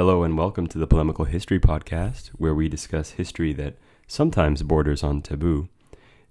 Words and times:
Hello 0.00 0.22
and 0.22 0.38
welcome 0.38 0.66
to 0.68 0.78
the 0.78 0.86
Polemical 0.86 1.26
History 1.26 1.60
Podcast, 1.60 2.28
where 2.28 2.54
we 2.54 2.70
discuss 2.70 3.10
history 3.10 3.52
that 3.52 3.76
sometimes 4.06 4.62
borders 4.62 5.02
on 5.04 5.20
taboo. 5.20 5.68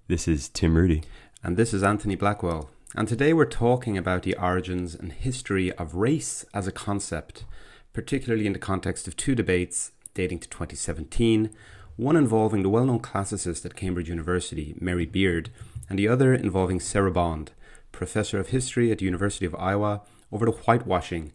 This 0.08 0.26
is 0.26 0.48
Tim 0.48 0.74
Rudy. 0.74 1.04
And 1.44 1.56
this 1.56 1.72
is 1.72 1.84
Anthony 1.84 2.16
Blackwell. 2.16 2.68
And 2.96 3.06
today 3.06 3.32
we're 3.32 3.44
talking 3.44 3.96
about 3.96 4.24
the 4.24 4.34
origins 4.34 4.96
and 4.96 5.12
history 5.12 5.70
of 5.74 5.94
race 5.94 6.44
as 6.52 6.66
a 6.66 6.72
concept, 6.72 7.44
particularly 7.92 8.44
in 8.44 8.54
the 8.54 8.58
context 8.58 9.06
of 9.06 9.16
two 9.16 9.36
debates 9.36 9.92
dating 10.14 10.40
to 10.40 10.48
2017, 10.48 11.50
one 11.94 12.16
involving 12.16 12.64
the 12.64 12.68
well 12.68 12.86
known 12.86 12.98
classicist 12.98 13.64
at 13.64 13.76
Cambridge 13.76 14.08
University, 14.08 14.74
Mary 14.80 15.06
Beard, 15.06 15.50
and 15.88 15.96
the 15.96 16.08
other 16.08 16.34
involving 16.34 16.80
Sarah 16.80 17.12
Bond, 17.12 17.52
professor 17.92 18.40
of 18.40 18.48
history 18.48 18.90
at 18.90 18.98
the 18.98 19.04
University 19.04 19.46
of 19.46 19.54
Iowa, 19.54 20.02
over 20.32 20.44
the 20.44 20.50
whitewashing 20.66 21.30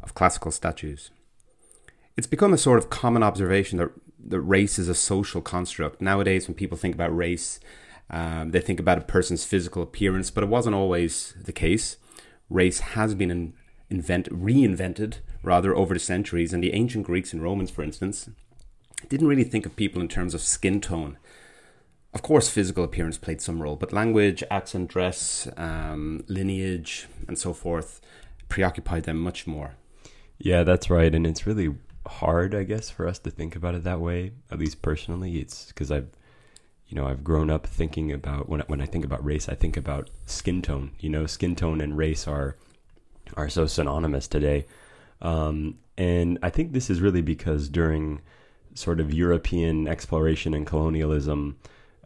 of 0.00 0.14
classical 0.14 0.52
statues. 0.52 1.10
It's 2.16 2.26
become 2.26 2.52
a 2.52 2.58
sort 2.58 2.78
of 2.78 2.90
common 2.90 3.22
observation 3.22 3.78
that, 3.78 3.90
that 4.26 4.40
race 4.40 4.78
is 4.78 4.88
a 4.88 4.94
social 4.94 5.40
construct. 5.40 6.00
Nowadays, 6.00 6.46
when 6.46 6.54
people 6.54 6.76
think 6.76 6.94
about 6.94 7.16
race, 7.16 7.58
um, 8.10 8.50
they 8.50 8.60
think 8.60 8.78
about 8.78 8.98
a 8.98 9.02
person's 9.02 9.44
physical 9.44 9.82
appearance, 9.82 10.30
but 10.30 10.44
it 10.44 10.50
wasn't 10.50 10.76
always 10.76 11.34
the 11.42 11.52
case. 11.52 11.96
Race 12.50 12.80
has 12.80 13.14
been 13.14 13.30
in, 13.30 13.54
invent, 13.88 14.28
reinvented, 14.28 15.18
rather, 15.42 15.74
over 15.74 15.94
the 15.94 16.00
centuries, 16.00 16.52
and 16.52 16.62
the 16.62 16.74
ancient 16.74 17.06
Greeks 17.06 17.32
and 17.32 17.42
Romans, 17.42 17.70
for 17.70 17.82
instance, 17.82 18.28
didn't 19.08 19.28
really 19.28 19.44
think 19.44 19.64
of 19.64 19.74
people 19.74 20.02
in 20.02 20.08
terms 20.08 20.34
of 20.34 20.42
skin 20.42 20.80
tone. 20.80 21.16
Of 22.14 22.20
course, 22.20 22.50
physical 22.50 22.84
appearance 22.84 23.16
played 23.16 23.40
some 23.40 23.62
role, 23.62 23.76
but 23.76 23.92
language, 23.92 24.44
accent, 24.50 24.90
dress, 24.90 25.48
um, 25.56 26.24
lineage, 26.28 27.06
and 27.26 27.38
so 27.38 27.54
forth 27.54 28.02
preoccupied 28.50 29.04
them 29.04 29.18
much 29.18 29.46
more. 29.46 29.76
Yeah, 30.38 30.62
that's 30.62 30.90
right. 30.90 31.14
And 31.14 31.26
it's 31.26 31.46
really 31.46 31.74
hard, 32.06 32.54
I 32.54 32.64
guess, 32.64 32.90
for 32.90 33.06
us 33.06 33.18
to 33.20 33.30
think 33.30 33.56
about 33.56 33.74
it 33.74 33.84
that 33.84 34.00
way. 34.00 34.32
At 34.50 34.58
least 34.58 34.82
personally, 34.82 35.38
it's 35.38 35.66
because 35.66 35.90
I've, 35.90 36.08
you 36.88 36.96
know, 36.96 37.06
I've 37.06 37.24
grown 37.24 37.50
up 37.50 37.66
thinking 37.66 38.12
about 38.12 38.48
when 38.48 38.60
when 38.66 38.80
I 38.80 38.86
think 38.86 39.04
about 39.04 39.24
race, 39.24 39.48
I 39.48 39.54
think 39.54 39.76
about 39.76 40.10
skin 40.26 40.62
tone. 40.62 40.92
You 41.00 41.10
know, 41.10 41.26
skin 41.26 41.56
tone 41.56 41.80
and 41.80 41.96
race 41.96 42.26
are 42.26 42.56
are 43.36 43.48
so 43.48 43.66
synonymous 43.66 44.28
today, 44.28 44.66
um, 45.20 45.78
and 45.96 46.38
I 46.42 46.50
think 46.50 46.72
this 46.72 46.90
is 46.90 47.00
really 47.00 47.22
because 47.22 47.68
during 47.68 48.20
sort 48.74 49.00
of 49.00 49.12
European 49.12 49.86
exploration 49.86 50.54
and 50.54 50.66
colonialism, 50.66 51.58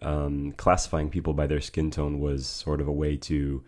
um, 0.03 0.53
classifying 0.56 1.10
people 1.10 1.33
by 1.33 1.47
their 1.47 1.60
skin 1.60 1.91
tone 1.91 2.20
was 2.20 2.47
sort 2.47 2.81
of 2.81 2.88
a 2.88 2.92
way 2.92 3.16
to 3.16 3.62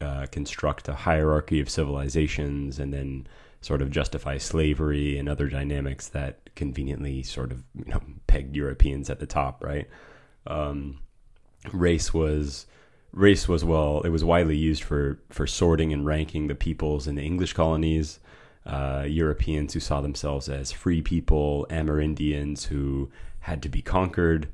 uh, 0.00 0.26
construct 0.30 0.88
a 0.88 0.94
hierarchy 0.94 1.60
of 1.60 1.70
civilizations 1.70 2.78
and 2.78 2.92
then 2.92 3.26
sort 3.60 3.82
of 3.82 3.90
justify 3.90 4.38
slavery 4.38 5.18
and 5.18 5.28
other 5.28 5.48
dynamics 5.48 6.08
that 6.08 6.54
conveniently 6.54 7.22
sort 7.22 7.52
of 7.52 7.62
you 7.74 7.84
know, 7.86 8.00
pegged 8.26 8.56
Europeans 8.56 9.10
at 9.10 9.20
the 9.20 9.26
top, 9.26 9.62
right? 9.62 9.88
Um, 10.46 11.00
race 11.72 12.14
was 12.14 12.66
race 13.12 13.48
was 13.48 13.64
well, 13.64 14.00
it 14.02 14.08
was 14.08 14.24
widely 14.24 14.56
used 14.56 14.82
for 14.82 15.20
for 15.28 15.46
sorting 15.46 15.92
and 15.92 16.06
ranking 16.06 16.46
the 16.46 16.54
peoples 16.54 17.06
in 17.06 17.16
the 17.16 17.22
English 17.22 17.52
colonies. 17.52 18.20
Uh, 18.66 19.04
Europeans 19.08 19.72
who 19.72 19.80
saw 19.80 20.00
themselves 20.00 20.48
as 20.48 20.70
free 20.70 21.00
people, 21.00 21.66
Amerindians 21.70 22.66
who 22.66 23.10
had 23.40 23.62
to 23.62 23.68
be 23.68 23.80
conquered, 23.80 24.48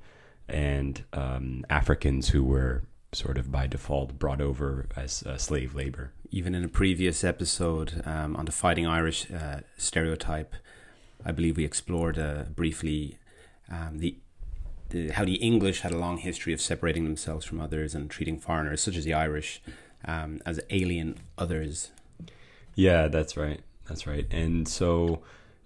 and 0.49 1.05
um, 1.13 1.67
Africans 1.69 2.29
who 2.29 2.45
were 2.45 2.85
sort 3.13 3.37
of 3.37 3.51
by 3.51 3.67
default 3.67 4.19
brought 4.19 4.41
over 4.41 4.87
as 4.97 5.23
uh, 5.25 5.37
slave 5.37 5.75
labor. 5.75 6.13
Even 6.31 6.55
in 6.55 6.65
a 6.65 6.69
previous 6.69 7.23
episode 7.25 8.03
um, 8.05 8.37
on 8.37 8.47
the 8.47 8.53
Fighting 8.53 8.87
Irish 8.87 9.31
uh, 9.31 9.61
stereotype, 9.77 10.55
I 11.25 11.33
believe 11.33 11.57
we 11.57 11.65
explored 11.65 12.19
uh, 12.19 12.45
briefly 12.55 13.19
um, 13.71 13.99
the, 13.99 14.17
the, 14.91 15.11
how 15.11 15.25
the 15.25 15.37
English 15.37 15.81
had 15.81 15.93
a 15.93 15.99
long 15.99 16.19
history 16.19 16.53
of 16.53 16.61
separating 16.61 17.05
themselves 17.05 17.45
from 17.45 17.61
others 17.61 17.95
and 17.95 18.11
treating 18.11 18.39
foreigners, 18.39 18.81
such 18.81 18.97
as 18.97 19.05
the 19.05 19.15
Irish, 19.15 19.63
um, 20.05 20.41
as 20.47 20.61
alien 20.71 21.19
others. 21.39 21.91
Yeah, 22.75 23.09
that's 23.09 23.37
right. 23.37 23.61
That's 23.89 24.07
right. 24.07 24.27
And 24.31 24.69
so 24.69 25.23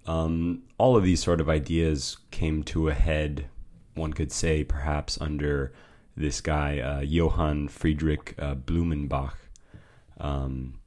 um, 0.07 0.63
all 0.79 0.97
of 0.97 1.05
these 1.05 1.23
sort 1.23 1.41
of 1.41 1.49
ideas 1.49 2.19
came 2.31 2.63
to 2.65 2.89
a 2.89 2.95
head, 2.95 3.47
one 3.95 4.13
could 4.13 4.33
say, 4.33 4.65
perhaps 4.65 5.21
under 5.21 5.73
this 6.17 6.41
guy 6.41 6.79
uh, 6.81 7.01
Johann 7.01 7.69
Friedrich 7.69 8.35
uh, 8.39 8.55
Blumenbach, 8.55 9.35
um, 10.21 10.81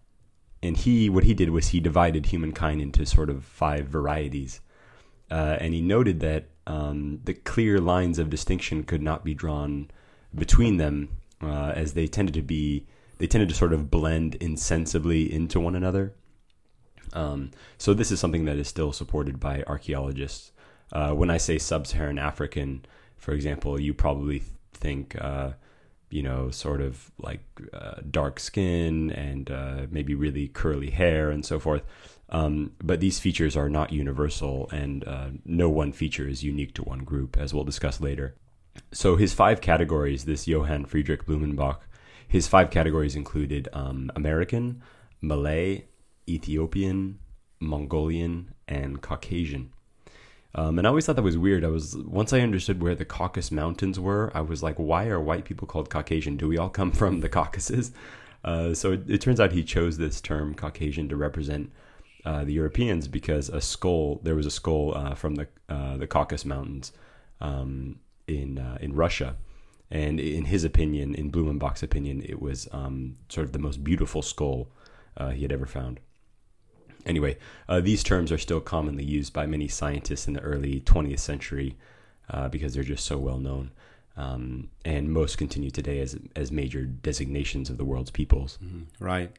and 0.62 0.78
he 0.78 1.10
what 1.10 1.26
he 1.26 1.34
did 1.34 1.50
was 1.50 1.70
he 1.70 1.80
divided 1.80 2.28
humankind 2.28 2.82
into 2.82 3.06
sort 3.06 3.30
of 3.30 3.44
five 3.44 3.88
varieties, 3.88 4.62
uh, 5.30 5.58
and 5.60 5.74
he 5.74 5.82
noted 5.82 6.20
that 6.22 6.50
um, 6.66 7.20
the 7.24 7.34
clear 7.34 7.80
lines 7.80 8.20
of 8.20 8.30
distinction 8.30 8.84
could 8.84 9.02
not 9.02 9.26
be 9.26 9.34
drawn 9.34 9.90
between 10.34 10.78
them, 10.78 11.10
uh, 11.42 11.74
as 11.76 11.94
they 11.94 12.08
tended 12.08 12.34
to 12.36 12.42
be 12.42 12.88
they 13.18 13.28
tended 13.28 13.50
to 13.50 13.56
sort 13.56 13.74
of 13.74 13.92
blend 13.92 14.36
insensibly 14.36 15.32
into 15.32 15.60
one 15.60 15.76
another. 15.76 16.14
Um, 17.14 17.52
so 17.78 17.94
this 17.94 18.12
is 18.12 18.20
something 18.20 18.46
that 18.46 18.58
is 18.58 18.68
still 18.68 18.92
supported 18.92 19.40
by 19.40 19.64
archaeologists. 19.68 20.52
Uh, 20.92 21.12
when 21.12 21.30
I 21.30 21.38
say 21.38 21.58
sub-Saharan 21.58 22.18
African, 22.18 22.86
for 23.18 23.34
example, 23.34 23.80
you 23.80 23.94
probably 23.94 24.44
think, 24.74 25.16
uh, 25.22 25.52
you 26.14 26.22
know, 26.22 26.52
sort 26.52 26.80
of 26.80 27.12
like 27.18 27.44
uh, 27.74 27.96
dark 28.12 28.40
skin 28.40 29.10
and 29.12 29.50
uh, 29.50 29.88
maybe 29.90 30.14
really 30.14 30.48
curly 30.48 30.92
hair 30.92 31.32
and 31.32 31.44
so 31.44 31.58
forth. 31.58 31.82
Um, 32.30 32.74
but 32.84 33.00
these 33.00 33.20
features 33.20 33.58
are 33.58 33.68
not 33.68 33.92
universal, 33.92 34.70
and 34.72 35.04
uh, 35.08 35.30
no 35.44 35.70
one 35.70 35.92
feature 35.92 36.28
is 36.28 36.44
unique 36.44 36.76
to 36.76 36.84
one 36.84 37.00
group, 37.00 37.36
as 37.36 37.52
we'll 37.52 37.64
discuss 37.64 38.00
later. 38.00 38.36
So 38.92 39.16
his 39.16 39.34
five 39.34 39.60
categories, 39.60 40.26
this 40.26 40.48
Johann 40.48 40.86
Friedrich 40.86 41.26
Blumenbach, 41.26 41.80
his 42.28 42.48
five 42.48 42.70
categories 42.70 43.16
included 43.16 43.68
um, 43.74 44.12
American, 44.16 44.84
Malay, 45.20 45.86
Ethiopian, 46.30 47.20
Mongolian, 47.60 48.54
and 48.68 49.02
Caucasian. 49.02 49.73
Um, 50.56 50.78
and 50.78 50.86
I 50.86 50.90
always 50.90 51.06
thought 51.06 51.16
that 51.16 51.24
was 51.24 51.38
weird. 51.38 51.66
I 51.66 51.70
was 51.70 51.98
once 51.98 52.32
I 52.32 52.42
understood 52.42 52.82
where 52.82 52.96
the 52.96 53.06
Caucasus 53.06 53.52
Mountains 53.52 54.00
were, 54.00 54.32
I 54.36 54.42
was 54.42 54.62
like, 54.62 54.76
why 54.76 55.08
are 55.08 55.20
white 55.20 55.46
people 55.46 55.68
called 55.68 55.90
Caucasian? 55.90 56.38
Do 56.38 56.48
we 56.48 56.58
all 56.58 56.70
come 56.70 56.92
from 57.02 57.22
the 57.22 57.30
Caucasus? 57.30 57.92
Uh, 58.44 58.74
so 58.74 58.92
it, 58.92 59.10
it, 59.10 59.22
turns 59.22 59.40
out 59.40 59.54
he 59.54 59.64
chose 59.64 59.98
this 59.98 60.20
term 60.20 60.54
Caucasian 60.54 61.08
to 61.10 61.16
represent 61.16 61.72
uh, 62.26 62.44
the 62.44 62.54
Europeans 62.54 63.08
because 63.08 63.50
a 63.50 63.62
skull 63.62 64.20
there 64.24 64.36
was 64.36 64.46
a 64.46 64.52
skull 64.52 64.94
uh, 64.96 65.16
from 65.16 65.36
the 65.36 65.48
uh, 65.70 65.98
the 65.98 66.08
Caucasus 66.08 66.46
Mountains 66.46 66.92
um, 67.42 68.00
in 68.28 68.60
uh, 68.60 68.78
in 68.82 68.94
Russia, 68.94 69.38
and 69.90 70.20
in 70.20 70.46
his 70.46 70.64
opinion, 70.64 71.16
in 71.16 71.32
Blumenbach's 71.32 71.84
opinion, 71.84 72.22
it 72.28 72.42
was 72.42 72.68
um, 72.72 73.18
sort 73.30 73.46
of 73.46 73.54
the 73.54 73.60
most 73.60 73.84
beautiful 73.84 74.22
skull 74.22 74.68
uh, 75.18 75.30
he 75.30 75.42
had 75.42 75.52
ever 75.52 75.66
found. 75.66 76.00
Anyway, 77.06 77.38
uh, 77.68 77.82
these 77.82 78.04
terms 78.04 78.32
are 78.32 78.38
still 78.38 78.62
commonly 78.62 79.04
used 79.04 79.34
by 79.34 79.46
many 79.46 79.68
scientists 79.68 80.28
in 80.28 80.34
the 80.34 80.40
early 80.42 80.82
20th 80.82 81.20
century 81.20 81.76
uh, 82.30 82.48
because 82.48 82.74
they're 82.74 82.84
just 82.84 83.06
so 83.06 83.18
well 83.18 83.40
known. 83.40 83.72
Um, 84.16 84.70
and 84.86 85.12
most 85.12 85.38
continue 85.38 85.72
today 85.72 86.00
as, 86.00 86.18
as 86.36 86.52
major 86.52 86.86
designations 86.86 87.70
of 87.70 87.78
the 87.78 87.86
world's 87.86 88.12
peoples. 88.12 88.60
Mm-hmm. 88.64 89.04
Right. 89.04 89.32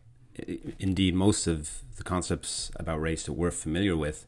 Indeed, 0.81 1.15
most 1.15 1.47
of 1.47 1.83
the 1.97 2.03
concepts 2.03 2.73
about 2.77 3.01
race 3.01 3.25
that 3.25 3.35
we're 3.35 3.53
familiar 3.53 3.97
with 3.97 4.27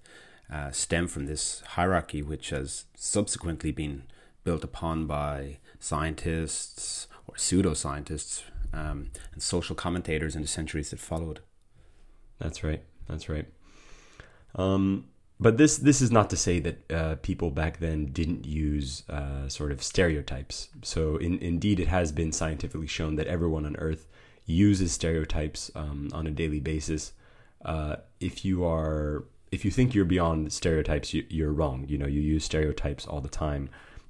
uh, 0.53 0.71
stem 0.71 1.09
from 1.09 1.27
this 1.27 1.63
hierarchy, 1.71 2.23
which 2.23 2.51
has 2.51 2.85
subsequently 2.95 3.73
been 3.73 4.05
built 4.45 4.63
upon 4.63 5.07
by 5.07 5.59
scientists 5.81 7.09
or 7.27 7.35
pseudoscientists 7.35 8.45
um, 8.73 9.11
and 9.33 9.43
social 9.43 9.75
commentators 9.75 10.37
in 10.37 10.43
the 10.43 10.49
centuries 10.49 10.91
that 10.91 11.01
followed. 11.01 11.41
That's 12.39 12.63
right. 12.63 12.83
That's 13.09 13.29
right. 13.29 13.47
Um, 14.55 15.07
but 15.39 15.59
this 15.59 15.77
this 15.77 16.01
is 16.01 16.11
not 16.11 16.31
to 16.31 16.37
say 16.37 16.61
that 16.61 16.93
uh, 16.93 17.17
people 17.17 17.51
back 17.51 17.79
then 17.79 18.07
didn't 18.07 18.47
use 18.47 19.03
uh, 19.09 19.49
sort 19.49 19.71
of 19.71 19.83
stereotypes. 19.83 20.69
So 20.83 21.17
in, 21.17 21.39
indeed, 21.39 21.79
it 21.79 21.89
has 21.89 22.11
been 22.11 22.33
scientifically 22.33 22.87
shown 22.87 23.17
that 23.17 23.27
everyone 23.27 23.67
on 23.67 23.77
Earth 23.77 24.07
uses 24.47 24.93
stereotypes 24.93 25.71
um, 25.75 26.09
on 26.13 26.27
a 26.27 26.31
daily 26.31 26.61
basis. 26.61 27.13
Uh, 27.65 27.97
if 28.21 28.45
you 28.45 28.65
are 28.65 29.25
if 29.53 29.65
you 29.65 29.71
think 29.71 29.95
you're 29.95 30.05
beyond 30.05 30.53
stereotypes, 30.53 31.15
you, 31.15 31.47
are 31.47 31.53
wrong. 31.53 31.85
You 31.89 31.99
know, 31.99 32.07
you 32.07 32.21
use 32.21 32.45
stereotypes 32.45 33.07
all 33.07 33.21
the 33.21 33.29
time. 33.29 33.69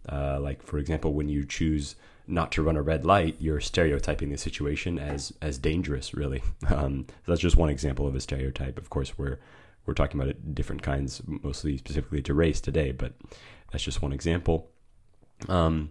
Uh, 0.09 0.39
like 0.41 0.63
for 0.63 0.79
example, 0.79 1.13
when 1.13 1.29
you 1.29 1.45
choose 1.45 1.97
not 2.27 2.53
to 2.53 2.63
run 2.63 2.77
a 2.77 2.83
red 2.83 3.05
light, 3.05 3.37
you're 3.39 3.61
stereotyping 3.61 4.31
the 4.31 4.39
situation 4.39 4.99
as 4.99 5.33
as 5.41 5.59
dangerous. 5.59 6.15
Really, 6.15 6.43
um, 6.69 7.07
that's 7.27 7.41
just 7.41 7.57
one 7.57 7.71
example 7.71 8.07
of 8.07 8.15
a 8.15 8.21
stereotype. 8.21 8.79
Of 8.79 8.91
course, 8.91 9.17
we're 9.19 9.39
we're 9.87 9.95
talking 9.95 10.21
about 10.21 10.55
different 10.55 10.83
kinds, 10.83 11.23
mostly 11.27 11.79
specifically 11.79 12.23
to 12.23 12.35
race 12.35 12.61
today, 12.61 12.93
but 12.93 13.13
that's 13.71 13.85
just 13.85 14.03
one 14.03 14.13
example. 14.13 14.71
Um, 15.49 15.91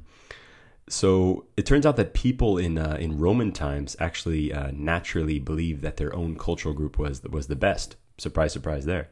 so 0.88 1.46
it 1.58 1.66
turns 1.66 1.86
out 1.86 1.96
that 1.96 2.14
people 2.14 2.58
in 2.58 2.78
uh, 2.78 2.98
in 3.00 3.18
Roman 3.18 3.52
times 3.52 3.96
actually 4.00 4.54
uh, 4.54 4.72
naturally 4.74 5.40
believed 5.40 5.82
that 5.82 5.98
their 5.98 6.16
own 6.16 6.38
cultural 6.38 6.74
group 6.74 7.00
was 7.00 7.24
was 7.24 7.48
the 7.48 7.56
best. 7.56 7.96
Surprise, 8.18 8.54
surprise! 8.54 8.86
There, 8.86 9.10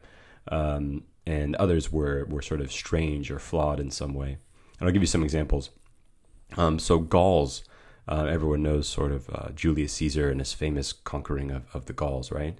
um, 0.48 1.04
and 1.26 1.56
others 1.56 1.90
were 1.90 2.26
were 2.26 2.42
sort 2.42 2.60
of 2.60 2.70
strange 2.70 3.30
or 3.30 3.38
flawed 3.38 3.80
in 3.80 3.90
some 3.90 4.14
way. 4.14 4.38
And 4.78 4.88
I'll 4.88 4.92
give 4.92 5.02
you 5.02 5.06
some 5.06 5.22
examples. 5.22 5.70
Um, 6.56 6.78
so 6.78 6.98
Gauls, 6.98 7.64
uh, 8.06 8.26
everyone 8.30 8.62
knows 8.62 8.88
sort 8.88 9.12
of 9.12 9.28
uh, 9.30 9.50
Julius 9.54 9.94
Caesar 9.94 10.30
and 10.30 10.40
his 10.40 10.52
famous 10.52 10.92
conquering 10.92 11.50
of, 11.50 11.64
of 11.74 11.86
the 11.86 11.92
Gauls, 11.92 12.30
right? 12.30 12.58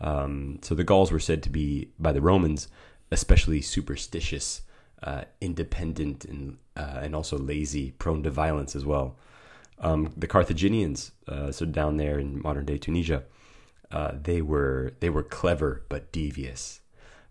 Um, 0.00 0.58
so 0.62 0.74
the 0.74 0.84
Gauls 0.84 1.12
were 1.12 1.20
said 1.20 1.42
to 1.44 1.50
be 1.50 1.90
by 1.98 2.12
the 2.12 2.20
Romans 2.20 2.68
especially 3.10 3.60
superstitious, 3.60 4.62
uh, 5.02 5.22
independent, 5.40 6.24
and 6.24 6.58
uh, 6.76 7.00
and 7.02 7.14
also 7.14 7.38
lazy, 7.38 7.92
prone 7.92 8.22
to 8.22 8.30
violence 8.30 8.74
as 8.74 8.84
well. 8.84 9.16
Um, 9.78 10.12
the 10.16 10.26
Carthaginians, 10.26 11.12
uh, 11.28 11.52
so 11.52 11.66
down 11.66 11.96
there 11.96 12.18
in 12.18 12.42
modern 12.42 12.64
day 12.64 12.78
Tunisia, 12.78 13.22
uh, 13.90 14.12
they 14.20 14.42
were 14.42 14.94
they 15.00 15.10
were 15.10 15.22
clever 15.22 15.84
but 15.88 16.12
devious. 16.12 16.80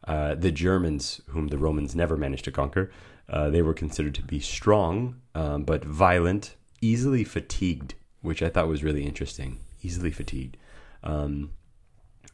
The 0.06 0.52
Germans, 0.52 1.22
whom 1.28 1.48
the 1.48 1.58
Romans 1.58 1.96
never 1.96 2.18
managed 2.18 2.46
to 2.46 2.52
conquer, 2.52 2.92
uh, 3.30 3.50
they 3.50 3.62
were 3.62 3.74
considered 3.74 4.16
to 4.16 4.22
be 4.22 4.40
strong 4.40 5.22
um, 5.36 5.64
but 5.64 5.84
violent, 5.84 6.56
easily 6.82 7.24
fatigued, 7.24 7.96
which 8.22 8.44
I 8.44 8.50
thought 8.50 8.68
was 8.68 8.84
really 8.84 9.06
interesting. 9.06 9.60
Easily 9.82 10.12
fatigued. 10.12 10.58
Um, 11.04 11.52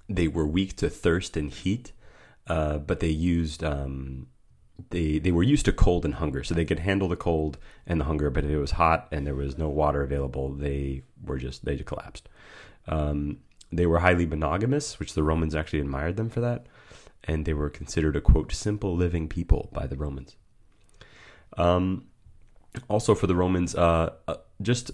they 0.07 0.27
were 0.27 0.45
weak 0.45 0.75
to 0.77 0.89
thirst 0.89 1.37
and 1.37 1.51
heat, 1.51 1.91
uh, 2.47 2.79
but 2.79 2.99
they 2.99 3.09
used 3.09 3.63
um, 3.63 4.27
they 4.89 5.19
they 5.19 5.31
were 5.31 5.43
used 5.43 5.65
to 5.65 5.73
cold 5.73 6.05
and 6.05 6.15
hunger, 6.15 6.43
so 6.43 6.53
they 6.53 6.65
could 6.65 6.79
handle 6.79 7.07
the 7.07 7.15
cold 7.15 7.57
and 7.85 7.99
the 7.99 8.05
hunger. 8.05 8.29
But 8.29 8.45
if 8.45 8.51
it 8.51 8.57
was 8.57 8.71
hot 8.71 9.07
and 9.11 9.25
there 9.25 9.35
was 9.35 9.57
no 9.57 9.69
water 9.69 10.01
available, 10.01 10.49
they 10.53 11.03
were 11.23 11.37
just 11.37 11.65
they 11.65 11.75
just 11.75 11.87
collapsed. 11.87 12.27
Um, 12.87 13.39
they 13.71 13.85
were 13.85 13.99
highly 13.99 14.25
monogamous, 14.25 14.99
which 14.99 15.13
the 15.13 15.23
Romans 15.23 15.53
actually 15.55 15.79
admired 15.79 16.17
them 16.17 16.29
for 16.29 16.41
that, 16.41 16.65
and 17.23 17.45
they 17.45 17.53
were 17.53 17.69
considered 17.69 18.15
a 18.15 18.21
quote 18.21 18.51
simple 18.51 18.95
living 18.95 19.27
people 19.27 19.69
by 19.71 19.85
the 19.85 19.97
Romans. 19.97 20.35
Um, 21.57 22.05
also 22.87 23.15
for 23.15 23.27
the 23.27 23.35
Romans, 23.35 23.75
uh, 23.75 24.13
uh, 24.27 24.35
just 24.61 24.91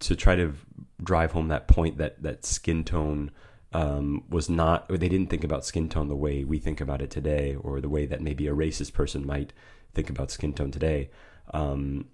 to 0.00 0.14
try 0.14 0.36
to 0.36 0.54
drive 1.02 1.32
home 1.32 1.48
that 1.48 1.68
point 1.68 1.98
that 1.98 2.22
that 2.22 2.44
skin 2.44 2.84
tone 2.84 3.30
um, 3.72 4.24
was 4.28 4.48
not, 4.48 4.88
they 4.88 5.08
didn't 5.08 5.28
think 5.28 5.44
about 5.44 5.64
skin 5.64 5.88
tone 5.88 6.08
the 6.08 6.16
way 6.16 6.44
we 6.44 6.58
think 6.58 6.80
about 6.80 7.02
it 7.02 7.10
today, 7.10 7.54
or 7.54 7.80
the 7.80 7.88
way 7.88 8.06
that 8.06 8.22
maybe 8.22 8.46
a 8.46 8.54
racist 8.54 8.92
person 8.92 9.26
might 9.26 9.52
think 9.94 10.08
about 10.08 10.30
skin 10.30 10.52
tone 10.52 10.70
today. 10.70 11.10
Um, 11.52 12.06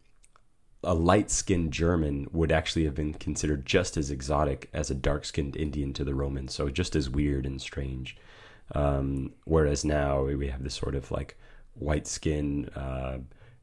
a 0.82 0.94
light 0.94 1.31
skinned 1.31 1.72
German 1.72 2.26
would 2.32 2.52
actually 2.52 2.84
have 2.84 2.94
been 2.94 3.14
considered 3.14 3.64
just 3.64 3.96
as 3.96 4.10
exotic 4.10 4.69
as 4.72 4.90
a 4.90 4.94
dark 4.94 5.25
skinned 5.25 5.56
Indian 5.56 5.92
to 5.94 6.04
the 6.04 6.14
Romans, 6.14 6.54
so 6.54 6.69
just 6.69 6.94
as 6.94 7.08
weird 7.08 7.46
and 7.46 7.60
strange. 7.60 8.16
Um, 8.75 9.32
whereas 9.44 9.84
now 9.84 10.25
we 10.25 10.48
have 10.48 10.62
this 10.62 10.75
sort 10.75 10.94
of 10.94 11.10
like 11.10 11.38
white 11.75 12.06
skin, 12.06 12.69
uh, 12.76 13.19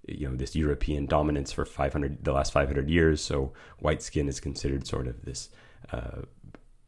you 0.07 0.27
know, 0.27 0.35
this 0.35 0.55
European 0.55 1.05
dominance 1.05 1.51
for 1.51 1.65
500, 1.65 2.23
the 2.23 2.33
last 2.33 2.51
500 2.53 2.89
years. 2.89 3.21
So 3.21 3.53
white 3.79 4.01
skin 4.01 4.27
is 4.27 4.39
considered 4.39 4.87
sort 4.87 5.07
of 5.07 5.23
this, 5.23 5.49
uh, 5.91 6.21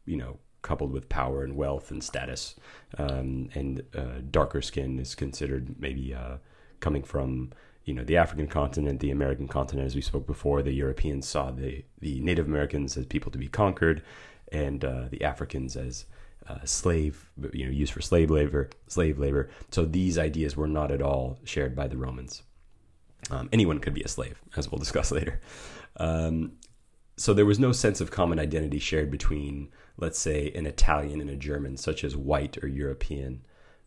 you 0.04 0.16
know, 0.16 0.38
coupled 0.62 0.92
with 0.92 1.08
power 1.08 1.44
and 1.44 1.56
wealth 1.56 1.90
and 1.90 2.02
status. 2.02 2.56
Um, 2.98 3.50
and 3.54 3.82
uh, 3.96 4.20
darker 4.30 4.62
skin 4.62 4.98
is 4.98 5.14
considered 5.14 5.76
maybe 5.78 6.14
uh, 6.14 6.38
coming 6.80 7.02
from 7.02 7.52
you 7.84 7.92
know 7.94 8.02
the 8.02 8.16
African 8.16 8.46
continent, 8.46 9.00
the 9.00 9.10
American 9.10 9.46
continent, 9.46 9.86
as 9.86 9.94
we 9.94 10.00
spoke 10.00 10.26
before. 10.26 10.62
The 10.62 10.72
Europeans 10.72 11.28
saw 11.28 11.50
the 11.50 11.84
the 12.00 12.20
Native 12.20 12.46
Americans 12.46 12.96
as 12.96 13.06
people 13.06 13.30
to 13.30 13.38
be 13.38 13.48
conquered, 13.48 14.02
and 14.50 14.84
uh, 14.84 15.04
the 15.10 15.22
Africans 15.22 15.76
as 15.76 16.06
uh, 16.48 16.64
slave, 16.64 17.30
you 17.52 17.66
know, 17.66 17.70
used 17.70 17.92
for 17.92 18.00
slave 18.00 18.30
labor. 18.30 18.70
Slave 18.88 19.18
labor. 19.18 19.50
So 19.70 19.84
these 19.84 20.18
ideas 20.18 20.56
were 20.56 20.66
not 20.66 20.90
at 20.90 21.02
all 21.02 21.38
shared 21.44 21.76
by 21.76 21.88
the 21.88 21.96
Romans. 21.96 22.42
Um, 23.30 23.48
anyone 23.52 23.78
could 23.78 23.94
be 23.94 24.02
a 24.02 24.08
slave, 24.08 24.40
as 24.56 24.70
we'll 24.70 24.78
discuss 24.78 25.10
later. 25.18 25.40
Um, 25.96 26.52
so 27.16 27.32
there 27.32 27.46
was 27.46 27.58
no 27.58 27.72
sense 27.72 28.00
of 28.00 28.10
common 28.10 28.38
identity 28.38 28.78
shared 28.78 29.10
between, 29.10 29.68
let's 29.96 30.18
say, 30.18 30.50
an 30.54 30.66
Italian 30.66 31.20
and 31.20 31.30
a 31.30 31.36
German, 31.36 31.76
such 31.76 32.02
as 32.02 32.16
white 32.16 32.58
or 32.62 32.66
European, 32.66 33.44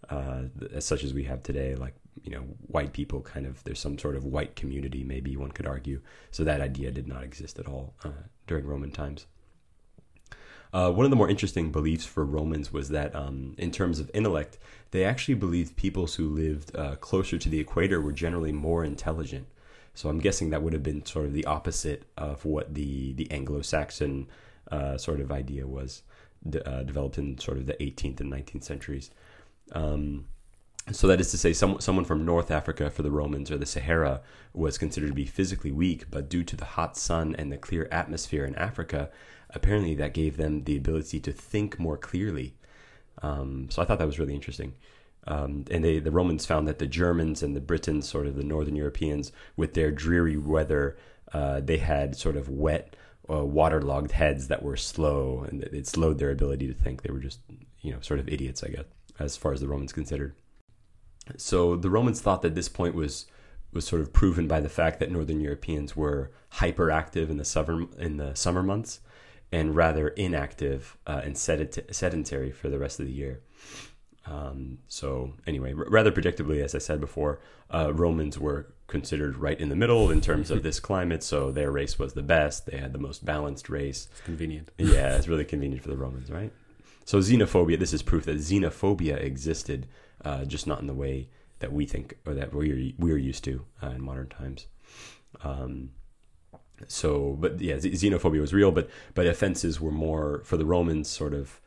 uh, 0.09 0.43
such 0.79 1.03
as 1.03 1.13
we 1.13 1.25
have 1.25 1.43
today. 1.43 1.75
Like 1.75 1.95
you 2.23 2.31
know, 2.31 2.41
white 2.67 2.93
people 2.93 3.21
kind 3.21 3.45
of 3.45 3.63
there's 3.63 3.79
some 3.79 3.97
sort 3.97 4.15
of 4.15 4.23
white 4.23 4.55
community, 4.55 5.03
maybe 5.03 5.35
one 5.35 5.51
could 5.51 5.67
argue. 5.67 6.01
So 6.31 6.43
that 6.43 6.61
idea 6.61 6.91
did 6.91 7.07
not 7.07 7.23
exist 7.23 7.59
at 7.59 7.67
all 7.67 7.95
uh, 8.03 8.09
during 8.47 8.65
Roman 8.65 8.91
times. 8.91 9.25
Uh, 10.73 10.91
one 10.91 11.05
of 11.05 11.09
the 11.09 11.15
more 11.15 11.29
interesting 11.29 11.71
beliefs 11.71 12.05
for 12.05 12.25
Romans 12.25 12.73
was 12.73 12.89
that, 12.89 13.15
um, 13.15 13.55
in 13.57 13.71
terms 13.71 13.99
of 13.99 14.11
intellect, 14.13 14.57
they 14.91 15.03
actually 15.03 15.35
believed 15.35 15.75
peoples 15.75 16.15
who 16.15 16.29
lived 16.29 16.75
uh, 16.75 16.95
closer 16.97 17.37
to 17.37 17.49
the 17.49 17.59
equator 17.59 18.01
were 18.01 18.11
generally 18.11 18.51
more 18.51 18.83
intelligent. 18.83 19.47
So 19.93 20.09
I'm 20.09 20.19
guessing 20.19 20.49
that 20.49 20.61
would 20.61 20.73
have 20.73 20.83
been 20.83 21.05
sort 21.05 21.25
of 21.25 21.33
the 21.33 21.45
opposite 21.45 22.03
of 22.17 22.45
what 22.45 22.75
the 22.75 23.13
the 23.13 23.31
Anglo-Saxon 23.31 24.27
uh, 24.71 24.97
sort 24.97 25.19
of 25.19 25.31
idea 25.31 25.65
was 25.65 26.03
de- 26.47 26.67
uh, 26.69 26.83
developed 26.83 27.17
in 27.17 27.37
sort 27.39 27.57
of 27.57 27.65
the 27.65 27.73
18th 27.73 28.19
and 28.19 28.31
19th 28.31 28.63
centuries. 28.63 29.09
Um, 29.71 30.25
so 30.91 31.07
that 31.07 31.19
is 31.19 31.31
to 31.31 31.37
say, 31.37 31.51
some, 31.51 31.81
someone 31.81 32.05
from 32.05 32.25
North 32.25 32.49
Africa 32.49 32.89
for 32.89 33.03
the 33.03 33.11
Romans 33.11 33.51
or 33.51 33.57
the 33.57 33.65
Sahara 33.65 34.21
was 34.53 34.77
considered 34.77 35.07
to 35.07 35.13
be 35.13 35.25
physically 35.25 35.71
weak, 35.71 36.05
but 36.09 36.29
due 36.29 36.43
to 36.45 36.55
the 36.55 36.63
hot 36.63 36.95
sun 36.95 37.35
and 37.37 37.51
the 37.51 37.57
clear 37.57 37.89
atmosphere 37.91 38.45
in 38.45 38.55
Africa, 38.55 39.09
apparently 39.51 39.95
that 39.95 40.13
gave 40.13 40.37
them 40.37 40.63
the 40.63 40.77
ability 40.77 41.19
to 41.21 41.31
think 41.31 41.79
more 41.79 41.97
clearly. 41.97 42.55
Um, 43.21 43.67
so 43.69 43.81
I 43.81 43.85
thought 43.85 43.99
that 43.99 44.07
was 44.07 44.19
really 44.19 44.35
interesting. 44.35 44.73
Um, 45.25 45.65
and 45.69 45.83
they, 45.83 45.99
the 45.99 46.11
Romans 46.11 46.45
found 46.45 46.67
that 46.67 46.79
the 46.79 46.87
Germans 46.87 47.43
and 47.43 47.55
the 47.55 47.61
Britons, 47.61 48.07
sort 48.07 48.27
of 48.27 48.35
the 48.35 48.43
Northern 48.43 48.75
Europeans, 48.75 49.31
with 49.55 49.73
their 49.73 49.91
dreary 49.91 50.37
weather, 50.37 50.97
uh, 51.33 51.59
they 51.59 51.77
had 51.77 52.15
sort 52.15 52.37
of 52.37 52.47
wet, 52.47 52.95
uh, 53.29 53.43
waterlogged 53.43 54.13
heads 54.13 54.47
that 54.47 54.63
were 54.63 54.77
slow, 54.77 55.45
and 55.47 55.63
it 55.63 55.87
slowed 55.87 56.19
their 56.19 56.31
ability 56.31 56.67
to 56.67 56.73
think. 56.73 57.01
They 57.01 57.11
were 57.11 57.19
just, 57.19 57.39
you 57.81 57.91
know, 57.91 57.99
sort 57.99 58.21
of 58.21 58.29
idiots, 58.29 58.63
I 58.63 58.69
guess, 58.69 58.85
as 59.19 59.35
far 59.35 59.51
as 59.51 59.59
the 59.59 59.67
Romans 59.67 59.91
considered. 59.91 60.33
So 61.35 61.75
the 61.75 61.89
Romans 61.89 62.21
thought 62.21 62.41
that 62.43 62.55
this 62.55 62.69
point 62.69 62.95
was 62.95 63.25
was 63.73 63.85
sort 63.85 64.01
of 64.01 64.13
proven 64.13 64.47
by 64.47 64.61
the 64.61 64.69
fact 64.69 64.99
that 64.99 65.11
Northern 65.11 65.41
Europeans 65.41 65.93
were 65.93 66.31
hyperactive 66.53 67.29
in 67.29 67.35
the 67.37 67.43
summer 67.43 67.85
in 67.97 68.15
the 68.15 68.33
summer 68.33 68.63
months, 68.63 69.01
and 69.51 69.75
rather 69.75 70.09
inactive 70.09 70.97
uh, 71.07 71.21
and 71.23 71.37
sedentary 71.37 72.51
for 72.51 72.69
the 72.69 72.79
rest 72.79 72.99
of 72.99 73.05
the 73.05 73.11
year. 73.11 73.41
Um, 74.25 74.79
so 74.87 75.33
anyway, 75.45 75.73
r- 75.73 75.85
rather 75.89 76.11
predictably, 76.11 76.61
as 76.61 76.75
I 76.75 76.79
said 76.79 76.99
before, 76.99 77.39
uh, 77.73 77.93
Romans 77.93 78.37
were 78.37 78.73
considered 78.87 79.37
right 79.37 79.59
in 79.59 79.69
the 79.69 79.75
middle 79.75 80.11
in 80.11 80.21
terms 80.21 80.51
of 80.51 80.63
this 80.63 80.79
climate. 80.79 81.23
So 81.23 81.51
their 81.51 81.71
race 81.71 81.97
was 81.97 82.13
the 82.13 82.23
best. 82.23 82.65
They 82.65 82.77
had 82.77 82.93
the 82.93 82.99
most 82.99 83.25
balanced 83.25 83.69
race. 83.69 84.07
It's 84.11 84.21
convenient. 84.21 84.69
Yeah, 84.77 85.15
it's 85.15 85.27
really 85.27 85.45
convenient 85.45 85.81
for 85.81 85.89
the 85.89 85.97
Romans, 85.97 86.29
right? 86.29 86.51
So 87.05 87.19
xenophobia. 87.19 87.79
This 87.79 87.93
is 87.93 88.01
proof 88.01 88.25
that 88.25 88.37
xenophobia 88.37 89.17
existed, 89.17 89.87
uh, 90.25 90.43
just 90.43 90.67
not 90.67 90.81
in 90.81 90.87
the 90.87 90.93
way 90.93 91.29
that 91.59 91.71
we 91.71 91.85
think 91.85 92.17
or 92.25 92.33
that 92.33 92.53
we're 92.53 92.91
we're 92.99 93.17
used 93.17 93.43
to 93.45 93.65
uh, 93.81 93.87
in 93.87 94.01
modern 94.01 94.27
times. 94.27 94.67
Um, 95.43 95.91
so, 96.87 97.37
but 97.39 97.59
yeah, 97.59 97.75
xenophobia 97.75 98.39
was 98.39 98.53
real, 98.53 98.71
but 98.71 98.89
but 99.15 99.25
offenses 99.25 99.81
were 99.81 99.91
more 99.91 100.41
for 100.43 100.57
the 100.57 100.65
Romans. 100.65 101.09
Sort 101.09 101.33
of 101.33 101.59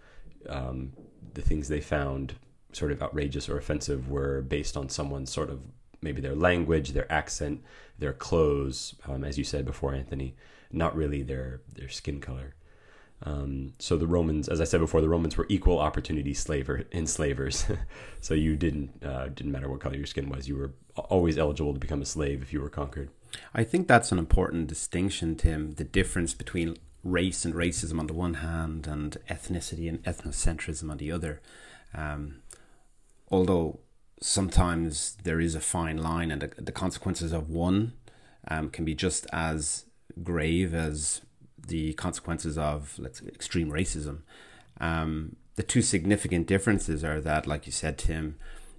um, 0.49 0.93
the 1.35 1.43
things 1.43 1.69
they 1.69 1.81
found 1.81 2.35
sort 2.73 2.93
of 2.93 3.03
outrageous 3.03 3.49
or 3.49 3.59
offensive 3.59 4.09
were 4.09 4.43
based 4.43 4.77
on 4.77 4.89
someone's 4.89 5.33
sort 5.33 5.51
of 5.51 5.61
maybe 6.03 6.21
their 6.21 6.35
language, 6.35 6.91
their 6.91 7.11
accent, 7.13 7.63
their 7.99 8.13
clothes, 8.13 8.95
um, 9.07 9.25
as 9.25 9.37
you 9.37 9.45
said 9.45 9.65
before, 9.65 9.95
Anthony, 9.95 10.35
not 10.73 10.95
really 10.95 11.23
their 11.23 11.61
their 11.75 11.89
skin 11.89 12.21
color. 12.21 12.55
Um, 13.23 13.75
so 13.79 13.99
the 13.99 14.07
Romans, 14.07 14.49
as 14.49 14.63
I 14.63 14.65
said 14.65 14.81
before, 14.81 15.03
the 15.03 15.09
Romans 15.09 15.37
were 15.37 15.45
equal 15.51 15.79
opportunity 15.79 16.33
slaver 16.33 16.85
enslavers. 16.93 17.67
so 18.21 18.35
you 18.35 18.57
didn't 18.57 19.05
uh, 19.05 19.29
didn't 19.29 19.53
matter 19.53 19.69
what 19.69 19.81
color 19.81 19.97
your 19.97 20.07
skin 20.07 20.29
was, 20.29 20.49
you 20.49 20.57
were 20.57 20.73
always 20.97 21.37
eligible 21.37 21.75
to 21.75 21.81
become 21.81 22.01
a 22.01 22.07
slave 22.07 22.43
if 22.43 22.53
you 22.53 22.61
were 22.61 22.71
conquered. 22.71 23.11
I 23.55 23.65
think 23.65 23.87
that's 23.87 24.13
an 24.13 24.19
important 24.19 24.67
distinction, 24.67 25.37
Tim. 25.37 25.73
The 25.73 25.85
difference 25.85 26.35
between 26.35 26.77
race 27.03 27.45
and 27.45 27.55
racism 27.55 27.99
on 27.99 28.07
the 28.07 28.13
one 28.13 28.35
hand, 28.35 28.87
and 28.87 29.17
ethnicity 29.29 29.89
and 29.89 30.03
ethnocentrism 30.05 30.91
on 30.91 30.99
the 30.99 31.11
other. 31.11 31.41
Um, 31.95 32.43
although 33.31 33.81
sometimes 34.21 35.17
there 35.25 35.41
is 35.41 35.55
a 35.55 35.61
fine 35.61 35.97
line, 35.97 36.31
and 36.31 36.43
the, 36.43 36.63
the 36.63 36.73
consequences 36.73 37.33
of 37.33 37.49
one 37.49 37.95
um, 38.49 38.71
can 38.71 38.85
be 38.85 38.95
just 38.95 39.27
as 39.33 39.87
grave 40.23 40.75
as 40.75 41.23
the 41.67 41.93
consequences 41.95 42.59
of 42.59 42.99
let's 42.99 43.21
say, 43.21 43.27
extreme 43.27 43.71
racism. 43.71 44.21
Um, 44.81 45.37
the 45.57 45.63
two 45.63 45.83
significant 45.83 46.47
differences 46.47 47.05
are 47.05 47.21
that, 47.21 47.47
like 47.47 47.67
you 47.67 47.73
said, 47.73 47.99
Tim, 47.99 48.37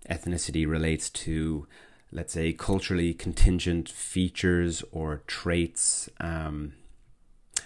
ethnicity 0.10 0.67
relates 0.67 1.10
to, 1.12 1.67
let's 2.12 2.34
say, 2.34 2.53
culturally 2.53 3.13
contingent 3.13 3.89
features 3.89 4.84
or 4.91 5.24
traits 5.27 6.10
um, 6.20 6.74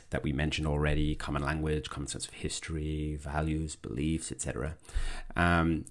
that 0.09 0.23
we 0.23 0.33
mentioned 0.33 0.67
already: 0.67 1.15
common 1.15 1.43
language, 1.43 1.89
common 1.89 2.07
sense 2.07 2.27
of 2.27 2.33
history, 2.33 3.17
values, 3.19 3.75
beliefs, 3.75 4.31
etc. 4.31 4.75
Um, 5.35 5.85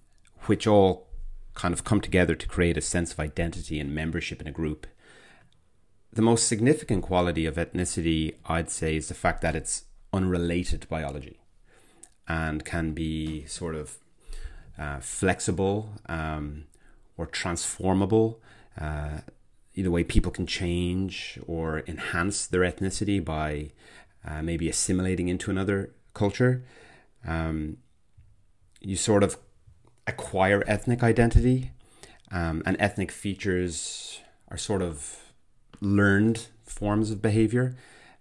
which 0.46 0.66
all 0.66 1.08
kind 1.54 1.72
of 1.72 1.84
come 1.84 2.00
together 2.00 2.34
to 2.34 2.48
create 2.48 2.76
a 2.76 2.80
sense 2.80 3.12
of 3.12 3.20
identity 3.20 3.78
and 3.80 3.94
membership 3.94 4.40
in 4.40 4.46
a 4.46 4.52
group. 4.52 4.86
The 6.12 6.22
most 6.22 6.46
significant 6.46 7.02
quality 7.02 7.46
of 7.46 7.56
ethnicity, 7.56 8.36
I'd 8.46 8.70
say, 8.70 8.96
is 8.96 9.08
the 9.08 9.14
fact 9.14 9.40
that 9.42 9.56
it's 9.56 9.84
unrelated 10.12 10.82
to 10.82 10.88
biology 10.88 11.40
and 12.28 12.64
can 12.64 12.92
be 12.92 13.44
sort 13.46 13.74
of 13.74 13.98
uh, 14.78 15.00
flexible 15.00 15.90
um, 16.06 16.64
or 17.16 17.26
transformable. 17.26 18.40
Uh, 18.80 19.18
the 19.82 19.90
way 19.90 20.04
people 20.04 20.30
can 20.30 20.46
change 20.46 21.38
or 21.46 21.82
enhance 21.86 22.46
their 22.46 22.60
ethnicity 22.60 23.24
by 23.24 23.70
uh, 24.26 24.40
maybe 24.40 24.68
assimilating 24.68 25.28
into 25.28 25.50
another 25.50 25.90
culture. 26.14 26.62
Um, 27.26 27.78
you 28.80 28.96
sort 28.96 29.22
of 29.22 29.36
acquire 30.06 30.62
ethnic 30.66 31.02
identity, 31.02 31.72
um, 32.30 32.62
and 32.64 32.76
ethnic 32.78 33.10
features 33.10 34.20
are 34.48 34.56
sort 34.56 34.82
of 34.82 35.32
learned 35.80 36.46
forms 36.64 37.10
of 37.10 37.20
behavior. 37.20 37.76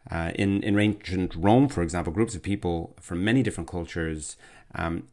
Uh, 0.10 0.32
in, 0.36 0.62
in 0.64 0.78
ancient 0.78 1.34
Rome, 1.36 1.70
for 1.70 1.82
example, 1.82 2.12
groups 2.12 2.36
of 2.36 2.44
people 2.44 2.96
from 3.00 3.24
many 3.24 3.42
different 3.42 3.70
cultures 3.70 4.36
um, 4.76 5.08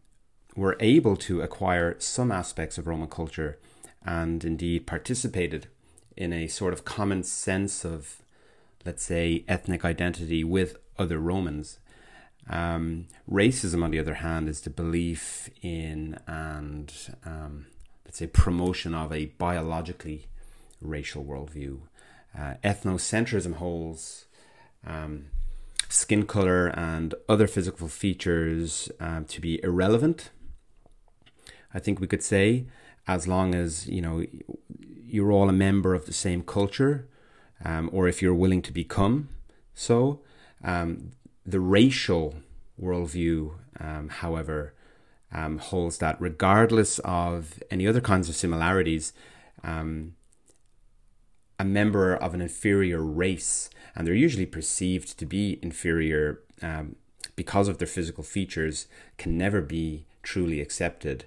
were 0.56 0.76
able 0.80 1.16
to 1.16 1.42
acquire 1.42 1.94
some 1.98 2.32
aspects 2.32 2.76
of 2.76 2.86
Roman 2.86 3.08
culture 3.08 3.58
and 4.04 4.44
indeed 4.44 4.86
participated 4.86 5.66
in 6.16 6.32
a 6.32 6.46
sort 6.46 6.72
of 6.72 6.84
common 6.84 7.22
sense 7.22 7.84
of, 7.84 8.22
let's 8.84 9.02
say, 9.02 9.44
ethnic 9.48 9.84
identity 9.84 10.44
with 10.44 10.76
other 10.98 11.18
Romans. 11.18 11.78
Um, 12.48 13.06
racism, 13.30 13.84
on 13.84 13.90
the 13.90 13.98
other 13.98 14.14
hand, 14.14 14.48
is 14.48 14.62
the 14.62 14.70
belief 14.70 15.50
in 15.62 16.18
and, 16.26 16.92
um, 17.24 17.66
let's 18.04 18.18
say, 18.18 18.26
promotion 18.26 18.94
of 18.94 19.12
a 19.12 19.26
biologically 19.26 20.26
racial 20.80 21.24
worldview. 21.24 21.80
Uh, 22.36 22.54
ethnocentrism 22.64 23.54
holds 23.54 24.26
um, 24.86 25.26
skin 25.88 26.24
color 26.24 26.68
and 26.68 27.14
other 27.28 27.46
physical 27.46 27.88
features 27.88 28.90
um, 29.00 29.24
to 29.26 29.40
be 29.40 29.62
irrelevant. 29.62 30.30
I 31.72 31.78
think 31.78 32.00
we 32.00 32.06
could 32.06 32.22
say, 32.22 32.66
as 33.10 33.26
long 33.26 33.56
as 33.56 33.88
you 33.88 34.00
know 34.00 34.24
you're 35.14 35.32
all 35.32 35.48
a 35.48 35.52
member 35.68 35.92
of 35.94 36.06
the 36.06 36.12
same 36.12 36.42
culture, 36.42 37.08
um, 37.64 37.90
or 37.92 38.06
if 38.06 38.22
you're 38.22 38.40
willing 38.44 38.62
to 38.62 38.72
become 38.72 39.28
so. 39.74 40.20
Um, 40.62 41.10
the 41.44 41.58
racial 41.58 42.36
worldview, 42.80 43.54
um, 43.80 44.08
however, 44.08 44.74
um, 45.32 45.58
holds 45.58 45.98
that 45.98 46.20
regardless 46.20 47.00
of 47.00 47.60
any 47.70 47.88
other 47.88 48.00
kinds 48.00 48.28
of 48.28 48.36
similarities, 48.36 49.12
um, 49.64 50.14
a 51.58 51.64
member 51.64 52.14
of 52.14 52.32
an 52.34 52.40
inferior 52.40 53.02
race, 53.02 53.70
and 53.94 54.06
they're 54.06 54.14
usually 54.14 54.46
perceived 54.46 55.18
to 55.18 55.26
be 55.26 55.58
inferior 55.60 56.40
um, 56.62 56.94
because 57.34 57.66
of 57.66 57.78
their 57.78 57.88
physical 57.96 58.22
features, 58.22 58.86
can 59.18 59.36
never 59.36 59.60
be 59.60 60.06
truly 60.22 60.60
accepted. 60.60 61.24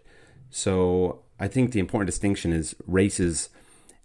So 0.50 1.24
I 1.44 1.50
think 1.50 1.74
the 1.74 1.80
important 1.82 2.08
distinction 2.08 2.54
is 2.54 2.74
race 2.88 3.20
is 3.20 3.50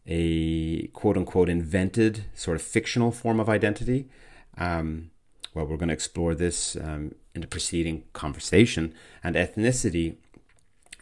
a 0.08 0.88
quote 0.88 1.16
unquote 1.16 1.48
invented 1.48 2.24
sort 2.34 2.56
of 2.56 2.62
fictional 2.62 3.12
form 3.12 3.38
of 3.38 3.48
identity. 3.48 4.08
Um, 4.56 5.12
well, 5.54 5.64
we're 5.64 5.76
going 5.76 5.90
to 5.90 5.94
explore 5.94 6.34
this 6.34 6.74
um, 6.74 7.14
in 7.36 7.42
the 7.42 7.46
preceding 7.46 8.02
conversation. 8.12 8.92
And 9.22 9.36
ethnicity 9.36 10.16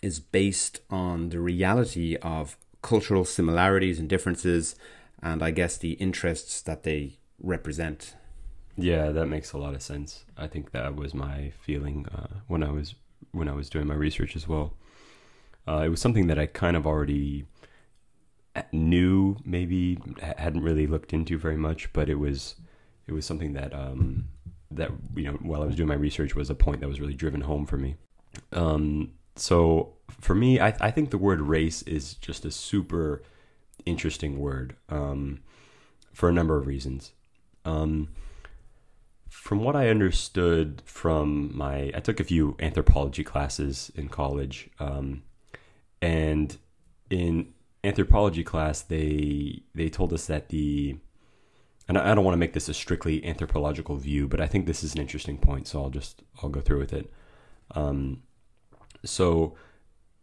is 0.03 0.21
based 0.21 0.81
on 0.91 1.31
the 1.31 1.41
reality 1.41 2.17
of 2.17 2.59
cultural 2.83 3.25
similarities 3.25 3.99
and 3.99 4.07
differences, 4.07 4.77
and 5.23 5.43
I 5.43 5.53
guess 5.53 5.79
the 5.79 5.93
interests 5.93 6.61
that 6.61 6.83
they 6.83 7.17
represent. 7.43 8.15
Yeah, 8.77 9.09
that 9.09 9.29
makes 9.29 9.55
a 9.55 9.59
lot 9.59 9.75
of 9.75 9.81
sense. 9.81 10.27
I 10.37 10.49
think 10.49 10.73
that 10.73 10.97
was 10.97 11.15
my 11.15 11.55
feeling 11.63 12.05
uh, 12.15 12.41
when 12.47 12.63
I 12.63 12.73
was 12.73 12.95
when 13.33 13.49
I 13.49 13.55
was 13.55 13.71
doing 13.71 13.87
my 13.87 13.95
research 13.95 14.37
as 14.37 14.47
well. 14.47 14.75
Uh, 15.67 15.83
it 15.85 15.89
was 15.89 16.01
something 16.01 16.27
that 16.29 16.39
I 16.39 16.47
kind 16.47 16.77
of 16.77 16.87
already 16.87 17.47
knew 18.73 19.37
maybe 19.45 19.99
hadn't 20.39 20.63
really 20.63 20.87
looked 20.87 21.13
into 21.13 21.39
very 21.39 21.57
much, 21.57 21.93
but 21.93 22.09
it 22.09 22.17
was 22.17 22.57
it 23.07 23.13
was 23.13 23.27
something 23.27 23.53
that 23.55 23.75
um, 23.75 24.29
that 24.71 24.91
you 25.15 25.25
know 25.25 25.39
while 25.43 25.63
I 25.63 25.67
was 25.67 25.77
doing 25.77 25.89
my 25.89 25.95
research 25.95 26.35
was 26.35 26.51
a 26.51 26.55
point 26.55 26.81
that 26.81 26.89
was 26.89 27.01
really 27.01 27.15
driven 27.15 27.43
home 27.43 27.67
for 27.67 27.77
me. 27.77 27.97
Um, 28.53 29.13
so 29.37 29.95
for 30.21 30.35
me, 30.35 30.61
I, 30.61 30.75
I 30.81 30.91
think 30.91 31.11
the 31.11 31.19
word 31.19 31.41
race 31.41 31.83
is 31.83 32.15
just 32.15 32.45
a 32.45 32.51
super 32.51 33.23
interesting 33.85 34.39
word 34.39 34.77
um, 34.89 35.41
for 36.13 36.29
a 36.29 36.33
number 36.33 36.57
of 36.57 36.67
reasons. 36.67 37.13
Um, 37.65 38.09
from 39.29 39.61
what 39.61 39.77
I 39.77 39.89
understood 39.89 40.83
from 40.85 41.57
my, 41.57 41.93
I 41.95 42.01
took 42.01 42.21
a 42.21 42.25
few 42.25 42.57
anthropology 42.59 43.23
classes 43.23 43.93
in 43.95 44.09
college, 44.09 44.71
um, 44.81 45.23
and 46.01 46.57
in 47.11 47.53
anthropology 47.85 48.45
class, 48.45 48.83
they 48.83 49.63
they 49.75 49.89
told 49.89 50.13
us 50.13 50.27
that 50.27 50.49
the 50.49 50.97
and 51.89 51.97
I 51.97 52.15
don't 52.15 52.25
want 52.25 52.35
to 52.35 52.39
make 52.39 52.53
this 52.53 52.69
a 52.69 52.75
strictly 52.75 53.25
anthropological 53.25 53.97
view, 53.97 54.27
but 54.27 54.41
I 54.41 54.49
think 54.49 54.67
this 54.67 54.83
is 54.83 54.95
an 54.95 55.01
interesting 55.01 55.39
point, 55.39 55.69
so 55.69 55.83
I'll 55.83 55.91
just 55.91 56.23
I'll 56.43 56.49
go 56.49 56.61
through 56.61 56.81
with 56.81 56.93
it. 56.93 57.13
Um, 57.75 58.23
so 59.05 59.55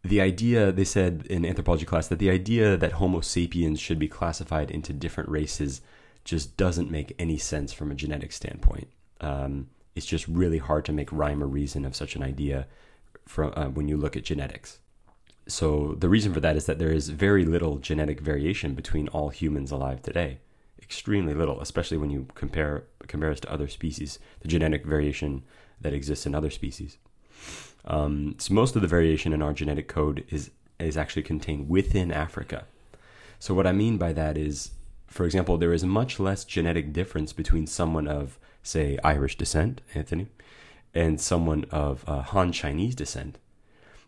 the 0.02 0.20
idea 0.20 0.70
they 0.70 0.84
said 0.84 1.26
in 1.30 1.46
anthropology 1.46 1.86
class 1.86 2.08
that 2.08 2.18
the 2.18 2.28
idea 2.28 2.76
that 2.76 2.92
Homo 2.92 3.22
sapiens 3.22 3.80
should 3.80 3.98
be 3.98 4.08
classified 4.08 4.70
into 4.70 4.92
different 4.92 5.30
races 5.30 5.80
just 6.24 6.56
doesn't 6.56 6.90
make 6.90 7.14
any 7.18 7.38
sense 7.38 7.72
from 7.72 7.90
a 7.90 7.94
genetic 7.94 8.32
standpoint. 8.32 8.88
Um, 9.20 9.68
it's 9.94 10.06
just 10.06 10.28
really 10.28 10.58
hard 10.58 10.84
to 10.86 10.92
make 10.92 11.10
rhyme 11.12 11.42
or 11.42 11.46
reason 11.46 11.86
of 11.86 11.96
such 11.96 12.16
an 12.16 12.22
idea 12.22 12.66
from 13.26 13.54
uh, 13.56 13.66
when 13.66 13.88
you 13.88 13.96
look 13.96 14.16
at 14.16 14.24
genetics 14.24 14.80
so 15.46 15.94
the 15.98 16.08
reason 16.08 16.32
for 16.32 16.40
that 16.40 16.56
is 16.56 16.66
that 16.66 16.78
there 16.78 16.92
is 16.92 17.10
very 17.10 17.44
little 17.44 17.76
genetic 17.76 18.20
variation 18.20 18.74
between 18.74 19.08
all 19.08 19.28
humans 19.28 19.70
alive 19.70 20.02
today. 20.02 20.38
Extremely 20.80 21.34
little 21.34 21.60
especially 21.60 21.96
when 21.96 22.10
you 22.10 22.26
compare 22.34 22.84
compare 23.06 23.30
us 23.30 23.40
to 23.40 23.52
other 23.52 23.68
species 23.68 24.18
the 24.40 24.48
genetic 24.48 24.84
variation 24.84 25.42
that 25.80 25.92
exists 25.92 26.26
in 26.26 26.34
other 26.34 26.50
species. 26.50 26.98
Um, 27.84 28.36
so 28.38 28.54
most 28.54 28.76
of 28.76 28.82
the 28.82 28.88
variation 28.88 29.32
in 29.32 29.42
our 29.42 29.52
genetic 29.52 29.88
code 29.88 30.24
is 30.30 30.50
is 30.78 30.96
actually 30.96 31.22
contained 31.22 31.68
within 31.68 32.10
africa. 32.10 32.64
So 33.38 33.54
what 33.54 33.66
i 33.66 33.72
mean 33.72 33.98
by 33.98 34.12
that 34.12 34.38
is 34.38 34.70
for 35.06 35.24
example 35.24 35.58
there 35.58 35.72
is 35.72 35.84
much 35.84 36.18
less 36.18 36.44
genetic 36.44 36.92
difference 36.92 37.32
between 37.32 37.66
someone 37.66 38.08
of 38.08 38.38
say 38.62 38.98
irish 39.04 39.36
descent 39.36 39.82
anthony 39.94 40.28
and 40.94 41.20
someone 41.20 41.64
of 41.70 42.02
uh, 42.06 42.22
han 42.22 42.50
chinese 42.52 42.94
descent 42.94 43.38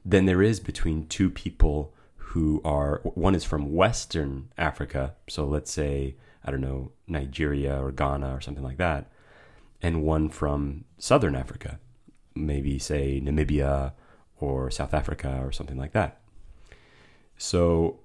than 0.06 0.24
there 0.24 0.40
is 0.40 0.60
between 0.60 1.08
two 1.08 1.28
people 1.28 1.92
who 2.16 2.60
are 2.64 3.00
one 3.02 3.34
is 3.34 3.44
from 3.44 3.74
Western 3.74 4.52
Africa, 4.56 5.14
so 5.28 5.44
let's 5.44 5.70
say 5.70 6.14
I 6.44 6.52
don't 6.52 6.60
know 6.60 6.92
Nigeria 7.08 7.82
or 7.82 7.90
Ghana 7.90 8.32
or 8.32 8.40
something 8.40 8.62
like 8.62 8.76
that, 8.76 9.10
and 9.82 10.04
one 10.04 10.28
from 10.28 10.84
Southern 10.96 11.34
Africa, 11.34 11.80
maybe 12.36 12.78
say 12.78 13.20
Namibia 13.20 13.92
or 14.38 14.70
South 14.70 14.94
Africa 14.94 15.40
or 15.42 15.50
something 15.50 15.76
like 15.76 15.92
that. 15.92 16.20
So 17.36 17.98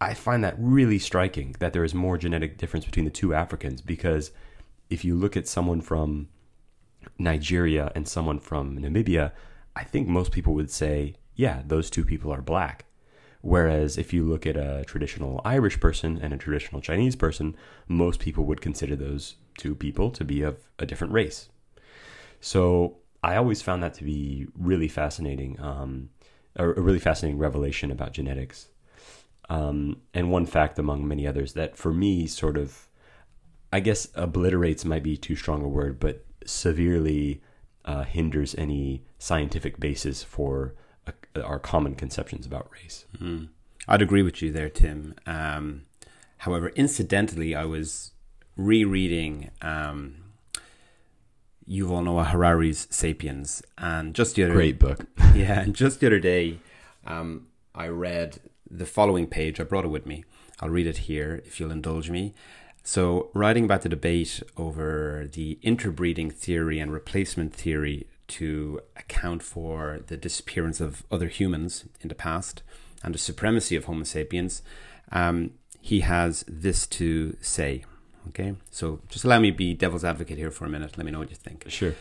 I 0.00 0.14
find 0.14 0.42
that 0.44 0.54
really 0.56 0.98
striking 0.98 1.56
that 1.58 1.74
there 1.74 1.84
is 1.84 1.94
more 1.94 2.16
genetic 2.16 2.56
difference 2.56 2.86
between 2.86 3.04
the 3.04 3.10
two 3.10 3.34
Africans 3.34 3.82
because 3.82 4.30
if 4.88 5.04
you 5.04 5.14
look 5.14 5.36
at 5.36 5.46
someone 5.46 5.82
from 5.82 6.28
Nigeria 7.18 7.92
and 7.94 8.08
someone 8.08 8.38
from 8.38 8.78
Namibia, 8.78 9.32
I 9.76 9.84
think 9.84 10.08
most 10.08 10.32
people 10.32 10.54
would 10.54 10.70
say 10.70 11.16
yeah, 11.36 11.62
those 11.66 11.90
two 11.90 12.04
people 12.04 12.32
are 12.32 12.42
black. 12.42 12.86
Whereas 13.40 13.98
if 13.98 14.14
you 14.14 14.24
look 14.24 14.46
at 14.46 14.56
a 14.56 14.84
traditional 14.86 15.40
Irish 15.44 15.78
person 15.78 16.18
and 16.22 16.32
a 16.32 16.38
traditional 16.38 16.80
Chinese 16.80 17.14
person, 17.14 17.54
most 17.86 18.18
people 18.18 18.44
would 18.44 18.62
consider 18.62 18.96
those 18.96 19.34
two 19.58 19.74
people 19.74 20.10
to 20.12 20.24
be 20.24 20.40
of 20.40 20.60
a 20.78 20.86
different 20.86 21.12
race. 21.12 21.50
So 22.40 22.98
I 23.22 23.36
always 23.36 23.60
found 23.60 23.82
that 23.82 23.94
to 23.94 24.04
be 24.04 24.46
really 24.54 24.88
fascinating, 24.88 25.60
um, 25.60 26.08
a, 26.56 26.66
really 26.66 26.98
fascinating 26.98 27.38
revelation 27.38 27.90
about 27.90 28.12
genetics. 28.12 28.68
Um, 29.50 30.00
and 30.14 30.30
one 30.30 30.46
fact 30.46 30.78
among 30.78 31.06
many 31.06 31.26
others 31.26 31.52
that 31.52 31.76
for 31.76 31.92
me 31.92 32.26
sort 32.26 32.56
of, 32.56 32.88
I 33.70 33.80
guess 33.80 34.08
obliterates 34.14 34.86
might 34.86 35.02
be 35.02 35.18
too 35.18 35.36
strong 35.36 35.62
a 35.62 35.68
word, 35.68 36.00
but 36.00 36.24
severely 36.46 37.42
uh, 37.84 38.04
hinders 38.04 38.54
any 38.56 39.04
scientific 39.18 39.78
basis 39.78 40.22
for 40.22 40.74
our 41.42 41.58
common 41.58 41.94
conceptions 41.94 42.46
about 42.46 42.70
race. 42.72 43.06
Mm. 43.18 43.48
I'd 43.88 44.02
agree 44.02 44.22
with 44.22 44.40
you 44.42 44.52
there, 44.52 44.70
Tim. 44.70 45.14
Um, 45.26 45.82
however, 46.38 46.68
incidentally, 46.70 47.54
I 47.54 47.64
was 47.64 48.12
rereading 48.56 49.50
um, 49.60 50.16
Yuval 51.68 52.04
Noah 52.04 52.24
Harari's 52.24 52.86
*Sapiens*, 52.90 53.62
and 53.78 54.14
just 54.14 54.36
the 54.36 54.44
other 54.44 54.54
great 54.54 54.78
book, 54.78 55.06
yeah, 55.34 55.60
and 55.60 55.74
just 55.74 56.00
the 56.00 56.06
other 56.06 56.20
day, 56.20 56.58
um, 57.06 57.48
I 57.74 57.88
read 57.88 58.38
the 58.70 58.86
following 58.86 59.26
page. 59.26 59.60
I 59.60 59.64
brought 59.64 59.84
it 59.84 59.88
with 59.88 60.06
me. 60.06 60.24
I'll 60.60 60.70
read 60.70 60.86
it 60.86 60.98
here 60.98 61.42
if 61.44 61.58
you'll 61.58 61.72
indulge 61.72 62.10
me. 62.10 62.34
So, 62.86 63.30
writing 63.32 63.64
about 63.64 63.82
the 63.82 63.88
debate 63.88 64.42
over 64.56 65.28
the 65.32 65.58
interbreeding 65.62 66.30
theory 66.30 66.78
and 66.78 66.92
replacement 66.92 67.54
theory 67.54 68.06
to 68.38 68.80
account 68.96 69.42
for 69.42 70.00
the 70.06 70.16
disappearance 70.16 70.80
of 70.80 71.04
other 71.10 71.28
humans 71.28 71.84
in 72.00 72.08
the 72.08 72.14
past 72.14 72.62
and 73.02 73.14
the 73.14 73.18
supremacy 73.18 73.76
of 73.76 73.84
Homo 73.84 74.04
sapiens, 74.04 74.62
um, 75.12 75.50
he 75.80 76.00
has 76.00 76.44
this 76.48 76.86
to 76.86 77.36
say. 77.40 77.84
Okay, 78.28 78.54
so 78.70 79.00
just 79.08 79.24
allow 79.24 79.38
me 79.38 79.50
to 79.50 79.56
be 79.56 79.74
devil's 79.74 80.04
advocate 80.04 80.38
here 80.38 80.50
for 80.50 80.64
a 80.64 80.68
minute. 80.68 80.96
Let 80.96 81.04
me 81.04 81.12
know 81.12 81.18
what 81.18 81.30
you 81.30 81.36
think. 81.36 81.66
Sure. 81.68 81.94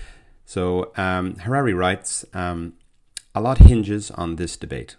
So, 0.46 0.92
um, 0.96 1.36
Harari 1.36 1.74
writes 1.74 2.26
um, 2.34 2.74
a 3.36 3.42
lot 3.42 3.58
hinges 3.58 4.10
on 4.12 4.38
this 4.38 4.56
debate. 4.58 4.96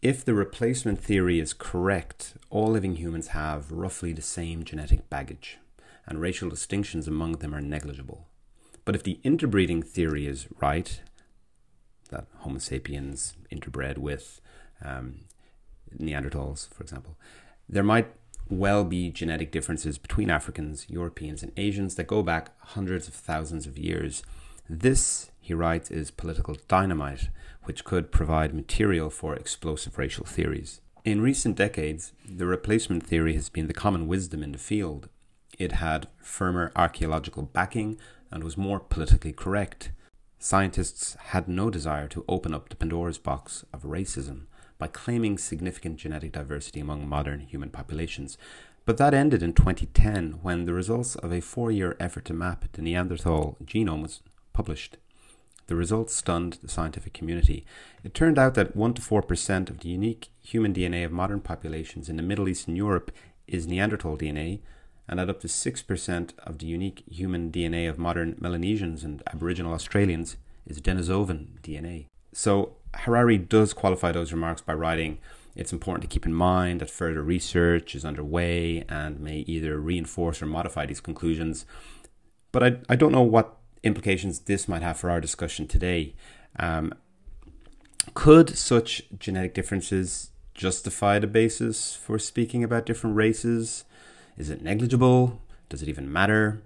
If 0.00 0.24
the 0.24 0.34
replacement 0.34 0.98
theory 0.98 1.38
is 1.38 1.52
correct, 1.52 2.34
all 2.50 2.70
living 2.70 2.96
humans 2.96 3.28
have 3.28 3.70
roughly 3.70 4.12
the 4.12 4.22
same 4.22 4.64
genetic 4.64 5.08
baggage, 5.08 5.58
and 6.06 6.20
racial 6.20 6.48
distinctions 6.48 7.06
among 7.06 7.32
them 7.36 7.54
are 7.54 7.60
negligible. 7.60 8.26
But 8.84 8.94
if 8.94 9.02
the 9.02 9.20
interbreeding 9.22 9.82
theory 9.82 10.26
is 10.26 10.48
right, 10.60 11.00
that 12.10 12.26
Homo 12.38 12.58
sapiens 12.58 13.34
interbred 13.50 13.98
with 13.98 14.40
um, 14.84 15.20
Neanderthals, 15.96 16.68
for 16.72 16.82
example, 16.82 17.16
there 17.68 17.82
might 17.82 18.08
well 18.48 18.84
be 18.84 19.10
genetic 19.10 19.50
differences 19.50 19.98
between 19.98 20.30
Africans, 20.30 20.86
Europeans, 20.88 21.42
and 21.42 21.52
Asians 21.56 21.94
that 21.94 22.06
go 22.06 22.22
back 22.22 22.50
hundreds 22.58 23.08
of 23.08 23.14
thousands 23.14 23.66
of 23.66 23.78
years. 23.78 24.22
This, 24.68 25.30
he 25.40 25.54
writes, 25.54 25.90
is 25.90 26.10
political 26.10 26.56
dynamite, 26.68 27.28
which 27.64 27.84
could 27.84 28.12
provide 28.12 28.54
material 28.54 29.10
for 29.10 29.34
explosive 29.34 29.96
racial 29.96 30.26
theories. 30.26 30.80
In 31.04 31.20
recent 31.20 31.56
decades, 31.56 32.12
the 32.28 32.46
replacement 32.46 33.04
theory 33.04 33.34
has 33.34 33.48
been 33.48 33.68
the 33.68 33.74
common 33.74 34.06
wisdom 34.06 34.42
in 34.42 34.52
the 34.52 34.58
field. 34.58 35.08
It 35.58 35.72
had 35.72 36.08
firmer 36.18 36.72
archaeological 36.76 37.42
backing 37.44 37.98
and 38.32 38.42
was 38.42 38.56
more 38.56 38.80
politically 38.80 39.32
correct. 39.32 39.90
Scientists 40.38 41.16
had 41.26 41.46
no 41.46 41.70
desire 41.70 42.08
to 42.08 42.24
open 42.28 42.52
up 42.52 42.68
the 42.68 42.76
Pandora's 42.76 43.18
box 43.18 43.64
of 43.72 43.82
racism 43.82 44.46
by 44.78 44.88
claiming 44.88 45.38
significant 45.38 45.98
genetic 45.98 46.32
diversity 46.32 46.80
among 46.80 47.08
modern 47.08 47.40
human 47.40 47.70
populations. 47.70 48.36
But 48.84 48.96
that 48.96 49.14
ended 49.14 49.42
in 49.42 49.52
2010 49.52 50.40
when 50.42 50.64
the 50.64 50.72
results 50.72 51.14
of 51.14 51.32
a 51.32 51.40
four 51.40 51.70
year 51.70 51.96
effort 52.00 52.24
to 52.24 52.34
map 52.34 52.64
the 52.72 52.82
Neanderthal 52.82 53.56
genome 53.64 54.02
was 54.02 54.20
published. 54.52 54.96
The 55.68 55.76
results 55.76 56.14
stunned 56.14 56.54
the 56.54 56.68
scientific 56.68 57.12
community. 57.12 57.64
It 58.02 58.14
turned 58.14 58.38
out 58.38 58.54
that 58.54 58.74
1 58.74 58.94
to 58.94 59.02
4% 59.02 59.70
of 59.70 59.78
the 59.78 59.88
unique 59.88 60.30
human 60.40 60.74
DNA 60.74 61.04
of 61.04 61.12
modern 61.12 61.40
populations 61.40 62.08
in 62.08 62.16
the 62.16 62.22
Middle 62.22 62.48
East 62.48 62.66
and 62.66 62.76
Europe 62.76 63.12
is 63.46 63.66
Neanderthal 63.66 64.18
DNA, 64.18 64.60
and 65.12 65.18
that 65.18 65.28
up 65.28 65.40
to 65.40 65.46
6% 65.46 66.30
of 66.38 66.56
the 66.56 66.64
unique 66.64 67.04
human 67.06 67.52
DNA 67.52 67.86
of 67.86 67.98
modern 67.98 68.34
Melanesians 68.40 69.04
and 69.04 69.22
Aboriginal 69.26 69.74
Australians 69.74 70.38
is 70.66 70.80
Denisovan 70.80 71.60
DNA. 71.62 72.06
So 72.32 72.76
Harari 72.94 73.36
does 73.36 73.74
qualify 73.74 74.10
those 74.10 74.32
remarks 74.32 74.62
by 74.62 74.72
writing 74.72 75.18
it's 75.54 75.70
important 75.70 76.00
to 76.00 76.08
keep 76.08 76.24
in 76.24 76.32
mind 76.32 76.80
that 76.80 76.88
further 76.88 77.22
research 77.22 77.94
is 77.94 78.06
underway 78.06 78.86
and 78.88 79.20
may 79.20 79.40
either 79.40 79.78
reinforce 79.78 80.40
or 80.40 80.46
modify 80.46 80.86
these 80.86 81.02
conclusions. 81.02 81.66
But 82.50 82.62
I, 82.62 82.76
I 82.88 82.96
don't 82.96 83.12
know 83.12 83.20
what 83.20 83.54
implications 83.82 84.40
this 84.40 84.66
might 84.66 84.80
have 84.80 84.96
for 84.96 85.10
our 85.10 85.20
discussion 85.20 85.68
today. 85.68 86.14
Um, 86.58 86.94
could 88.14 88.56
such 88.56 89.02
genetic 89.18 89.52
differences 89.52 90.30
justify 90.54 91.18
the 91.18 91.26
basis 91.26 91.94
for 91.94 92.18
speaking 92.18 92.64
about 92.64 92.86
different 92.86 93.14
races? 93.14 93.84
Is 94.36 94.50
it 94.50 94.62
negligible? 94.62 95.40
Does 95.68 95.82
it 95.82 95.88
even 95.88 96.12
matter? 96.12 96.62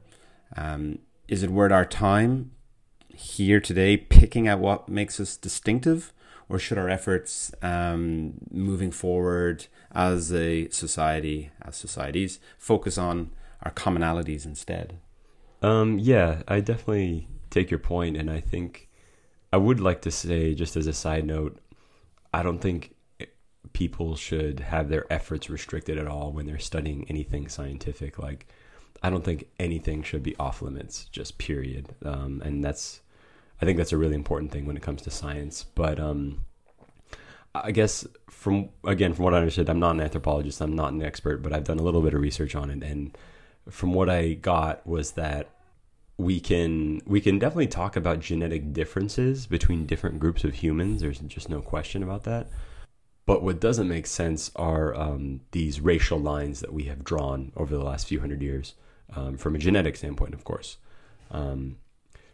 Um, 0.56 1.00
is 1.28 1.42
it 1.42 1.50
worth 1.50 1.72
our 1.72 1.84
time 1.84 2.52
here 3.08 3.60
today 3.60 3.96
picking 3.96 4.46
at 4.46 4.60
what 4.60 4.88
makes 4.88 5.18
us 5.20 5.36
distinctive? 5.36 6.12
Or 6.48 6.60
should 6.60 6.78
our 6.78 6.88
efforts 6.88 7.52
um, 7.60 8.34
moving 8.50 8.92
forward 8.92 9.66
as 9.92 10.32
a 10.32 10.68
society, 10.68 11.50
as 11.62 11.74
societies, 11.76 12.38
focus 12.56 12.96
on 12.96 13.30
our 13.62 13.72
commonalities 13.72 14.44
instead? 14.44 14.98
Um, 15.60 15.98
yeah, 15.98 16.42
I 16.46 16.60
definitely 16.60 17.26
take 17.50 17.70
your 17.70 17.80
point, 17.80 18.16
and 18.16 18.30
I 18.30 18.40
think 18.40 18.88
I 19.52 19.56
would 19.56 19.80
like 19.80 20.02
to 20.02 20.10
say, 20.10 20.54
just 20.54 20.76
as 20.76 20.86
a 20.86 20.92
side 20.92 21.24
note, 21.24 21.58
I 22.32 22.42
don't 22.42 22.60
think 22.60 22.94
people 23.76 24.16
should 24.16 24.58
have 24.58 24.88
their 24.88 25.04
efforts 25.12 25.50
restricted 25.50 25.98
at 25.98 26.06
all 26.06 26.32
when 26.32 26.46
they're 26.46 26.58
studying 26.58 27.04
anything 27.10 27.46
scientific. 27.46 28.18
Like, 28.18 28.46
I 29.02 29.10
don't 29.10 29.22
think 29.22 29.48
anything 29.60 30.02
should 30.02 30.22
be 30.22 30.34
off 30.38 30.62
limits, 30.62 31.04
just 31.12 31.36
period. 31.36 31.94
Um, 32.02 32.40
and 32.42 32.64
that's, 32.64 33.02
I 33.60 33.66
think 33.66 33.76
that's 33.76 33.92
a 33.92 33.98
really 33.98 34.14
important 34.14 34.50
thing 34.50 34.64
when 34.64 34.78
it 34.78 34.82
comes 34.82 35.02
to 35.02 35.10
science. 35.10 35.66
But 35.74 36.00
um, 36.00 36.46
I 37.54 37.70
guess 37.70 38.06
from 38.30 38.70
again, 38.82 39.12
from 39.12 39.26
what 39.26 39.34
I 39.34 39.40
understood, 39.40 39.68
I'm 39.68 39.78
not 39.78 39.94
an 39.94 40.00
anthropologist, 40.00 40.62
I'm 40.62 40.74
not 40.74 40.94
an 40.94 41.02
expert, 41.02 41.42
but 41.42 41.52
I've 41.52 41.64
done 41.64 41.78
a 41.78 41.82
little 41.82 42.00
bit 42.00 42.14
of 42.14 42.22
research 42.22 42.54
on 42.54 42.70
it, 42.70 42.82
and 42.82 43.14
from 43.68 43.92
what 43.92 44.08
I 44.08 44.32
got 44.32 44.86
was 44.86 45.12
that 45.12 45.50
we 46.16 46.40
can 46.40 47.02
we 47.04 47.20
can 47.20 47.38
definitely 47.38 47.66
talk 47.66 47.94
about 47.94 48.20
genetic 48.20 48.72
differences 48.72 49.46
between 49.46 49.84
different 49.84 50.18
groups 50.18 50.44
of 50.44 50.54
humans. 50.54 51.02
There's 51.02 51.18
just 51.18 51.50
no 51.50 51.60
question 51.60 52.02
about 52.02 52.24
that. 52.24 52.48
But 53.26 53.42
what 53.42 53.60
doesn't 53.60 53.88
make 53.88 54.06
sense 54.06 54.52
are 54.54 54.94
um, 54.94 55.40
these 55.50 55.80
racial 55.80 56.18
lines 56.18 56.60
that 56.60 56.72
we 56.72 56.84
have 56.84 57.04
drawn 57.04 57.52
over 57.56 57.76
the 57.76 57.82
last 57.82 58.06
few 58.06 58.20
hundred 58.20 58.40
years, 58.40 58.74
um, 59.14 59.36
from 59.36 59.56
a 59.56 59.58
genetic 59.58 59.96
standpoint, 59.96 60.32
of 60.32 60.44
course. 60.44 60.78
Um, 61.32 61.76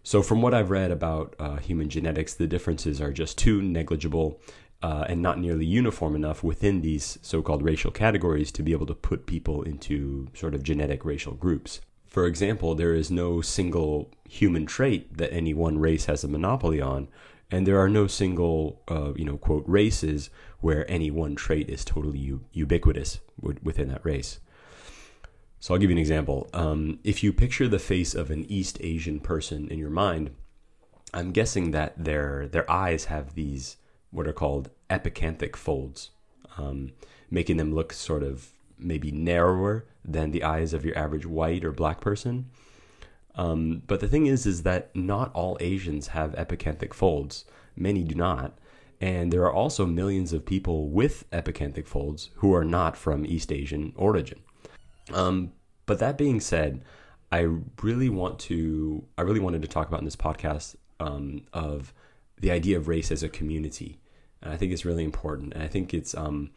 so, 0.02 0.20
from 0.22 0.42
what 0.42 0.52
I've 0.52 0.70
read 0.70 0.90
about 0.90 1.35
uh, 1.38 1.57
human 1.57 1.88
genetics, 1.88 2.35
the 2.35 2.46
differences 2.46 3.00
are 3.00 3.12
just 3.12 3.38
too 3.38 3.62
negligible 3.62 4.40
uh, 4.83 5.07
and 5.09 5.22
not 5.22 5.38
nearly 5.38 5.64
uniform 5.64 6.14
enough 6.14 6.42
within 6.42 6.83
these 6.83 7.18
so 7.22 7.40
called 7.40 7.62
racial 7.62 7.90
categories 7.90 8.50
to 8.52 8.62
be 8.62 8.72
able 8.72 8.87
to 8.87 8.94
put 8.94 9.26
people 9.26 9.62
into 9.62 10.28
sort 10.35 10.55
of 10.55 10.62
genetic 10.62 11.05
racial 11.05 11.35
groups. 11.35 11.81
For 12.07 12.26
example, 12.26 12.74
there 12.74 12.94
is 12.94 13.11
no 13.11 13.40
single 13.40 14.11
human 14.28 14.66
trait 14.66 15.16
that 15.16 15.33
any 15.33 15.55
one 15.55 15.78
race 15.78 16.07
has 16.07 16.24
a 16.24 16.28
monopoly 16.28 16.81
on, 16.81 17.09
and 17.50 17.66
there 17.66 17.78
are 17.78 17.88
no 17.88 18.07
single, 18.07 18.83
uh, 18.88 19.12
you 19.14 19.24
know, 19.24 19.38
quote, 19.38 19.64
races 19.66 20.31
where 20.62 20.90
any 20.90 21.11
one 21.11 21.35
trait 21.35 21.68
is 21.68 21.85
totally 21.85 22.18
u- 22.18 22.44
ubiquitous 22.53 23.20
w- 23.38 23.61
within 23.62 23.88
that 23.88 24.05
race. 24.05 24.40
So 25.61 25.75
I'll 25.75 25.81
give 25.81 25.90
you 25.90 25.96
an 25.96 26.01
example. 26.01 26.48
Um, 26.55 26.98
if 27.05 27.22
you 27.22 27.33
picture 27.33 27.68
the 27.68 27.79
face 27.79 28.14
of 28.14 28.31
an 28.31 28.51
East 28.51 28.79
Asian 28.81 29.20
person 29.20 29.68
in 29.68 29.79
your 29.79 29.90
mind, 29.90 30.31
I'm 31.14 31.31
guessing 31.31 31.72
that 31.72 32.03
their 32.03 32.48
their 32.48 32.68
eyes 32.70 33.05
have 33.05 33.35
these 33.35 33.77
what 34.11 34.27
are 34.27 34.33
called 34.33 34.70
epicanthic 34.88 35.57
folds, 35.57 36.11
um, 36.57 36.92
making 37.31 37.59
them 37.59 37.75
look 37.75 37.92
sort 37.92 38.22
of 38.22 38.48
maybe 38.79 39.11
narrower 39.11 39.87
than 40.05 40.31
the 40.31 40.42
eyes 40.42 40.72
of 40.72 40.85
your 40.85 40.96
average 40.96 41.27
white 41.27 41.64
or 41.64 41.72
black 41.72 42.01
person. 42.01 42.51
Um, 43.35 43.83
but 43.87 44.01
the 44.01 44.09
thing 44.09 44.27
is, 44.27 44.46
is 44.46 44.62
that 44.62 44.94
not 44.94 45.33
all 45.33 45.57
Asians 45.61 46.09
have 46.09 46.35
epicanthic 46.35 46.92
folds. 46.92 47.44
Many 47.77 48.03
do 48.05 48.14
not. 48.14 48.59
And 49.02 49.32
there 49.32 49.42
are 49.42 49.52
also 49.52 49.84
millions 49.84 50.32
of 50.32 50.46
people 50.46 50.88
with 50.88 51.28
epicanthic 51.30 51.86
folds 51.86 52.30
who 52.36 52.54
are 52.54 52.64
not 52.64 52.96
from 52.96 53.26
East 53.26 53.52
Asian 53.52 53.92
origin. 53.96 54.40
Um, 55.12 55.52
but 55.86 55.98
that 55.98 56.16
being 56.16 56.40
said, 56.40 56.82
I 57.30 57.48
really 57.82 58.08
want 58.08 58.38
to, 58.40 59.04
I 59.18 59.22
really 59.22 59.40
wanted 59.40 59.62
to 59.62 59.68
talk 59.68 59.88
about 59.88 60.00
in 60.00 60.04
this 60.04 60.16
podcast 60.16 60.76
um, 61.00 61.42
of 61.52 61.92
the 62.40 62.50
idea 62.50 62.76
of 62.76 62.88
race 62.88 63.10
as 63.10 63.22
a 63.22 63.28
community 63.28 63.98
and 64.42 64.52
I 64.52 64.56
think 64.56 64.72
it's 64.72 64.84
really 64.84 65.04
important. 65.04 65.54
And 65.54 65.62
I 65.62 65.68
think 65.68 65.94
it's 65.94 66.14
um, 66.14 66.50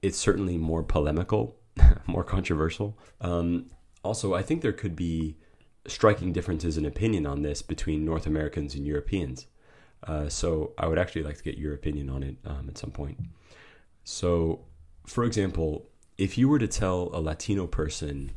it's 0.00 0.18
certainly 0.18 0.56
more 0.56 0.82
polemical, 0.82 1.56
more 2.06 2.24
controversial. 2.24 2.98
Um, 3.20 3.66
also, 4.02 4.34
I 4.34 4.42
think 4.42 4.62
there 4.62 4.72
could 4.72 4.96
be 4.96 5.36
striking 5.86 6.32
differences 6.32 6.76
in 6.76 6.86
opinion 6.86 7.26
on 7.26 7.42
this 7.42 7.60
between 7.62 8.04
North 8.04 8.26
Americans 8.26 8.74
and 8.74 8.86
Europeans. 8.86 9.46
Uh, 10.06 10.28
so 10.28 10.72
I 10.78 10.86
would 10.86 10.98
actually 10.98 11.22
like 11.22 11.36
to 11.36 11.42
get 11.42 11.58
your 11.58 11.74
opinion 11.74 12.10
on 12.10 12.22
it 12.22 12.36
um, 12.44 12.68
at 12.68 12.78
some 12.78 12.90
point. 12.90 13.18
So, 14.04 14.64
for 15.06 15.24
example, 15.24 15.88
if 16.18 16.36
you 16.36 16.48
were 16.48 16.58
to 16.58 16.68
tell 16.68 17.10
a 17.12 17.20
Latino 17.20 17.66
person 17.66 18.32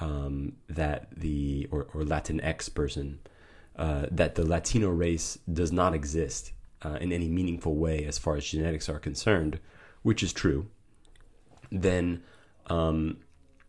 um, 0.00 0.52
that 0.68 1.08
the 1.16 1.68
or, 1.70 1.88
or 1.94 2.02
Latinx 2.02 2.72
person 2.72 3.18
uh, 3.76 4.06
that 4.10 4.34
the 4.34 4.44
Latino 4.44 4.88
race 4.90 5.38
does 5.52 5.72
not 5.72 5.94
exist 5.94 6.52
uh, 6.82 6.98
in 7.00 7.12
any 7.12 7.28
meaningful 7.28 7.76
way 7.76 8.04
as 8.04 8.18
far 8.18 8.36
as 8.36 8.44
genetics 8.44 8.88
are 8.88 8.98
concerned, 8.98 9.58
which 10.02 10.22
is 10.22 10.32
true, 10.32 10.66
then, 11.70 12.22
um, 12.66 13.18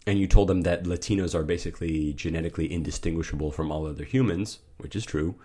and 0.07 0.19
you 0.19 0.27
told 0.27 0.47
them 0.47 0.61
that 0.61 0.83
Latinos 0.83 1.35
are 1.35 1.43
basically 1.43 2.13
genetically 2.13 2.71
indistinguishable 2.71 3.51
from 3.51 3.71
all 3.71 3.85
other 3.85 4.03
humans, 4.03 4.59
which 4.77 4.95
is 4.95 5.05
true, 5.05 5.35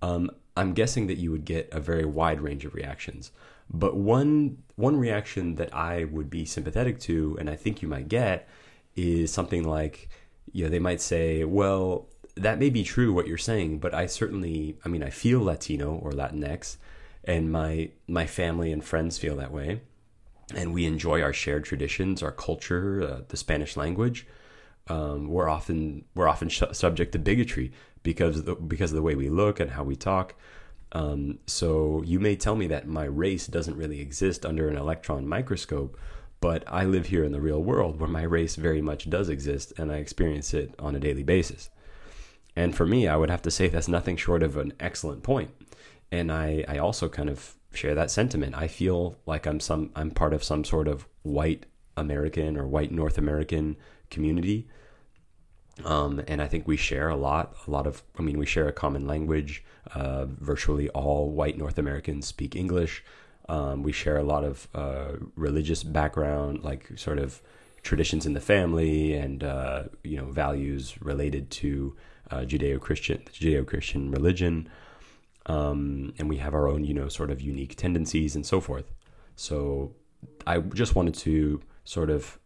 um, 0.00 0.30
I'm 0.56 0.74
guessing 0.74 1.06
that 1.06 1.18
you 1.18 1.30
would 1.30 1.44
get 1.44 1.68
a 1.72 1.80
very 1.80 2.04
wide 2.04 2.40
range 2.40 2.64
of 2.64 2.74
reactions. 2.74 3.30
But 3.70 3.96
one 3.96 4.58
one 4.76 4.96
reaction 4.96 5.54
that 5.56 5.74
I 5.74 6.04
would 6.04 6.28
be 6.28 6.44
sympathetic 6.44 6.98
to, 7.00 7.36
and 7.40 7.48
I 7.48 7.56
think 7.56 7.80
you 7.80 7.88
might 7.88 8.08
get, 8.08 8.48
is 8.96 9.32
something 9.32 9.64
like, 9.64 10.08
you 10.52 10.64
know, 10.64 10.70
they 10.70 10.78
might 10.78 11.00
say, 11.00 11.44
well, 11.44 12.08
that 12.36 12.58
may 12.58 12.70
be 12.70 12.82
true 12.82 13.12
what 13.12 13.26
you're 13.26 13.38
saying, 13.38 13.78
but 13.78 13.94
I 13.94 14.06
certainly, 14.06 14.76
I 14.84 14.88
mean, 14.88 15.02
I 15.02 15.10
feel 15.10 15.42
Latino 15.42 15.94
or 15.94 16.12
Latinx, 16.12 16.76
and 17.24 17.50
my 17.50 17.90
my 18.06 18.26
family 18.26 18.72
and 18.72 18.84
friends 18.84 19.18
feel 19.18 19.36
that 19.36 19.52
way, 19.52 19.80
and 20.54 20.74
we 20.74 20.84
enjoy 20.84 21.22
our 21.22 21.32
shared 21.32 21.64
traditions, 21.64 22.22
our 22.22 22.32
culture, 22.32 23.02
uh, 23.02 23.20
the 23.28 23.36
Spanish 23.36 23.76
language. 23.76 24.26
Um, 24.88 25.28
we're 25.28 25.48
often 25.48 26.04
we're 26.14 26.28
often 26.28 26.48
sh- 26.48 26.62
subject 26.72 27.12
to 27.12 27.18
bigotry 27.18 27.72
because 28.02 28.38
of 28.38 28.44
the, 28.44 28.54
because 28.54 28.90
of 28.92 28.96
the 28.96 29.02
way 29.02 29.14
we 29.14 29.28
look 29.28 29.60
and 29.60 29.70
how 29.70 29.84
we 29.84 29.96
talk. 29.96 30.34
Um, 30.92 31.38
so 31.46 32.02
you 32.04 32.20
may 32.20 32.36
tell 32.36 32.54
me 32.54 32.66
that 32.66 32.86
my 32.86 33.04
race 33.04 33.46
doesn't 33.46 33.76
really 33.76 34.00
exist 34.00 34.44
under 34.44 34.68
an 34.68 34.76
electron 34.76 35.26
microscope, 35.26 35.98
but 36.40 36.64
I 36.66 36.84
live 36.84 37.06
here 37.06 37.24
in 37.24 37.32
the 37.32 37.40
real 37.40 37.62
world 37.62 37.98
where 37.98 38.08
my 38.08 38.22
race 38.22 38.56
very 38.56 38.82
much 38.82 39.08
does 39.08 39.28
exist 39.28 39.72
and 39.78 39.90
I 39.90 39.96
experience 39.96 40.52
it 40.52 40.74
on 40.78 40.94
a 40.94 41.00
daily 41.00 41.22
basis. 41.22 41.70
And 42.54 42.74
for 42.74 42.84
me, 42.84 43.08
I 43.08 43.16
would 43.16 43.30
have 43.30 43.42
to 43.42 43.50
say 43.50 43.68
that's 43.68 43.88
nothing 43.88 44.16
short 44.16 44.42
of 44.42 44.56
an 44.56 44.74
excellent 44.78 45.22
point. 45.22 45.50
And 46.10 46.30
I, 46.30 46.64
I 46.68 46.78
also 46.78 47.08
kind 47.08 47.30
of 47.30 47.54
share 47.72 47.94
that 47.94 48.10
sentiment. 48.10 48.54
I 48.54 48.68
feel 48.68 49.16
like 49.26 49.46
I'm 49.46 49.60
some 49.60 49.90
I'm 49.96 50.10
part 50.10 50.34
of 50.34 50.44
some 50.44 50.64
sort 50.64 50.88
of 50.88 51.06
white 51.22 51.66
American 51.96 52.56
or 52.56 52.66
white 52.66 52.92
North 52.92 53.18
American 53.18 53.76
community. 54.10 54.68
Um, 55.84 56.22
and 56.28 56.42
I 56.42 56.48
think 56.48 56.66
we 56.66 56.76
share 56.76 57.08
a 57.08 57.16
lot, 57.16 57.56
a 57.66 57.70
lot 57.70 57.86
of, 57.86 58.02
I 58.18 58.22
mean, 58.22 58.38
we 58.38 58.46
share 58.46 58.68
a 58.68 58.72
common 58.72 59.06
language. 59.06 59.64
Uh, 59.94 60.26
virtually 60.26 60.88
all 60.90 61.30
white 61.30 61.58
North 61.58 61.76
Americans 61.76 62.26
speak 62.26 62.54
English. 62.54 63.02
Um, 63.48 63.82
we 63.82 63.90
share 63.92 64.16
a 64.16 64.22
lot 64.22 64.44
of 64.44 64.68
uh, 64.74 65.16
religious 65.34 65.82
background, 65.82 66.62
like 66.62 66.96
sort 66.96 67.18
of 67.18 67.42
traditions 67.82 68.24
in 68.24 68.32
the 68.32 68.40
family 68.40 69.14
and, 69.14 69.42
uh, 69.42 69.84
you 70.04 70.16
know, 70.16 70.26
values 70.26 71.02
related 71.02 71.50
to 71.50 71.96
uh, 72.30 72.42
Judeo-Christian, 72.42 73.22
Judeo-Christian 73.32 74.10
religion. 74.12 74.68
Um, 75.46 76.14
and 76.18 76.28
we 76.28 76.36
have 76.36 76.54
our 76.54 76.68
own, 76.68 76.84
you 76.84 76.94
know, 76.94 77.08
sort 77.08 77.30
of 77.32 77.40
unique 77.40 77.74
tendencies 77.74 78.36
and 78.36 78.46
so 78.46 78.60
forth. 78.60 78.92
So 79.34 79.96
I 80.46 80.60
just 80.60 80.94
wanted 80.94 81.14
to 81.14 81.60
sort 81.84 82.08
of 82.08 82.38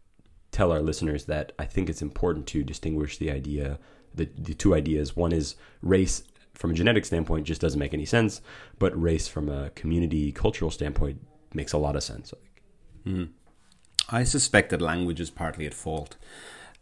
tell 0.57 0.71
our 0.71 0.81
listeners 0.81 1.25
that 1.25 1.51
I 1.59 1.65
think 1.65 1.87
it's 1.87 2.01
important 2.01 2.47
to 2.47 2.63
distinguish 2.63 3.19
the 3.19 3.29
idea, 3.29 3.77
the, 4.15 4.27
the 4.35 4.55
two 4.55 4.73
ideas. 4.73 5.15
One 5.15 5.31
is 5.31 5.55
race 5.83 6.23
from 6.55 6.71
a 6.71 6.73
genetic 6.73 7.05
standpoint 7.05 7.45
just 7.45 7.61
doesn't 7.61 7.79
make 7.79 7.93
any 7.93 8.05
sense, 8.05 8.41
but 8.79 8.99
race 8.99 9.27
from 9.27 9.49
a 9.49 9.69
community 9.81 10.31
cultural 10.31 10.71
standpoint 10.71 11.21
makes 11.53 11.73
a 11.73 11.77
lot 11.77 11.95
of 11.95 12.01
sense. 12.01 12.33
Mm. 13.05 13.29
I 14.09 14.23
suspect 14.23 14.71
that 14.71 14.81
language 14.81 15.19
is 15.19 15.29
partly 15.29 15.67
at 15.67 15.75
fault. 15.75 16.15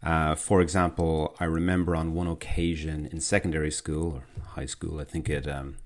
Uh, 0.02 0.34
for 0.34 0.62
example, 0.62 1.36
I 1.38 1.44
remember 1.44 1.94
on 1.94 2.14
one 2.14 2.28
occasion 2.28 3.04
in 3.12 3.20
secondary 3.20 3.70
school 3.70 4.06
or 4.14 4.22
high 4.58 4.70
school, 4.74 5.00
I 5.00 5.04
think 5.04 5.28
it, 5.28 5.46
um, 5.46 5.76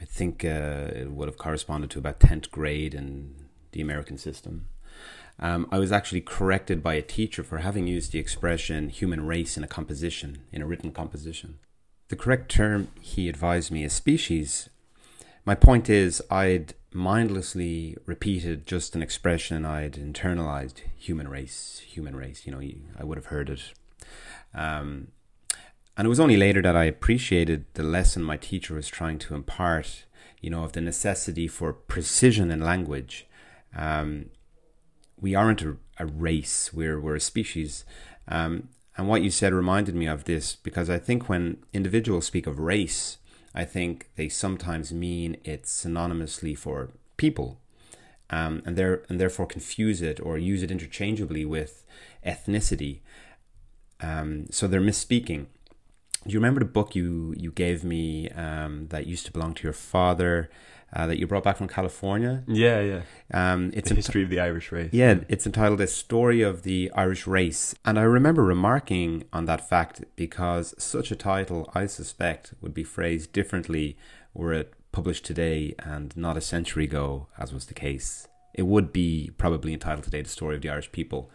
I 0.00 0.04
think 0.04 0.44
uh, 0.44 0.90
it 1.00 1.12
would 1.12 1.28
have 1.28 1.38
corresponded 1.38 1.90
to 1.90 2.00
about 2.00 2.18
tenth 2.18 2.50
grade 2.50 2.92
in 2.92 3.36
the 3.70 3.80
American 3.80 4.18
system. 4.18 4.66
Um, 5.42 5.66
I 5.70 5.78
was 5.78 5.90
actually 5.90 6.20
corrected 6.20 6.82
by 6.82 6.94
a 6.94 7.02
teacher 7.02 7.42
for 7.42 7.58
having 7.58 7.86
used 7.86 8.12
the 8.12 8.18
expression 8.18 8.90
human 8.90 9.26
race 9.26 9.56
in 9.56 9.64
a 9.64 9.68
composition, 9.68 10.42
in 10.52 10.60
a 10.60 10.66
written 10.66 10.92
composition. 10.92 11.58
The 12.08 12.16
correct 12.16 12.50
term, 12.50 12.88
he 13.00 13.28
advised 13.28 13.70
me, 13.70 13.82
is 13.82 13.94
species. 13.94 14.68
My 15.46 15.54
point 15.54 15.88
is, 15.88 16.22
I'd 16.30 16.74
mindlessly 16.92 17.96
repeated 18.04 18.66
just 18.66 18.94
an 18.94 19.02
expression 19.02 19.64
I'd 19.64 19.94
internalized 19.94 20.82
human 20.96 21.28
race, 21.28 21.82
human 21.86 22.14
race. 22.14 22.46
You 22.46 22.52
know, 22.52 22.60
I 22.98 23.04
would 23.04 23.16
have 23.16 23.26
heard 23.26 23.48
it. 23.48 23.72
Um, 24.52 25.08
and 25.96 26.06
it 26.06 26.08
was 26.08 26.20
only 26.20 26.36
later 26.36 26.60
that 26.62 26.76
I 26.76 26.84
appreciated 26.84 27.64
the 27.74 27.82
lesson 27.82 28.22
my 28.22 28.36
teacher 28.36 28.74
was 28.74 28.88
trying 28.88 29.18
to 29.20 29.34
impart, 29.34 30.04
you 30.40 30.50
know, 30.50 30.64
of 30.64 30.72
the 30.72 30.80
necessity 30.80 31.48
for 31.48 31.72
precision 31.72 32.50
in 32.50 32.60
language. 32.60 33.26
Um, 33.74 34.26
we 35.20 35.34
aren't 35.34 35.62
a, 35.62 35.76
a, 35.98 36.06
race, 36.06 36.72
we're, 36.72 37.00
we're 37.00 37.16
a 37.16 37.20
species. 37.20 37.84
Um, 38.28 38.68
and 38.96 39.08
what 39.08 39.22
you 39.22 39.30
said 39.30 39.52
reminded 39.52 39.94
me 39.94 40.06
of 40.06 40.24
this 40.24 40.56
because 40.56 40.90
I 40.90 40.98
think 40.98 41.28
when 41.28 41.58
individuals 41.72 42.26
speak 42.26 42.46
of 42.46 42.58
race, 42.58 43.18
I 43.54 43.64
think 43.64 44.10
they 44.16 44.28
sometimes 44.28 44.92
mean 44.92 45.36
it 45.44 45.64
synonymously 45.64 46.56
for 46.56 46.90
people, 47.16 47.60
um, 48.30 48.62
and 48.64 48.78
and 48.78 49.20
therefore 49.20 49.46
confuse 49.46 50.02
it 50.02 50.20
or 50.20 50.38
use 50.38 50.62
it 50.62 50.70
interchangeably 50.70 51.44
with 51.44 51.84
ethnicity. 52.24 53.00
Um, 54.00 54.46
so 54.50 54.66
they're 54.66 54.80
misspeaking. 54.80 55.46
Do 56.26 56.32
you 56.32 56.38
remember 56.38 56.60
the 56.60 56.66
book 56.66 56.94
you 56.94 57.34
you 57.36 57.50
gave 57.50 57.82
me 57.82 58.28
um, 58.30 58.88
that 58.88 59.06
used 59.06 59.26
to 59.26 59.32
belong 59.32 59.54
to 59.54 59.64
your 59.64 59.72
father? 59.72 60.50
Uh, 60.92 61.06
that 61.06 61.20
you 61.20 61.26
brought 61.26 61.44
back 61.44 61.56
from 61.56 61.68
California. 61.68 62.42
Yeah, 62.48 62.80
yeah. 62.80 63.02
Um, 63.32 63.70
it's 63.74 63.90
the 63.90 63.94
history 63.94 64.22
enti- 64.22 64.24
of 64.24 64.30
the 64.30 64.40
Irish 64.40 64.72
race. 64.72 64.90
Yeah, 64.92 65.20
it's 65.28 65.46
entitled 65.46 65.80
"A 65.80 65.86
Story 65.86 66.42
of 66.42 66.64
the 66.64 66.90
Irish 66.96 67.28
Race," 67.28 67.76
and 67.84 67.96
I 67.96 68.02
remember 68.02 68.42
remarking 68.42 69.24
on 69.32 69.44
that 69.44 69.68
fact 69.68 70.02
because 70.16 70.74
such 70.78 71.12
a 71.12 71.16
title, 71.16 71.70
I 71.76 71.86
suspect, 71.86 72.54
would 72.60 72.74
be 72.74 72.82
phrased 72.82 73.32
differently 73.32 73.96
were 74.34 74.52
it 74.52 74.74
published 74.90 75.24
today 75.24 75.76
and 75.78 76.16
not 76.16 76.36
a 76.36 76.40
century 76.40 76.84
ago, 76.84 77.28
as 77.38 77.52
was 77.52 77.66
the 77.66 77.74
case. 77.74 78.26
It 78.52 78.66
would 78.66 78.92
be 78.92 79.30
probably 79.38 79.72
entitled 79.72 80.02
today 80.04 80.22
"The 80.22 80.28
Story 80.28 80.56
of 80.56 80.62
the 80.62 80.70
Irish 80.70 80.90
People." 80.90 81.30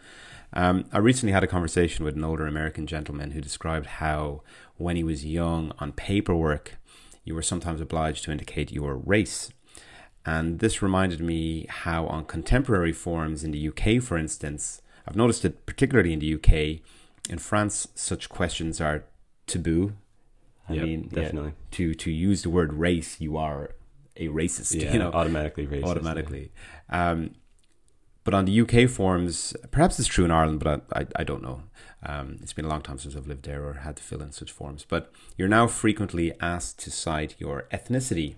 Um, 0.52 0.84
I 0.92 0.98
recently 0.98 1.32
had 1.32 1.44
a 1.44 1.48
conversation 1.48 2.04
with 2.04 2.14
an 2.14 2.24
older 2.24 2.46
American 2.46 2.86
gentleman 2.86 3.30
who 3.30 3.40
described 3.40 3.86
how, 3.86 4.42
when 4.76 4.96
he 4.96 5.04
was 5.04 5.24
young, 5.24 5.72
on 5.78 5.92
paperwork 5.92 6.76
you 7.26 7.34
were 7.34 7.42
sometimes 7.42 7.82
obliged 7.82 8.24
to 8.24 8.32
indicate 8.32 8.72
your 8.72 8.96
race. 8.96 9.50
And 10.24 10.60
this 10.60 10.80
reminded 10.80 11.20
me 11.20 11.66
how, 11.68 12.06
on 12.06 12.24
contemporary 12.24 12.92
forums 12.92 13.44
in 13.44 13.50
the 13.50 13.68
UK, 13.68 14.02
for 14.02 14.16
instance, 14.16 14.80
I've 15.06 15.16
noticed 15.16 15.44
it 15.44 15.66
particularly 15.66 16.12
in 16.12 16.20
the 16.20 16.34
UK. 16.34 16.80
In 17.28 17.38
France, 17.38 17.88
such 17.94 18.28
questions 18.28 18.80
are 18.80 19.04
taboo. 19.46 19.92
I 20.68 20.74
yep, 20.74 20.84
mean, 20.84 21.02
definitely 21.08 21.50
yeah, 21.50 21.66
to 21.72 21.94
to 21.94 22.10
use 22.10 22.42
the 22.42 22.50
word 22.50 22.72
race, 22.72 23.20
you 23.20 23.36
are 23.36 23.70
a 24.16 24.28
racist. 24.28 24.74
Yeah, 24.80 24.92
you 24.92 24.98
know, 24.98 25.12
automatically 25.12 25.66
racist. 25.66 25.84
Automatically. 25.84 26.50
Yeah. 26.90 27.10
Um, 27.10 27.30
but 28.26 28.34
on 28.34 28.44
the 28.44 28.60
UK 28.60 28.90
forums, 28.90 29.54
perhaps 29.70 29.98
it's 30.00 30.08
true 30.08 30.24
in 30.24 30.32
Ireland, 30.32 30.58
but 30.58 30.82
I, 30.92 31.00
I, 31.00 31.06
I 31.20 31.24
don't 31.24 31.42
know. 31.42 31.62
Um, 32.02 32.38
it's 32.42 32.52
been 32.52 32.64
a 32.64 32.68
long 32.68 32.82
time 32.82 32.98
since 32.98 33.14
I've 33.16 33.28
lived 33.28 33.44
there 33.44 33.64
or 33.64 33.74
had 33.74 33.96
to 33.96 34.02
fill 34.02 34.20
in 34.20 34.32
such 34.32 34.50
forms. 34.50 34.84
But 34.86 35.12
you're 35.38 35.48
now 35.48 35.68
frequently 35.68 36.32
asked 36.40 36.80
to 36.80 36.90
cite 36.90 37.36
your 37.38 37.66
ethnicity. 37.72 38.34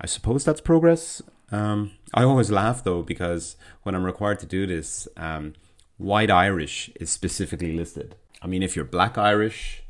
I 0.00 0.06
suppose 0.06 0.44
that's 0.44 0.60
progress. 0.60 1.20
Um, 1.50 1.90
I 2.14 2.22
always 2.22 2.52
laugh 2.52 2.84
though 2.84 3.02
because 3.02 3.56
when 3.82 3.96
I'm 3.96 4.04
required 4.04 4.38
to 4.40 4.46
do 4.46 4.64
this, 4.64 5.08
um, 5.16 5.54
white 5.98 6.30
Irish 6.30 6.90
is 7.00 7.10
specifically 7.10 7.76
listed. 7.76 8.14
I 8.40 8.46
mean, 8.46 8.62
if 8.62 8.76
you're 8.76 8.84
black 8.84 9.18
Irish, 9.18 9.82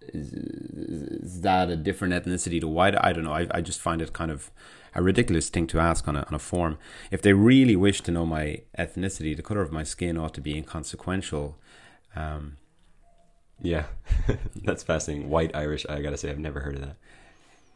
is, 0.00 0.32
is 0.32 1.40
that 1.40 1.70
a 1.70 1.76
different 1.76 2.14
ethnicity 2.14 2.60
to 2.60 2.68
white? 2.68 2.94
I 3.02 3.12
don't 3.12 3.24
know. 3.24 3.32
I, 3.32 3.48
I 3.50 3.60
just 3.60 3.80
find 3.80 4.00
it 4.00 4.12
kind 4.12 4.30
of 4.30 4.50
a 4.94 5.02
ridiculous 5.02 5.48
thing 5.48 5.66
to 5.68 5.80
ask 5.80 6.06
on 6.06 6.16
a, 6.16 6.20
on 6.20 6.34
a 6.34 6.38
form. 6.38 6.78
If 7.10 7.22
they 7.22 7.32
really 7.32 7.76
wish 7.76 8.00
to 8.02 8.12
know 8.12 8.26
my 8.26 8.62
ethnicity, 8.78 9.36
the 9.36 9.42
color 9.42 9.62
of 9.62 9.72
my 9.72 9.82
skin 9.82 10.16
ought 10.16 10.34
to 10.34 10.40
be 10.40 10.56
inconsequential. 10.56 11.58
Um, 12.14 12.56
yeah, 13.60 13.86
that's 14.56 14.82
fascinating. 14.82 15.30
White 15.30 15.54
Irish, 15.54 15.86
I 15.88 16.00
gotta 16.00 16.16
say, 16.16 16.30
I've 16.30 16.38
never 16.38 16.60
heard 16.60 16.76
of 16.76 16.82
that. 16.82 16.96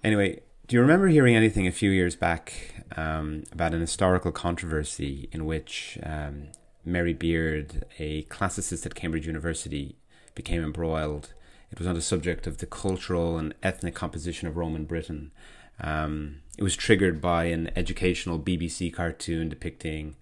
Anyway, 0.04 0.40
do 0.66 0.76
you 0.76 0.80
remember 0.82 1.08
hearing 1.08 1.34
anything 1.34 1.66
a 1.66 1.72
few 1.72 1.90
years 1.90 2.14
back 2.14 2.84
um, 2.96 3.44
about 3.52 3.74
an 3.74 3.80
historical 3.80 4.32
controversy 4.32 5.28
in 5.32 5.46
which 5.46 5.98
um, 6.02 6.48
Mary 6.84 7.14
Beard, 7.14 7.84
a 7.98 8.24
classicist 8.24 8.84
at 8.86 8.94
Cambridge 8.94 9.26
University, 9.26 9.96
became 10.34 10.62
embroiled? 10.62 11.32
It 11.70 11.78
was 11.78 11.88
on 11.88 11.94
the 11.94 12.02
subject 12.02 12.46
of 12.46 12.58
the 12.58 12.66
cultural 12.66 13.38
and 13.38 13.54
ethnic 13.62 13.94
composition 13.94 14.46
of 14.46 14.56
Roman 14.56 14.84
Britain. 14.84 15.32
Um, 15.80 16.42
it 16.56 16.62
was 16.62 16.76
triggered 16.76 17.20
by 17.20 17.44
an 17.44 17.70
educational 17.76 18.38
BBC 18.38 18.92
cartoon 18.92 19.48
depicting 19.48 20.16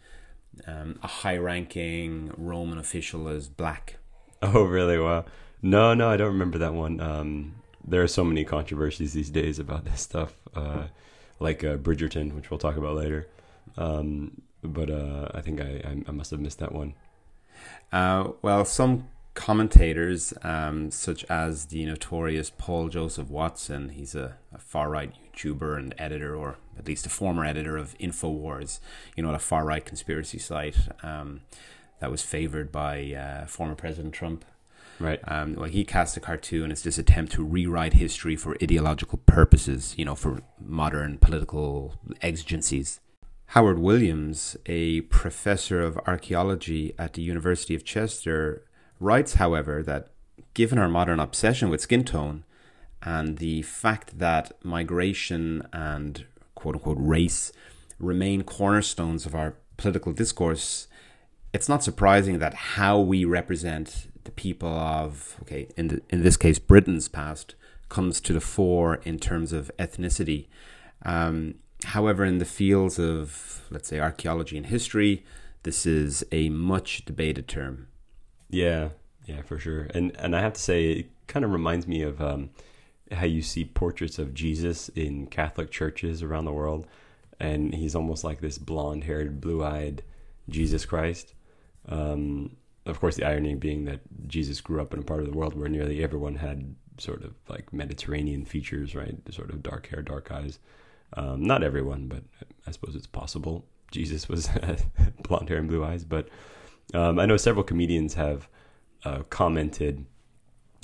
um, 0.66 0.98
a 1.02 1.06
high 1.06 1.36
ranking 1.36 2.32
Roman 2.36 2.78
official 2.78 3.28
as 3.28 3.48
black. 3.48 3.98
Oh, 4.42 4.64
really? 4.64 4.98
Wow. 4.98 5.24
No, 5.62 5.94
no, 5.94 6.10
I 6.10 6.18
don't 6.18 6.28
remember 6.28 6.58
that 6.58 6.74
one. 6.74 7.00
Um, 7.00 7.54
there 7.86 8.02
are 8.02 8.06
so 8.06 8.22
many 8.22 8.44
controversies 8.44 9.14
these 9.14 9.30
days 9.30 9.58
about 9.58 9.86
this 9.86 10.02
stuff, 10.02 10.34
uh, 10.54 10.84
like 11.40 11.64
uh, 11.64 11.78
Bridgerton, 11.78 12.34
which 12.34 12.50
we'll 12.50 12.58
talk 12.58 12.76
about 12.76 12.96
later. 12.96 13.28
Um, 13.78 14.42
but 14.62 14.90
uh, 14.90 15.28
I 15.32 15.40
think 15.40 15.60
I, 15.60 16.02
I, 16.06 16.10
must 16.12 16.30
have 16.32 16.40
missed 16.40 16.58
that 16.58 16.72
one. 16.72 16.94
Uh, 17.90 18.32
well, 18.42 18.66
some 18.66 19.08
commentators, 19.34 20.34
um, 20.42 20.90
such 20.90 21.24
as 21.24 21.66
the 21.66 21.86
notorious 21.86 22.50
Paul 22.50 22.88
Joseph 22.88 23.30
Watson. 23.30 23.88
He's 23.90 24.14
a, 24.14 24.36
a 24.52 24.58
far 24.58 24.90
right 24.90 25.14
YouTuber 25.36 25.76
and 25.76 25.94
editor, 25.98 26.34
or 26.34 26.56
at 26.78 26.86
least 26.86 27.06
a 27.06 27.10
former 27.10 27.44
editor 27.44 27.76
of 27.76 27.96
InfoWars, 27.98 28.80
you 29.16 29.22
know, 29.22 29.30
a 29.30 29.38
far 29.38 29.64
right 29.64 29.84
conspiracy 29.84 30.38
site 30.38 30.76
um, 31.02 31.42
that 32.00 32.10
was 32.10 32.22
favored 32.22 32.72
by 32.72 33.12
uh, 33.12 33.46
former 33.46 33.74
President 33.74 34.14
Trump. 34.14 34.44
Right. 34.98 35.20
Um, 35.28 35.56
well, 35.56 35.68
he 35.68 35.84
cast 35.84 36.16
a 36.16 36.20
cartoon 36.20 36.72
as 36.72 36.82
this 36.82 36.96
attempt 36.96 37.32
to 37.32 37.44
rewrite 37.44 37.94
history 37.94 38.34
for 38.34 38.56
ideological 38.62 39.18
purposes, 39.26 39.94
you 39.98 40.04
know, 40.04 40.14
for 40.14 40.40
modern 40.58 41.18
political 41.18 41.94
exigencies. 42.22 43.00
Howard 43.50 43.78
Williams, 43.78 44.56
a 44.66 45.02
professor 45.02 45.82
of 45.82 45.98
archaeology 46.06 46.94
at 46.98 47.12
the 47.12 47.22
University 47.22 47.74
of 47.74 47.84
Chester, 47.84 48.64
writes, 48.98 49.34
however, 49.34 49.82
that 49.82 50.08
given 50.54 50.78
our 50.78 50.88
modern 50.88 51.20
obsession 51.20 51.68
with 51.68 51.82
skin 51.82 52.02
tone 52.02 52.44
and 53.02 53.38
the 53.38 53.62
fact 53.62 54.18
that 54.18 54.52
migration 54.64 55.66
and 55.72 56.24
quote 56.54 56.74
unquote 56.74 56.98
race 57.00 57.52
remain 57.98 58.42
cornerstones 58.42 59.26
of 59.26 59.34
our 59.34 59.54
political 59.76 60.12
discourse, 60.12 60.88
it's 61.52 61.68
not 61.68 61.84
surprising 61.84 62.38
that 62.38 62.54
how 62.54 62.98
we 62.98 63.24
represent 63.24 64.08
the 64.24 64.30
people 64.32 64.68
of, 64.68 65.36
okay, 65.42 65.68
in, 65.76 65.88
the, 65.88 66.02
in 66.10 66.22
this 66.22 66.36
case, 66.36 66.58
Britain's 66.58 67.08
past, 67.08 67.54
comes 67.88 68.20
to 68.20 68.32
the 68.32 68.40
fore 68.40 68.96
in 69.04 69.18
terms 69.18 69.52
of 69.52 69.70
ethnicity. 69.78 70.48
Um, 71.04 71.56
however, 71.84 72.24
in 72.24 72.38
the 72.38 72.44
fields 72.44 72.98
of, 72.98 73.62
let's 73.70 73.88
say, 73.88 74.00
archaeology 74.00 74.56
and 74.56 74.66
history, 74.66 75.24
this 75.62 75.86
is 75.86 76.24
a 76.32 76.48
much 76.48 77.04
debated 77.04 77.48
term. 77.48 77.86
Yeah, 78.50 78.90
yeah, 79.24 79.42
for 79.42 79.58
sure. 79.58 79.88
And 79.94 80.16
and 80.16 80.36
I 80.36 80.40
have 80.40 80.52
to 80.54 80.60
say, 80.60 80.90
it 80.90 81.10
kind 81.26 81.44
of 81.44 81.52
reminds 81.52 81.86
me 81.86 82.02
of 82.02 82.20
um, 82.20 82.50
how 83.12 83.26
you 83.26 83.42
see 83.42 83.64
portraits 83.64 84.18
of 84.18 84.34
Jesus 84.34 84.88
in 84.90 85.26
Catholic 85.26 85.70
churches 85.70 86.22
around 86.22 86.44
the 86.44 86.52
world, 86.52 86.86
and 87.38 87.74
he's 87.74 87.94
almost 87.94 88.24
like 88.24 88.40
this 88.40 88.58
blonde-haired, 88.58 89.40
blue-eyed 89.40 90.02
Jesus 90.48 90.84
Christ. 90.84 91.34
Um, 91.88 92.56
of 92.84 93.00
course, 93.00 93.16
the 93.16 93.24
irony 93.24 93.54
being 93.54 93.84
that 93.84 94.00
Jesus 94.26 94.60
grew 94.60 94.80
up 94.80 94.94
in 94.94 95.00
a 95.00 95.04
part 95.04 95.20
of 95.20 95.26
the 95.26 95.36
world 95.36 95.54
where 95.54 95.68
nearly 95.68 96.02
everyone 96.02 96.36
had 96.36 96.74
sort 96.98 97.24
of 97.24 97.34
like 97.48 97.72
Mediterranean 97.72 98.44
features, 98.44 98.94
right? 98.94 99.16
Sort 99.30 99.50
of 99.50 99.62
dark 99.62 99.88
hair, 99.88 100.02
dark 100.02 100.30
eyes. 100.30 100.58
Um, 101.14 101.44
not 101.44 101.62
everyone, 101.62 102.08
but 102.08 102.22
I 102.66 102.70
suppose 102.70 102.94
it's 102.94 103.06
possible. 103.06 103.64
Jesus 103.90 104.28
was 104.28 104.48
blonde 105.22 105.48
hair 105.48 105.58
and 105.58 105.68
blue 105.68 105.84
eyes, 105.84 106.04
but 106.04 106.28
um, 106.94 107.18
I 107.18 107.26
know 107.26 107.36
several 107.36 107.64
comedians 107.64 108.14
have 108.14 108.48
uh, 109.04 109.22
commented 109.30 110.04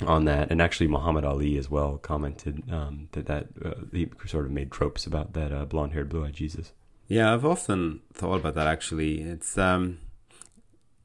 on 0.07 0.25
that, 0.25 0.51
and 0.51 0.61
actually 0.61 0.87
Muhammad 0.87 1.25
Ali 1.25 1.57
as 1.57 1.69
well 1.69 1.97
commented 1.97 2.63
um, 2.71 3.09
that 3.11 3.25
that 3.27 3.47
uh, 3.63 3.73
he 3.91 4.09
sort 4.25 4.45
of 4.45 4.51
made 4.51 4.71
tropes 4.71 5.05
about 5.05 5.33
that 5.33 5.51
uh, 5.51 5.65
blonde-haired, 5.65 6.09
blue-eyed 6.09 6.33
Jesus. 6.33 6.73
Yeah, 7.07 7.33
I've 7.33 7.45
often 7.45 8.01
thought 8.13 8.39
about 8.39 8.55
that. 8.55 8.67
Actually, 8.67 9.21
it's 9.21 9.57
um, 9.57 9.99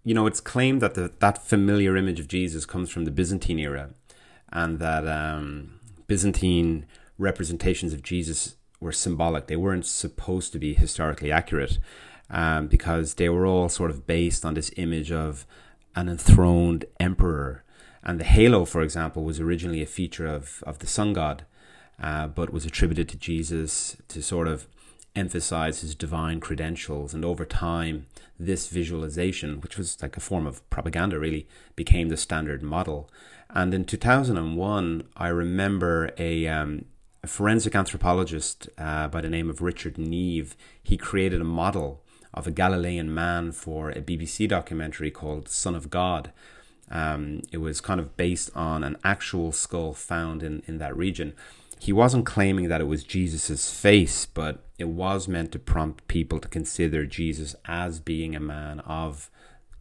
you 0.04 0.14
know, 0.14 0.26
it's 0.26 0.40
claimed 0.40 0.80
that 0.80 0.94
the, 0.94 1.12
that 1.18 1.44
familiar 1.46 1.96
image 1.96 2.20
of 2.20 2.28
Jesus 2.28 2.64
comes 2.64 2.90
from 2.90 3.04
the 3.04 3.11
Byzantine 3.11 3.58
era, 3.58 3.90
and 4.50 4.78
that 4.78 5.06
um, 5.06 5.80
Byzantine 6.06 6.87
representations 7.18 7.92
of 7.92 8.02
Jesus 8.02 8.56
were 8.80 8.92
symbolic. 8.92 9.46
They 9.46 9.56
weren't 9.56 9.87
supposed 9.87 10.52
to 10.52 10.58
be 10.58 10.72
historically 10.72 11.32
accurate 11.32 11.78
um, 12.30 12.68
because 12.68 13.14
they 13.14 13.28
were 13.28 13.44
all 13.44 13.68
sort 13.68 13.90
of 13.90 14.06
based 14.06 14.44
on 14.44 14.54
this 14.54 14.70
image 14.76 15.11
of 15.11 15.46
an 15.94 16.08
enthroned 16.08 16.84
emperor. 17.00 17.64
And 18.09 18.18
the 18.18 18.25
halo, 18.25 18.64
for 18.64 18.81
example, 18.81 19.23
was 19.23 19.38
originally 19.38 19.83
a 19.83 19.87
feature 19.87 20.27
of, 20.27 20.64
of 20.66 20.79
the 20.79 20.87
sun 20.87 21.12
god, 21.12 21.44
uh, 22.03 22.27
but 22.27 22.51
was 22.51 22.64
attributed 22.64 23.07
to 23.11 23.18
Jesus 23.18 23.99
to 24.09 24.23
sort 24.23 24.49
of 24.49 24.66
emphasize 25.14 25.83
his 25.83 25.94
divine 25.94 26.40
credentials. 26.40 27.12
And 27.12 27.23
over 27.23 27.44
time, 27.44 28.07
this 28.40 28.68
visualization, 28.68 29.61
which 29.61 29.77
was 29.77 30.01
like 30.01 30.16
a 30.16 30.21
form 30.21 30.47
of 30.47 30.68
propaganda 30.71 31.18
really, 31.18 31.47
became 31.77 32.09
the 32.09 32.16
standard 32.16 32.62
model. 32.62 33.11
And 33.51 33.75
in 33.75 33.85
2001, 33.85 35.03
I 35.14 35.29
remember 35.29 36.11
a, 36.16 36.47
um, 36.47 36.87
a 37.23 37.27
forensic 37.27 37.75
anthropologist 37.75 38.71
uh, 38.79 39.09
by 39.09 39.21
the 39.21 39.29
name 39.29 39.51
of 39.51 39.61
Richard 39.61 39.99
Neave. 39.99 40.57
He 40.83 40.97
created 40.97 41.42
a 41.42 41.44
model 41.44 42.03
of 42.33 42.47
a 42.47 42.53
Galilean 42.53 43.12
man 43.12 43.53
for 43.53 43.90
a 43.90 44.01
BBC 44.01 44.49
documentary 44.49 45.11
called 45.11 45.51
Son 45.51 45.75
of 45.75 45.90
God. 45.90 46.33
Um, 46.90 47.42
it 47.53 47.59
was 47.59 47.81
kind 47.81 48.01
of 48.01 48.16
based 48.16 48.51
on 48.55 48.83
an 48.85 48.96
actual 49.05 49.53
skull 49.53 49.92
found 49.92 50.42
in, 50.42 50.62
in 50.66 50.79
that 50.79 50.96
region. 50.96 51.35
He 51.81 51.92
wasn't 51.92 52.27
claiming 52.27 52.68
that 52.68 52.81
it 52.81 52.88
was 52.88 53.05
Jesus's 53.05 53.70
face, 53.70 54.27
but 54.27 54.64
it 54.79 54.88
was 54.88 55.29
meant 55.29 55.53
to 55.53 55.59
prompt 55.59 56.09
people 56.09 56.40
to 56.40 56.48
consider 56.48 57.07
Jesus 57.07 57.55
as 57.66 58.01
being 58.01 58.35
a 58.35 58.40
man 58.40 58.81
of 58.81 59.31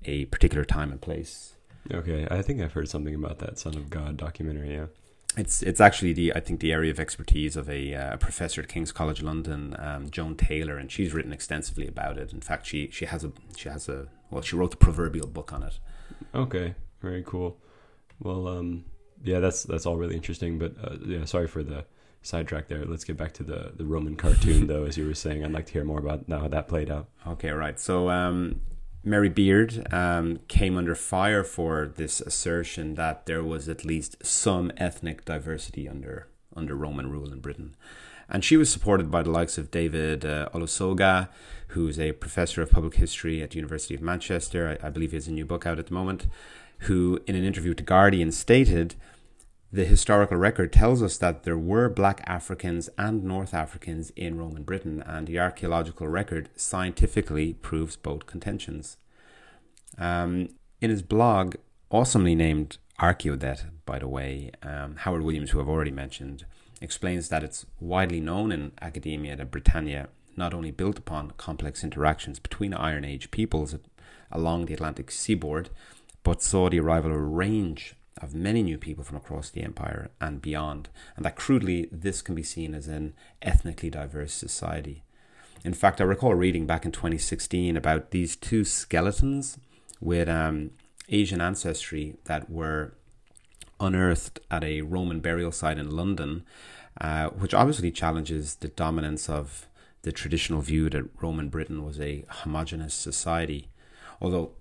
a 0.06 0.26
particular 0.26 0.64
time 0.64 0.92
and 0.92 1.02
place. 1.02 1.56
Okay, 1.92 2.28
I 2.30 2.42
think 2.42 2.62
I've 2.62 2.74
heard 2.74 2.90
something 2.90 3.16
about 3.16 3.40
that 3.40 3.58
Son 3.58 3.76
of 3.76 3.90
God 3.90 4.18
documentary. 4.18 4.74
Yeah, 4.74 4.88
it's 5.38 5.62
it's 5.64 5.80
actually 5.80 6.14
the 6.14 6.34
I 6.36 6.40
think 6.40 6.60
the 6.60 6.74
area 6.74 6.92
of 6.92 7.00
expertise 7.00 7.56
of 7.56 7.70
a, 7.70 7.94
uh, 7.94 8.18
professor 8.18 8.62
at 8.62 8.68
King's 8.68 8.92
College 8.92 9.22
London, 9.22 9.76
um, 9.80 10.10
Joan 10.10 10.36
Taylor, 10.36 10.78
and 10.78 10.92
she's 10.92 11.14
written 11.14 11.32
extensively 11.32 11.88
about 11.88 12.18
it. 12.18 12.34
In 12.34 12.42
fact, 12.42 12.68
she 12.68 12.90
she 12.92 13.06
has 13.06 13.24
a 13.24 13.32
she 13.56 13.70
has 13.70 13.88
a 13.88 14.08
well, 14.30 14.42
she 14.42 14.56
wrote 14.56 14.72
the 14.72 14.78
proverbial 14.78 15.28
book 15.28 15.54
on 15.54 15.64
it. 15.64 15.80
Okay, 16.36 16.76
very 17.02 17.24
cool. 17.26 17.58
Well, 18.20 18.48
um, 18.48 18.86
yeah, 19.24 19.40
that's 19.40 19.64
that's 19.64 19.86
all 19.86 19.98
really 19.98 20.16
interesting. 20.16 20.60
But 20.60 20.74
uh, 20.82 20.98
yeah, 21.06 21.26
sorry 21.26 21.48
for 21.48 21.64
the 21.64 21.86
sidetrack 22.22 22.68
there. 22.68 22.86
Let's 22.86 23.04
get 23.04 23.18
back 23.18 23.34
to 23.36 23.44
the 23.44 23.74
the 23.76 23.86
Roman 23.86 24.16
cartoon, 24.24 24.68
though. 24.68 24.86
As 24.86 24.98
you 24.98 25.06
were 25.06 25.14
saying, 25.14 25.44
I'd 25.44 25.52
like 25.52 25.68
to 25.68 25.74
hear 25.74 25.84
more 25.84 26.00
about 26.00 26.26
how 26.30 26.48
that 26.48 26.68
played 26.68 26.90
out. 26.90 27.10
Okay, 27.26 27.52
right. 27.52 27.80
So 27.80 28.10
um, 28.10 28.62
Mary 29.04 29.30
Beard 29.30 29.88
um, 29.94 30.40
came 30.48 30.78
under 30.78 30.96
fire 30.96 31.44
for 31.44 31.88
this 31.96 32.20
assertion 32.22 32.96
that 32.96 33.26
there 33.26 33.44
was 33.44 33.70
at 33.70 33.86
least 33.86 34.26
some 34.26 34.72
ethnic 34.78 35.26
diversity 35.26 35.88
under 35.88 36.28
under 36.56 36.76
Roman 36.76 37.10
rule 37.10 37.32
in 37.32 37.40
Britain. 37.40 37.76
And 38.30 38.44
she 38.44 38.58
was 38.58 38.70
supported 38.70 39.10
by 39.10 39.24
the 39.24 39.32
likes 39.32 39.58
of 39.58 39.72
David 39.72 40.26
uh, 40.26 40.50
who's 41.70 42.00
a 42.00 42.12
professor 42.14 42.62
of 42.62 42.72
public 42.72 42.96
history 42.96 43.42
at 43.42 43.52
the 43.52 43.56
University 43.56 43.96
of 43.96 44.02
Manchester. 44.02 44.78
I, 44.82 44.88
I 44.88 44.90
believe 44.90 45.12
he 45.12 45.18
has 45.18 45.28
a 45.28 45.32
new 45.32 45.46
book 45.46 45.66
out 45.66 45.80
at 45.80 45.88
the 45.88 45.94
moment, 45.94 46.28
who, 46.80 47.20
in 47.28 47.36
an 47.36 47.44
interview 47.44 47.74
The 47.74 47.84
Guardian, 47.84 48.32
stated 48.32 48.96
the 49.72 49.86
historical 49.86 50.38
record 50.38 50.72
tells 50.72 51.04
us 51.04 51.18
that 51.18 51.44
there 51.44 51.58
were 51.58 51.90
black 51.90 52.24
Africans 52.26 52.90
and 52.98 53.24
North 53.24 53.54
Africans 53.54 54.12
in 54.16 54.38
Roman 54.38 54.64
Britain, 54.64 55.04
and 55.06 55.28
the 55.28 55.40
archaeological 55.40 56.08
record 56.08 56.50
scientifically 56.56 57.54
proves 57.54 57.98
both 57.98 58.26
contentions. 58.26 58.98
Um, 59.98 60.50
in 60.80 60.90
his 60.90 61.02
blog, 61.02 61.56
awesomely 61.90 62.34
named 62.34 62.78
Archaeodeath, 63.00 63.66
by 63.86 64.00
the 64.00 64.08
way, 64.08 64.52
um, 64.64 64.96
Howard 64.98 65.24
Williams, 65.24 65.52
who 65.52 65.60
I've 65.60 65.68
already 65.68 65.92
mentioned, 65.92 66.46
explains 66.82 67.30
that 67.30 67.44
it's 67.44 67.66
widely 67.80 68.22
known 68.22 68.52
in 68.52 68.72
academia 68.82 69.36
that 69.36 69.52
Britannia 69.52 70.10
not 70.36 70.54
only 70.54 70.72
built 70.72 70.98
upon 70.98 71.32
complex 71.32 71.84
interactions 71.84 72.40
between 72.40 72.74
Iron 72.74 73.04
Age 73.04 73.32
peoples 73.32 73.76
along 74.32 74.66
the 74.66 74.74
Atlantic 74.74 75.12
seaboard, 75.12 75.70
but 76.28 76.44
saw 76.44 76.70
the 76.70 76.78
arrival 76.78 77.12
of 77.12 77.16
a 77.16 77.22
range 77.22 77.96
of 78.22 78.36
many 78.36 78.62
new 78.62 78.78
people 78.78 79.02
from 79.02 79.16
across 79.16 79.50
the 79.50 79.64
empire 79.64 80.12
and 80.20 80.42
beyond, 80.42 80.90
and 81.16 81.24
that 81.24 81.38
crudely 81.38 81.88
this 81.90 82.22
can 82.22 82.36
be 82.36 82.44
seen 82.44 82.76
as 82.76 82.90
an 82.90 83.14
ethnically 83.42 83.90
diverse 83.90 84.34
society. 84.34 85.06
In 85.64 85.74
fact, 85.74 86.02
I 86.02 86.04
recall 86.04 86.36
reading 86.36 86.66
back 86.66 86.84
in 86.84 86.92
2016 86.92 87.78
about 87.78 88.12
these 88.12 88.36
two 88.36 88.66
skeletons 88.66 89.58
with 90.02 90.28
um, 90.28 90.72
Asian 91.08 91.40
ancestry 91.40 92.18
that 92.26 92.50
were 92.50 92.94
unearthed 93.80 94.42
at 94.52 94.66
a 94.66 94.82
Roman 94.82 95.22
burial 95.22 95.54
site 95.54 95.78
in 95.78 95.96
London, 95.96 96.44
uh, 97.00 97.30
which 97.30 97.54
obviously 97.54 97.90
challenges 97.90 98.56
the 98.56 98.68
dominance 98.68 99.30
of 99.30 99.66
the 100.02 100.12
traditional 100.12 100.60
view 100.60 100.90
that 100.90 101.06
Roman 101.22 101.48
Britain 101.48 101.86
was 101.86 102.02
a 102.02 102.26
homogenous 102.28 102.94
society. 102.94 103.70
Although 104.20 104.52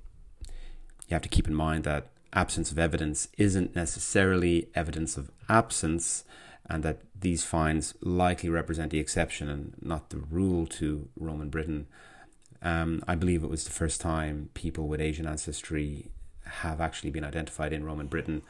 you 1.08 1.14
have 1.14 1.22
to 1.22 1.28
keep 1.28 1.46
in 1.46 1.54
mind 1.54 1.84
that 1.84 2.08
absence 2.32 2.70
of 2.70 2.78
evidence 2.78 3.28
isn't 3.38 3.74
necessarily 3.74 4.68
evidence 4.74 5.16
of 5.16 5.30
absence, 5.48 6.24
and 6.68 6.82
that 6.82 7.00
these 7.18 7.44
finds 7.44 7.94
likely 8.00 8.48
represent 8.48 8.90
the 8.90 8.98
exception 8.98 9.48
and 9.48 9.74
not 9.80 10.10
the 10.10 10.18
rule 10.18 10.66
to 10.66 11.08
Roman 11.16 11.48
Britain. 11.48 11.86
Um, 12.62 13.02
I 13.06 13.14
believe 13.14 13.44
it 13.44 13.50
was 13.50 13.64
the 13.64 13.70
first 13.70 14.00
time 14.00 14.50
people 14.54 14.88
with 14.88 15.00
Asian 15.00 15.26
ancestry 15.26 16.10
have 16.44 16.80
actually 16.80 17.10
been 17.10 17.24
identified 17.24 17.72
in 17.72 17.84
Roman 17.84 18.06
Britain, 18.06 18.42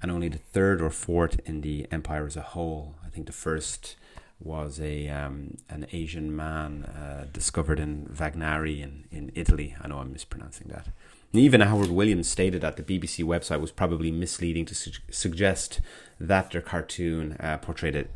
and 0.00 0.10
only 0.10 0.28
the 0.28 0.38
third 0.38 0.80
or 0.80 0.90
fourth 0.90 1.40
in 1.44 1.60
the 1.60 1.86
empire 1.90 2.26
as 2.26 2.36
a 2.36 2.42
whole. 2.42 2.94
I 3.04 3.08
think 3.08 3.26
the 3.26 3.32
first 3.32 3.96
was 4.40 4.80
a 4.80 5.08
um, 5.08 5.56
an 5.68 5.86
Asian 5.92 6.34
man 6.34 6.84
uh, 6.84 7.26
discovered 7.32 7.80
in 7.80 8.06
Vagnari 8.06 8.80
in, 8.80 9.04
in 9.10 9.32
Italy. 9.34 9.74
I 9.82 9.88
know 9.88 9.98
I'm 9.98 10.12
mispronouncing 10.12 10.68
that. 10.68 10.88
Even 11.32 11.60
Howard 11.60 11.90
Williams 11.90 12.28
stated 12.28 12.62
that 12.62 12.76
the 12.76 12.82
BBC 12.82 13.22
website 13.22 13.60
was 13.60 13.70
probably 13.70 14.10
misleading 14.10 14.64
to 14.64 14.74
su- 14.74 14.92
suggest 15.10 15.80
that 16.18 16.50
their 16.50 16.62
cartoon 16.62 17.36
uh, 17.38 17.58
portrayed 17.58 17.94
a, 17.94 18.06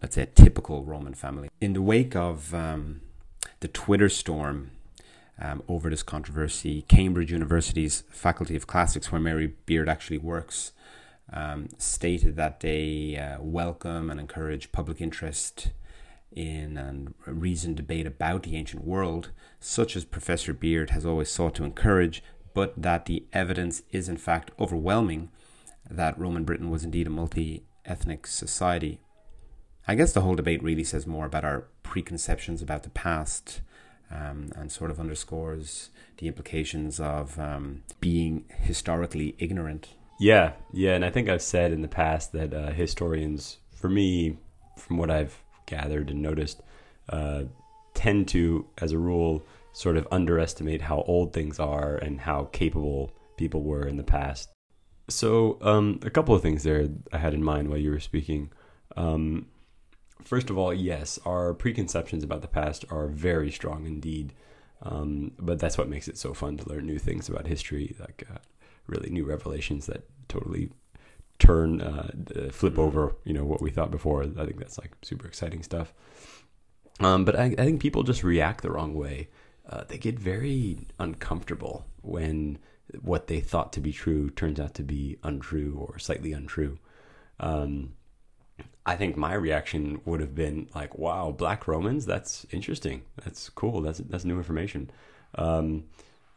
let's 0.00 0.14
say, 0.14 0.22
a 0.22 0.26
typical 0.26 0.84
Roman 0.84 1.14
family. 1.14 1.48
In 1.60 1.72
the 1.72 1.82
wake 1.82 2.14
of 2.14 2.54
um, 2.54 3.00
the 3.60 3.68
Twitter 3.68 4.08
storm 4.08 4.70
um, 5.40 5.64
over 5.66 5.90
this 5.90 6.04
controversy, 6.04 6.82
Cambridge 6.82 7.32
University's 7.32 8.04
Faculty 8.10 8.54
of 8.54 8.68
Classics, 8.68 9.10
where 9.10 9.20
Mary 9.20 9.54
Beard 9.66 9.88
actually 9.88 10.18
works, 10.18 10.70
um, 11.32 11.68
stated 11.78 12.36
that 12.36 12.60
they 12.60 13.16
uh, 13.16 13.42
welcome 13.42 14.08
and 14.08 14.20
encourage 14.20 14.70
public 14.70 15.00
interest 15.00 15.70
in 16.32 16.76
and 16.76 17.14
reasoned 17.26 17.76
debate 17.76 18.06
about 18.06 18.44
the 18.44 18.56
ancient 18.56 18.84
world, 18.84 19.30
such 19.58 19.96
as 19.96 20.04
Professor 20.04 20.52
Beard 20.52 20.90
has 20.90 21.04
always 21.04 21.30
sought 21.30 21.54
to 21.56 21.64
encourage, 21.64 22.22
but 22.56 22.72
that 22.74 23.04
the 23.04 23.22
evidence 23.34 23.82
is 23.92 24.08
in 24.08 24.16
fact 24.16 24.50
overwhelming 24.58 25.28
that 25.90 26.18
Roman 26.18 26.42
Britain 26.42 26.70
was 26.70 26.84
indeed 26.84 27.06
a 27.06 27.10
multi 27.10 27.64
ethnic 27.84 28.26
society. 28.26 28.98
I 29.86 29.94
guess 29.94 30.14
the 30.14 30.22
whole 30.22 30.34
debate 30.34 30.62
really 30.62 30.82
says 30.82 31.06
more 31.06 31.26
about 31.26 31.44
our 31.44 31.66
preconceptions 31.82 32.62
about 32.62 32.82
the 32.82 32.88
past 32.88 33.60
um, 34.10 34.52
and 34.56 34.72
sort 34.72 34.90
of 34.90 34.98
underscores 34.98 35.90
the 36.16 36.28
implications 36.28 36.98
of 36.98 37.38
um, 37.38 37.82
being 38.00 38.46
historically 38.48 39.36
ignorant. 39.38 39.88
Yeah, 40.18 40.52
yeah, 40.72 40.94
and 40.94 41.04
I 41.04 41.10
think 41.10 41.28
I've 41.28 41.42
said 41.42 41.72
in 41.72 41.82
the 41.82 41.88
past 41.88 42.32
that 42.32 42.54
uh, 42.54 42.70
historians, 42.70 43.58
for 43.70 43.90
me, 43.90 44.38
from 44.78 44.96
what 44.96 45.10
I've 45.10 45.42
gathered 45.66 46.08
and 46.08 46.22
noticed, 46.22 46.62
uh, 47.10 47.42
tend 47.92 48.28
to, 48.28 48.64
as 48.78 48.92
a 48.92 48.98
rule, 48.98 49.42
sort 49.76 49.98
of 49.98 50.08
underestimate 50.10 50.80
how 50.80 51.02
old 51.02 51.34
things 51.34 51.60
are 51.60 51.96
and 51.96 52.22
how 52.22 52.44
capable 52.50 53.12
people 53.36 53.62
were 53.62 53.86
in 53.86 53.98
the 53.98 54.02
past. 54.02 54.48
So, 55.10 55.58
um, 55.60 56.00
a 56.02 56.08
couple 56.08 56.34
of 56.34 56.40
things 56.40 56.62
there 56.62 56.88
I 57.12 57.18
had 57.18 57.34
in 57.34 57.44
mind 57.44 57.68
while 57.68 57.76
you 57.76 57.90
were 57.90 58.00
speaking. 58.00 58.50
Um, 58.96 59.48
first 60.24 60.48
of 60.48 60.56
all, 60.56 60.72
yes, 60.72 61.18
our 61.26 61.52
preconceptions 61.52 62.24
about 62.24 62.40
the 62.40 62.48
past 62.48 62.86
are 62.88 63.06
very 63.06 63.50
strong 63.50 63.84
indeed. 63.84 64.32
Um, 64.80 65.32
but 65.38 65.58
that's 65.58 65.76
what 65.76 65.90
makes 65.90 66.08
it 66.08 66.16
so 66.16 66.32
fun 66.32 66.56
to 66.56 66.68
learn 66.70 66.86
new 66.86 66.98
things 66.98 67.28
about 67.28 67.46
history, 67.46 67.94
like 68.00 68.26
uh, 68.32 68.38
really 68.86 69.10
new 69.10 69.26
revelations 69.26 69.84
that 69.86 70.08
totally 70.28 70.70
turn, 71.38 71.82
uh, 71.82 72.12
flip 72.50 72.78
over, 72.78 73.14
you 73.24 73.34
know, 73.34 73.44
what 73.44 73.60
we 73.60 73.70
thought 73.70 73.90
before. 73.90 74.22
I 74.22 74.46
think 74.46 74.58
that's 74.58 74.78
like 74.78 74.92
super 75.02 75.28
exciting 75.28 75.62
stuff. 75.62 75.92
Um, 77.00 77.26
but 77.26 77.38
I, 77.38 77.54
I, 77.58 77.64
think 77.64 77.82
people 77.82 78.04
just 78.04 78.24
react 78.24 78.62
the 78.62 78.70
wrong 78.70 78.94
way. 78.94 79.28
Uh, 79.68 79.84
they 79.88 79.98
get 79.98 80.18
very 80.18 80.86
uncomfortable 80.98 81.86
when 82.02 82.58
what 83.02 83.26
they 83.26 83.40
thought 83.40 83.72
to 83.72 83.80
be 83.80 83.92
true 83.92 84.30
turns 84.30 84.60
out 84.60 84.74
to 84.74 84.82
be 84.82 85.18
untrue 85.22 85.76
or 85.78 85.98
slightly 85.98 86.32
untrue. 86.32 86.78
Um, 87.40 87.94
I 88.84 88.94
think 88.96 89.16
my 89.16 89.34
reaction 89.34 90.00
would 90.04 90.20
have 90.20 90.34
been 90.34 90.68
like, 90.74 90.96
"Wow, 90.96 91.32
black 91.32 91.66
Romans? 91.66 92.06
That's 92.06 92.46
interesting. 92.50 93.02
That's 93.24 93.48
cool. 93.48 93.80
That's 93.80 93.98
that's 93.98 94.24
new 94.24 94.38
information." 94.38 94.90
Um, 95.34 95.84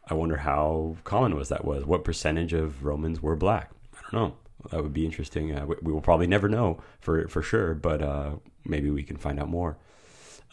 I 0.08 0.14
wonder 0.14 0.38
how 0.38 0.96
common 1.04 1.36
was 1.36 1.48
that 1.50 1.64
was. 1.64 1.84
What 1.84 2.04
percentage 2.04 2.52
of 2.52 2.84
Romans 2.84 3.22
were 3.22 3.36
black? 3.36 3.70
I 3.94 3.98
don't 4.02 4.12
know. 4.12 4.36
That 4.70 4.82
would 4.82 4.92
be 4.92 5.06
interesting. 5.06 5.56
Uh, 5.56 5.66
we, 5.66 5.76
we, 5.82 5.92
will 5.92 6.00
probably 6.00 6.26
never 6.26 6.48
know 6.48 6.82
for 7.00 7.28
for 7.28 7.42
sure, 7.42 7.74
but 7.74 8.02
uh, 8.02 8.32
maybe 8.64 8.90
we 8.90 9.04
can 9.04 9.16
find 9.16 9.38
out 9.38 9.48
more. 9.48 9.78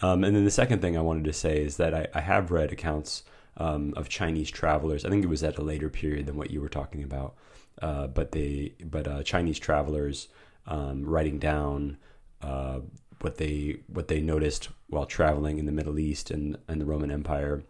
Um, 0.02 0.24
and 0.24 0.36
then 0.36 0.46
the 0.46 0.52
second 0.52 0.82
thing 0.82 0.98
I 0.98 1.02
wanted 1.02 1.24
to 1.26 1.34
say 1.34 1.62
is 1.62 1.78
that 1.78 1.94
I, 1.94 2.08
I 2.14 2.22
have 2.22 2.52
read 2.52 2.72
accounts 2.72 3.24
um, 3.58 3.94
of 3.98 4.10
Chinese 4.10 4.52
travelers. 4.52 5.04
I 5.04 5.10
think 5.10 5.24
it 5.24 5.30
was 5.30 5.44
at 5.44 5.58
a 5.58 5.64
later 5.64 5.90
period 5.90 6.28
than 6.28 6.38
what 6.38 6.52
you 6.52 6.62
were 6.62 6.70
talking 6.70 7.04
about, 7.04 7.36
uh, 7.82 8.08
but 8.08 8.32
they 8.32 8.74
but 8.84 9.08
uh, 9.08 9.24
Chinese 9.24 9.60
travelers 9.60 10.28
um, 10.68 11.04
writing 11.04 11.40
down 11.40 11.98
uh, 12.42 12.80
what 13.22 13.38
they 13.38 13.80
what 13.88 14.08
they 14.08 14.22
noticed 14.22 14.70
while 14.88 15.06
traveling 15.06 15.58
in 15.58 15.66
the 15.66 15.72
Middle 15.72 15.98
East 15.98 16.30
and, 16.30 16.58
and 16.68 16.80
the 16.80 16.86
Roman 16.86 17.12
Empire, 17.12 17.64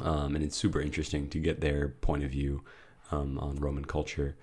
um, 0.00 0.34
and 0.34 0.42
it's 0.42 0.56
super 0.56 0.80
interesting 0.80 1.28
to 1.28 1.38
get 1.38 1.60
their 1.60 1.88
point 1.88 2.24
of 2.24 2.30
view 2.30 2.64
um, 3.10 3.38
on 3.38 3.56
Roman 3.56 3.84
culture. 3.84 4.36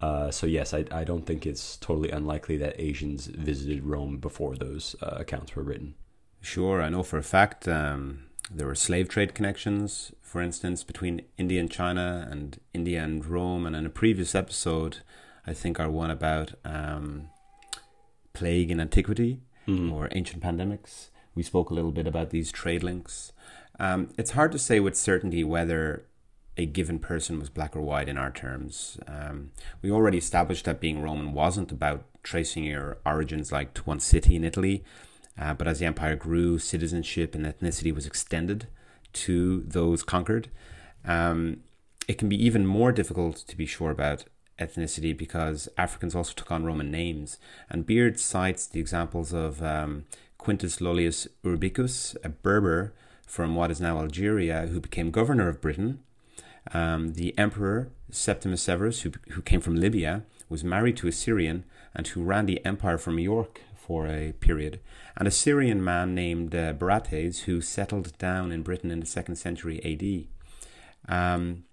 Uh, 0.00 0.30
so 0.30 0.46
yes, 0.46 0.74
I, 0.74 0.84
I 0.90 1.04
don't 1.04 1.24
think 1.24 1.46
it's 1.46 1.78
totally 1.78 2.10
unlikely 2.10 2.58
that 2.58 2.78
Asians 2.78 3.26
visited 3.26 3.84
Rome 3.84 4.18
before 4.18 4.54
those 4.54 4.94
uh, 5.00 5.16
accounts 5.20 5.56
were 5.56 5.62
written. 5.62 5.94
Sure, 6.44 6.82
I 6.82 6.90
know 6.90 7.02
for 7.02 7.16
a 7.16 7.22
fact 7.22 7.66
um, 7.66 8.24
there 8.50 8.66
were 8.66 8.74
slave 8.74 9.08
trade 9.08 9.34
connections, 9.34 10.12
for 10.20 10.42
instance, 10.42 10.84
between 10.84 11.22
India 11.38 11.58
and 11.58 11.70
China 11.70 12.28
and 12.30 12.60
India 12.74 13.02
and 13.02 13.24
Rome. 13.24 13.64
And 13.64 13.74
in 13.74 13.86
a 13.86 13.90
previous 13.90 14.34
episode, 14.34 14.98
I 15.46 15.54
think, 15.54 15.80
our 15.80 15.90
one 15.90 16.10
about 16.10 16.52
um, 16.62 17.30
plague 18.34 18.70
in 18.70 18.78
antiquity 18.78 19.40
mm-hmm. 19.66 19.90
or 19.90 20.10
ancient 20.12 20.42
pandemics. 20.42 21.08
We 21.34 21.42
spoke 21.42 21.70
a 21.70 21.74
little 21.74 21.92
bit 21.92 22.06
about 22.06 22.28
these 22.28 22.52
trade 22.52 22.82
links. 22.82 23.32
Um, 23.80 24.10
it's 24.18 24.32
hard 24.32 24.52
to 24.52 24.58
say 24.58 24.80
with 24.80 24.96
certainty 24.96 25.44
whether 25.44 26.04
a 26.58 26.66
given 26.66 26.98
person 26.98 27.38
was 27.38 27.48
black 27.48 27.74
or 27.74 27.80
white 27.80 28.08
in 28.08 28.18
our 28.18 28.30
terms. 28.30 28.98
Um, 29.08 29.52
we 29.80 29.90
already 29.90 30.18
established 30.18 30.66
that 30.66 30.78
being 30.78 31.00
Roman 31.00 31.32
wasn't 31.32 31.72
about 31.72 32.04
tracing 32.22 32.64
your 32.64 32.98
origins 33.06 33.50
like 33.50 33.72
to 33.74 33.82
one 33.84 33.98
city 33.98 34.36
in 34.36 34.44
Italy, 34.44 34.84
uh, 35.38 35.54
but 35.54 35.66
as 35.66 35.78
the 35.78 35.86
empire 35.86 36.16
grew, 36.16 36.58
citizenship 36.58 37.34
and 37.34 37.44
ethnicity 37.44 37.94
was 37.94 38.06
extended 38.06 38.68
to 39.12 39.62
those 39.62 40.02
conquered. 40.02 40.48
Um, 41.04 41.58
it 42.06 42.18
can 42.18 42.28
be 42.28 42.44
even 42.44 42.66
more 42.66 42.92
difficult 42.92 43.36
to 43.36 43.56
be 43.56 43.66
sure 43.66 43.90
about 43.90 44.24
ethnicity 44.58 45.16
because 45.16 45.68
Africans 45.76 46.14
also 46.14 46.32
took 46.34 46.52
on 46.52 46.64
Roman 46.64 46.90
names. 46.90 47.38
And 47.68 47.86
Beard 47.86 48.20
cites 48.20 48.66
the 48.66 48.80
examples 48.80 49.32
of 49.32 49.62
um, 49.62 50.04
Quintus 50.38 50.80
Lollius 50.80 51.26
Urbicus, 51.44 52.16
a 52.22 52.28
Berber 52.28 52.94
from 53.26 53.54
what 53.54 53.70
is 53.70 53.80
now 53.80 53.98
Algeria, 53.98 54.66
who 54.66 54.80
became 54.80 55.10
governor 55.10 55.48
of 55.48 55.60
Britain. 55.60 56.00
Um, 56.72 57.14
the 57.14 57.36
emperor 57.38 57.90
Septimus 58.10 58.62
Severus, 58.62 59.02
who, 59.02 59.12
who 59.30 59.42
came 59.42 59.60
from 59.60 59.76
Libya, 59.76 60.22
was 60.48 60.62
married 60.62 60.96
to 60.98 61.08
a 61.08 61.12
Syrian 61.12 61.64
and 61.94 62.06
who 62.08 62.22
ran 62.22 62.46
the 62.46 62.64
empire 62.64 62.98
from 62.98 63.18
York 63.18 63.60
for 63.86 64.06
a 64.06 64.32
period. 64.40 64.80
And 65.16 65.28
a 65.28 65.30
Syrian 65.30 65.82
man 65.82 66.14
named 66.14 66.54
uh, 66.54 66.72
Barates, 66.74 67.40
who 67.42 67.60
settled 67.60 68.16
down 68.18 68.52
in 68.52 68.62
Britain 68.62 68.90
in 68.90 69.00
the 69.00 69.06
second 69.06 69.36
century 69.36 69.80
AD. 69.84 71.14
Um, 71.14 71.64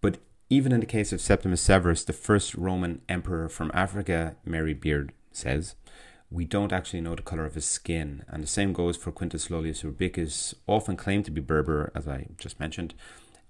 but 0.00 0.18
even 0.50 0.72
in 0.72 0.80
the 0.80 0.86
case 0.86 1.12
of 1.12 1.20
Septimus 1.20 1.60
Severus, 1.60 2.04
the 2.04 2.12
first 2.12 2.54
Roman 2.54 3.02
emperor 3.08 3.48
from 3.48 3.70
Africa, 3.74 4.36
Mary 4.44 4.74
Beard 4.74 5.12
says, 5.32 5.74
we 6.30 6.44
don't 6.44 6.72
actually 6.72 7.00
know 7.00 7.14
the 7.14 7.22
color 7.22 7.46
of 7.46 7.54
his 7.54 7.64
skin. 7.64 8.24
And 8.28 8.42
the 8.42 8.48
same 8.48 8.72
goes 8.72 8.96
for 8.96 9.12
Quintus 9.12 9.48
Lollius 9.48 9.82
Urbicus, 9.82 10.54
often 10.66 10.96
claimed 10.96 11.24
to 11.26 11.30
be 11.30 11.40
Berber, 11.40 11.90
as 11.94 12.06
I 12.06 12.26
just 12.36 12.60
mentioned, 12.60 12.94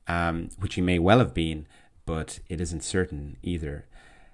um, 0.07 0.51
which 0.59 0.75
he 0.75 0.81
may 0.81 0.99
well 0.99 1.19
have 1.19 1.35
been, 1.35 1.67
but 2.07 2.39
it 2.49 2.61
isn't 2.61 2.85
certain 2.85 3.37
either. 3.43 3.87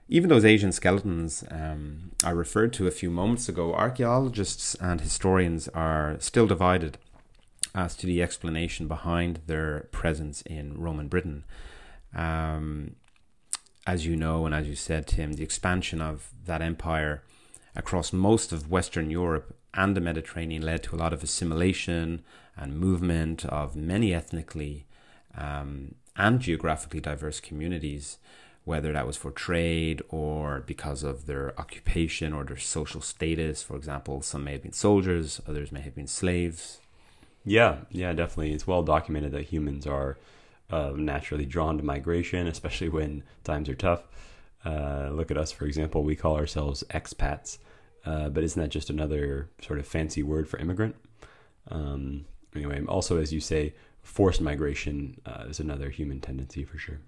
Even 0.08 0.28
those 0.28 0.44
Asian 0.44 0.70
skeletons 0.70 1.44
um, 1.50 2.12
I 2.22 2.30
referred 2.30 2.72
to 2.74 2.86
a 2.86 2.90
few 2.90 3.10
moments 3.10 3.48
ago, 3.48 3.74
archaeologists 3.74 4.74
and 4.76 5.00
historians 5.00 5.68
are 5.68 6.16
still 6.20 6.46
divided 6.46 6.98
as 7.74 7.96
to 7.96 8.06
the 8.06 8.22
explanation 8.22 8.86
behind 8.86 9.40
their 9.46 9.88
presence 9.92 10.42
in 10.42 10.80
Roman 10.80 11.08
Britain. 11.08 11.44
Um, 12.14 12.96
as 13.86 14.06
you 14.06 14.14
know, 14.14 14.46
and 14.46 14.54
as 14.54 14.68
you 14.68 14.76
said, 14.76 15.06
Tim, 15.06 15.34
the 15.34 15.42
expansion 15.42 16.00
of 16.00 16.30
that 16.44 16.62
empire 16.62 17.22
across 17.74 18.12
most 18.12 18.52
of 18.52 18.70
Western 18.70 19.10
Europe 19.10 19.56
and 19.74 19.96
the 19.96 20.00
Mediterranean 20.00 20.62
led 20.62 20.82
to 20.84 20.94
a 20.94 20.98
lot 20.98 21.12
of 21.12 21.22
assimilation 21.22 22.22
and 22.56 22.78
movement 22.78 23.44
of 23.46 23.74
many 23.74 24.14
ethnically 24.14 24.86
um, 25.36 25.96
and 26.16 26.40
geographically 26.40 27.00
diverse 27.00 27.40
communities, 27.40 28.18
whether 28.64 28.92
that 28.92 29.06
was 29.06 29.16
for 29.16 29.30
trade 29.30 30.02
or 30.08 30.62
because 30.66 31.02
of 31.02 31.26
their 31.26 31.58
occupation 31.60 32.32
or 32.32 32.44
their 32.44 32.56
social 32.56 33.00
status. 33.00 33.62
For 33.62 33.76
example, 33.76 34.22
some 34.22 34.44
may 34.44 34.52
have 34.52 34.62
been 34.62 34.72
soldiers, 34.72 35.40
others 35.46 35.70
may 35.70 35.80
have 35.80 35.94
been 35.94 36.06
slaves. 36.06 36.80
Yeah, 37.44 37.78
yeah, 37.90 38.12
definitely. 38.14 38.52
It's 38.52 38.66
well 38.66 38.82
documented 38.82 39.32
that 39.32 39.44
humans 39.44 39.86
are 39.86 40.16
uh, 40.70 40.92
naturally 40.96 41.44
drawn 41.44 41.76
to 41.76 41.84
migration, 41.84 42.46
especially 42.46 42.88
when 42.88 43.22
times 43.44 43.68
are 43.68 43.74
tough. 43.74 44.04
Uh, 44.64 45.10
look 45.12 45.30
at 45.30 45.36
us, 45.36 45.52
for 45.52 45.66
example. 45.66 46.02
We 46.02 46.16
call 46.16 46.36
ourselves 46.36 46.82
expats, 46.88 47.58
uh, 48.06 48.30
but 48.30 48.44
isn't 48.44 48.60
that 48.60 48.70
just 48.70 48.88
another 48.88 49.50
sort 49.60 49.78
of 49.78 49.86
fancy 49.86 50.22
word 50.22 50.48
for 50.48 50.58
immigrant? 50.58 50.96
Um, 51.70 52.24
anyway, 52.56 52.82
also, 52.86 53.20
as 53.20 53.30
you 53.30 53.40
say, 53.40 53.74
forced 54.02 54.40
migration 54.40 55.20
uh, 55.26 55.44
is 55.48 55.60
another 55.60 55.90
human 55.90 56.20
tendency 56.20 56.64
for 56.64 56.78
sure. 56.78 57.00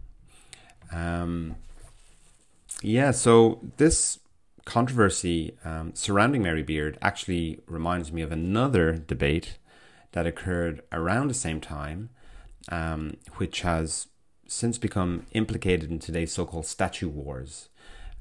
Um, 0.92 1.56
yeah, 2.82 3.10
so 3.10 3.60
this 3.76 4.18
controversy 4.64 5.56
um, 5.64 5.94
surrounding 5.94 6.42
Mary 6.42 6.62
Beard 6.62 6.98
actually 7.00 7.60
reminds 7.66 8.12
me 8.12 8.22
of 8.22 8.32
another 8.32 8.96
debate 8.96 9.58
that 10.12 10.26
occurred 10.26 10.82
around 10.92 11.28
the 11.28 11.34
same 11.34 11.60
time 11.60 12.10
um, 12.70 13.16
which 13.36 13.62
has 13.62 14.08
since 14.46 14.78
become 14.78 15.26
implicated 15.32 15.90
in 15.90 15.98
today's 15.98 16.32
so 16.32 16.44
called 16.44 16.66
statue 16.66 17.08
wars. 17.08 17.68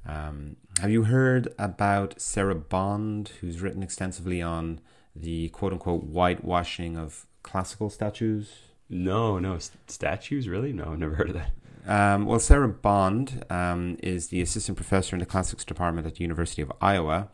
Um, 0.07 0.57
have 0.80 0.91
you 0.91 1.03
heard 1.03 1.53
about 1.57 2.20
Sarah 2.22 2.55
Bond, 2.55 3.32
who's 3.41 3.61
written 3.61 3.82
extensively 3.82 4.41
on 4.41 4.80
the 5.16 5.49
quote 5.49 5.74
unquote 5.74 6.03
whitewashing 6.03 6.97
of 6.97 7.26
classical 7.43 7.89
statues? 7.89 8.51
No, 8.88 9.39
no. 9.39 9.57
Statues? 9.88 10.47
Really? 10.47 10.74
No, 10.74 10.91
I've 10.91 10.99
never 10.99 11.16
heard 11.16 11.30
of 11.30 11.36
that. 11.36 11.51
Um, 11.88 12.25
well, 12.25 12.39
Sarah 12.39 12.67
Bond 12.67 13.45
um, 13.49 13.97
is 14.01 14.29
the 14.29 14.41
assistant 14.41 14.75
professor 14.75 15.15
in 15.15 15.19
the 15.19 15.25
classics 15.25 15.63
department 15.63 16.07
at 16.07 16.15
the 16.15 16.21
University 16.21 16.61
of 16.61 16.71
Iowa, 16.81 17.29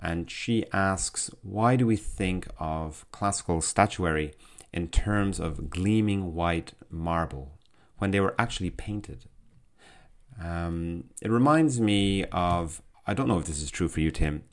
and 0.00 0.30
she 0.30 0.64
asks, 0.72 1.30
Why 1.42 1.76
do 1.76 1.86
we 1.86 1.96
think 1.96 2.48
of 2.58 3.04
classical 3.12 3.60
statuary 3.60 4.32
in 4.72 4.88
terms 4.88 5.38
of 5.38 5.68
gleaming 5.68 6.34
white 6.34 6.72
marble 6.88 7.58
when 7.98 8.10
they 8.10 8.20
were 8.20 8.34
actually 8.38 8.70
painted? 8.70 9.26
Um, 10.42 11.04
it 11.20 11.30
reminds 11.30 11.78
me 11.78 12.24
of, 12.26 12.80
I 13.06 13.12
don't 13.12 13.28
know 13.28 13.38
if 13.38 13.44
this 13.44 13.60
is 13.60 13.70
true 13.70 13.88
for 13.88 14.00
you, 14.00 14.10
Tim. 14.10 14.44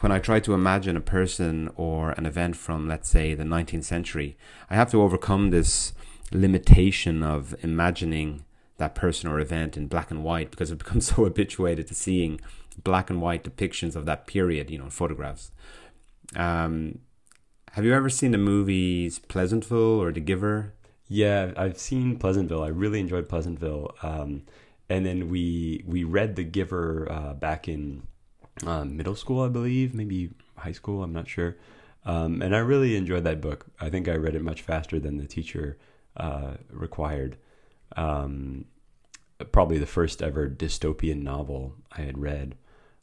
When 0.00 0.12
I 0.12 0.20
try 0.20 0.38
to 0.40 0.54
imagine 0.54 0.96
a 0.96 1.00
person 1.00 1.70
or 1.76 2.10
an 2.12 2.26
event 2.26 2.56
from, 2.56 2.86
let's 2.86 3.08
say, 3.08 3.34
the 3.34 3.42
19th 3.42 3.84
century, 3.84 4.36
I 4.70 4.76
have 4.76 4.90
to 4.92 5.02
overcome 5.02 5.50
this 5.50 5.94
limitation 6.30 7.22
of 7.22 7.56
imagining 7.64 8.44
that 8.84 8.94
person 8.94 9.30
or 9.30 9.40
event 9.40 9.76
in 9.76 9.86
black 9.86 10.10
and 10.10 10.22
white 10.22 10.50
because 10.50 10.70
I've 10.70 10.78
become 10.84 11.00
so 11.00 11.24
habituated 11.24 11.86
to 11.88 11.94
seeing 11.94 12.40
black 12.82 13.08
and 13.10 13.20
white 13.20 13.44
depictions 13.44 13.96
of 13.96 14.04
that 14.06 14.26
period, 14.26 14.70
you 14.70 14.78
know, 14.78 14.90
photographs. 14.90 15.50
Um, 16.36 17.00
have 17.72 17.84
you 17.84 17.94
ever 17.94 18.10
seen 18.10 18.32
the 18.32 18.38
movies 18.38 19.18
Pleasantville 19.18 20.00
or 20.02 20.12
The 20.12 20.20
Giver? 20.20 20.74
Yeah, 21.08 21.52
I've 21.56 21.78
seen 21.78 22.18
Pleasantville. 22.18 22.62
I 22.62 22.68
really 22.68 23.00
enjoyed 23.00 23.28
Pleasantville. 23.28 23.94
Um, 24.02 24.42
and 24.88 25.04
then 25.06 25.28
we 25.28 25.82
we 25.86 26.04
read 26.04 26.36
The 26.36 26.44
Giver 26.44 27.10
uh, 27.10 27.34
back 27.34 27.68
in 27.68 28.06
uh, 28.66 28.84
middle 28.84 29.16
school, 29.16 29.42
I 29.42 29.48
believe, 29.48 29.94
maybe 29.94 30.30
high 30.56 30.72
school. 30.72 31.02
I'm 31.02 31.12
not 31.12 31.28
sure. 31.28 31.56
Um, 32.04 32.42
and 32.42 32.54
I 32.54 32.58
really 32.58 32.96
enjoyed 32.96 33.24
that 33.24 33.40
book. 33.40 33.66
I 33.80 33.88
think 33.88 34.08
I 34.08 34.16
read 34.16 34.34
it 34.34 34.42
much 34.42 34.60
faster 34.62 35.00
than 35.00 35.16
the 35.16 35.26
teacher 35.26 35.78
uh, 36.16 36.54
required 36.70 37.38
um, 37.96 38.66
probably 39.52 39.78
the 39.78 39.86
first 39.86 40.22
ever 40.22 40.48
dystopian 40.48 41.22
novel 41.22 41.74
I 41.92 42.02
had 42.02 42.18
read. 42.18 42.56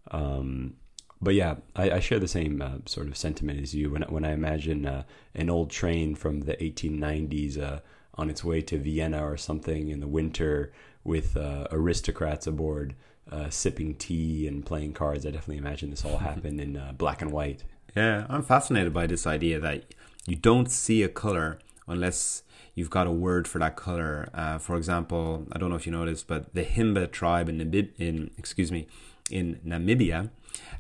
Um, 0.09 0.75
but 1.21 1.36
yeah, 1.36 1.55
I, 1.75 1.91
I, 1.91 1.99
share 1.99 2.19
the 2.19 2.27
same 2.27 2.61
uh, 2.61 2.77
sort 2.86 3.07
of 3.07 3.15
sentiment 3.15 3.61
as 3.61 3.75
you 3.75 3.91
when 3.91 4.01
when 4.03 4.25
I 4.25 4.32
imagine 4.32 4.86
uh, 4.88 5.03
an 5.36 5.49
old 5.49 5.69
train 5.69 6.15
from 6.15 6.41
the 6.41 6.55
1890s 6.55 7.61
uh, 7.61 7.79
on 8.15 8.29
its 8.29 8.43
way 8.43 8.61
to 8.61 8.77
Vienna 8.77 9.23
or 9.25 9.38
something 9.38 9.89
in 9.89 9.99
the 9.99 10.07
winter 10.07 10.73
with 11.03 11.38
uh, 11.38 11.67
aristocrats 11.71 12.47
aboard, 12.47 12.95
uh, 13.32 13.49
sipping 13.49 13.95
tea 13.95 14.47
and 14.47 14.65
playing 14.65 14.93
cards. 14.93 15.25
I 15.25 15.32
definitely 15.32 15.57
imagine 15.57 15.91
this 15.91 16.05
all 16.05 16.17
happened 16.29 16.59
in 16.59 16.75
uh, 16.77 16.93
black 16.97 17.21
and 17.21 17.32
white. 17.32 17.63
Yeah, 17.95 18.25
I'm 18.29 18.43
fascinated 18.43 18.93
by 18.93 19.05
this 19.07 19.27
idea 19.27 19.59
that 19.59 19.93
you 20.25 20.36
don't 20.36 20.71
see 20.71 21.03
a 21.03 21.09
color 21.09 21.59
unless 21.88 22.43
you've 22.76 22.89
got 22.89 23.07
a 23.07 23.11
word 23.11 23.47
for 23.47 23.59
that 23.59 23.76
color. 23.76 24.30
Uh, 24.34 24.57
for 24.57 24.76
example, 24.76 25.47
I 25.51 25.57
don't 25.57 25.69
know 25.69 25.76
if 25.76 25.86
you 25.86 26.05
this, 26.05 26.24
but 26.24 26.53
the 26.53 26.63
Himba 26.63 27.11
tribe 27.11 27.49
in 27.49 27.57
Namib- 27.57 27.99
in 27.99 28.32
excuse 28.38 28.72
me 28.72 28.88
in 29.30 29.59
Namibia 29.65 30.30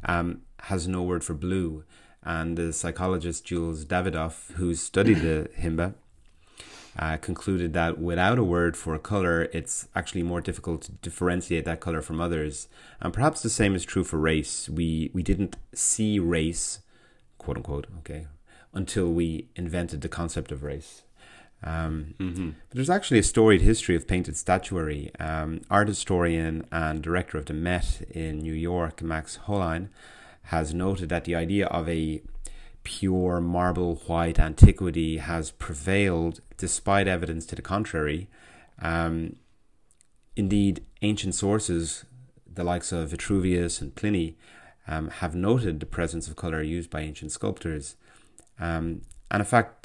um, 0.05 0.41
has 0.63 0.87
no 0.87 1.01
word 1.01 1.23
for 1.23 1.33
blue. 1.33 1.83
And 2.23 2.57
the 2.57 2.71
psychologist 2.71 3.45
Jules 3.45 3.83
Davidoff, 3.83 4.51
who 4.53 4.75
studied 4.75 5.21
the 5.21 5.49
Himba, 5.59 5.95
uh, 6.99 7.17
concluded 7.17 7.73
that 7.73 7.99
without 7.99 8.37
a 8.37 8.43
word 8.43 8.75
for 8.75 8.93
a 8.93 8.99
color, 8.99 9.43
it's 9.53 9.87
actually 9.95 10.23
more 10.23 10.41
difficult 10.41 10.83
to 10.83 10.91
differentiate 10.91 11.65
that 11.65 11.79
color 11.79 12.01
from 12.01 12.19
others. 12.19 12.67
And 12.99 13.13
perhaps 13.13 13.41
the 13.41 13.49
same 13.49 13.75
is 13.75 13.85
true 13.85 14.03
for 14.03 14.17
race. 14.17 14.69
We 14.69 15.09
we 15.13 15.23
didn't 15.23 15.55
see 15.73 16.19
race, 16.19 16.79
quote 17.37 17.57
unquote, 17.57 17.87
okay, 17.99 18.27
until 18.73 19.11
we 19.11 19.47
invented 19.55 20.01
the 20.01 20.09
concept 20.09 20.51
of 20.51 20.63
race. 20.63 21.03
Um, 21.63 22.15
mm-hmm. 22.19 22.49
But 22.69 22.75
there's 22.75 22.89
actually 22.89 23.19
a 23.19 23.23
storied 23.23 23.61
history 23.61 23.95
of 23.95 24.07
painted 24.07 24.35
statuary. 24.37 25.11
Um, 25.19 25.61
art 25.69 25.87
historian 25.87 26.65
and 26.71 27.01
director 27.01 27.37
of 27.37 27.45
the 27.45 27.53
Met 27.53 28.01
in 28.09 28.39
New 28.39 28.53
York, 28.53 29.01
Max 29.01 29.39
Hollein, 29.47 29.89
has 30.43 30.73
noted 30.73 31.09
that 31.09 31.25
the 31.25 31.35
idea 31.35 31.67
of 31.67 31.87
a 31.87 32.21
pure 32.83 33.39
marble 33.39 33.95
white 34.07 34.39
antiquity 34.39 35.17
has 35.17 35.51
prevailed 35.51 36.41
despite 36.57 37.07
evidence 37.07 37.45
to 37.45 37.55
the 37.55 37.61
contrary. 37.61 38.27
Um, 38.81 39.35
indeed, 40.35 40.83
ancient 41.03 41.35
sources, 41.35 42.05
the 42.51 42.63
likes 42.63 42.91
of 42.91 43.09
Vitruvius 43.09 43.81
and 43.81 43.95
Pliny, 43.95 44.35
um, 44.87 45.09
have 45.09 45.35
noted 45.35 45.79
the 45.79 45.85
presence 45.85 46.27
of 46.27 46.35
color 46.35 46.61
used 46.61 46.89
by 46.89 47.01
ancient 47.01 47.31
sculptors. 47.31 47.95
Um, 48.59 49.01
and 49.29 49.41
in 49.41 49.45
fact, 49.45 49.80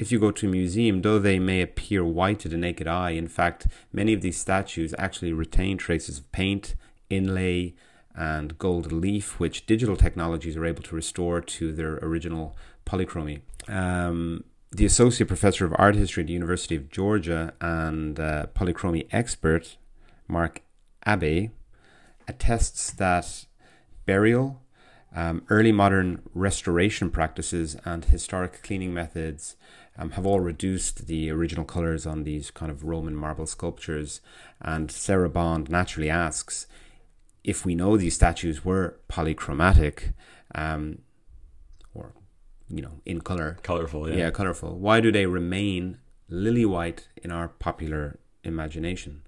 if 0.00 0.10
you 0.10 0.18
go 0.18 0.30
to 0.30 0.46
a 0.46 0.50
museum, 0.50 1.02
though 1.02 1.18
they 1.18 1.38
may 1.38 1.60
appear 1.60 2.02
white 2.02 2.38
to 2.40 2.48
the 2.48 2.56
naked 2.56 2.88
eye, 2.88 3.10
in 3.10 3.28
fact, 3.28 3.66
many 3.92 4.14
of 4.14 4.22
these 4.22 4.38
statues 4.38 4.94
actually 4.96 5.30
retain 5.30 5.76
traces 5.76 6.16
of 6.16 6.32
paint, 6.32 6.74
inlay, 7.10 7.74
and 8.14 8.56
gold 8.56 8.92
leaf, 8.92 9.38
which 9.38 9.66
digital 9.66 9.96
technologies 9.96 10.56
are 10.56 10.64
able 10.64 10.82
to 10.82 10.96
restore 10.96 11.42
to 11.42 11.70
their 11.74 11.96
original 11.96 12.56
polychromy. 12.86 13.42
Um, 13.68 14.44
the 14.72 14.86
associate 14.86 15.26
professor 15.26 15.66
of 15.66 15.74
art 15.76 15.96
history 15.96 16.22
at 16.22 16.28
the 16.28 16.32
University 16.32 16.76
of 16.76 16.90
Georgia 16.90 17.52
and 17.60 18.18
uh, 18.18 18.46
polychromy 18.54 19.06
expert, 19.12 19.76
Mark 20.26 20.62
Abbe, 21.04 21.50
attests 22.26 22.90
that 22.92 23.44
burial, 24.06 24.62
um, 25.14 25.42
early 25.50 25.72
modern 25.72 26.22
restoration 26.32 27.10
practices, 27.10 27.76
and 27.84 28.06
historic 28.06 28.62
cleaning 28.62 28.94
methods 28.94 29.56
um, 30.00 30.12
have 30.12 30.24
all 30.24 30.40
reduced 30.40 31.06
the 31.06 31.30
original 31.30 31.64
colors 31.64 32.06
on 32.06 32.24
these 32.24 32.50
kind 32.50 32.72
of 32.72 32.84
Roman 32.84 33.14
marble 33.14 33.46
sculptures. 33.46 34.22
And 34.60 34.90
Sarah 34.90 35.28
Bond 35.28 35.68
naturally 35.68 36.08
asks 36.08 36.66
if 37.44 37.66
we 37.66 37.74
know 37.74 37.96
these 37.96 38.14
statues 38.14 38.64
were 38.64 38.98
polychromatic, 39.10 40.14
um, 40.54 41.00
or 41.94 42.12
you 42.68 42.80
know, 42.80 43.00
in 43.04 43.20
color, 43.20 43.58
colorful, 43.62 44.08
yeah, 44.08 44.16
yeah, 44.16 44.30
colorful. 44.30 44.78
Why 44.78 45.00
do 45.00 45.12
they 45.12 45.26
remain 45.26 45.98
lily 46.28 46.64
white 46.64 47.08
in 47.22 47.30
our 47.30 47.48
popular 47.48 48.18
imagination? 48.42 49.22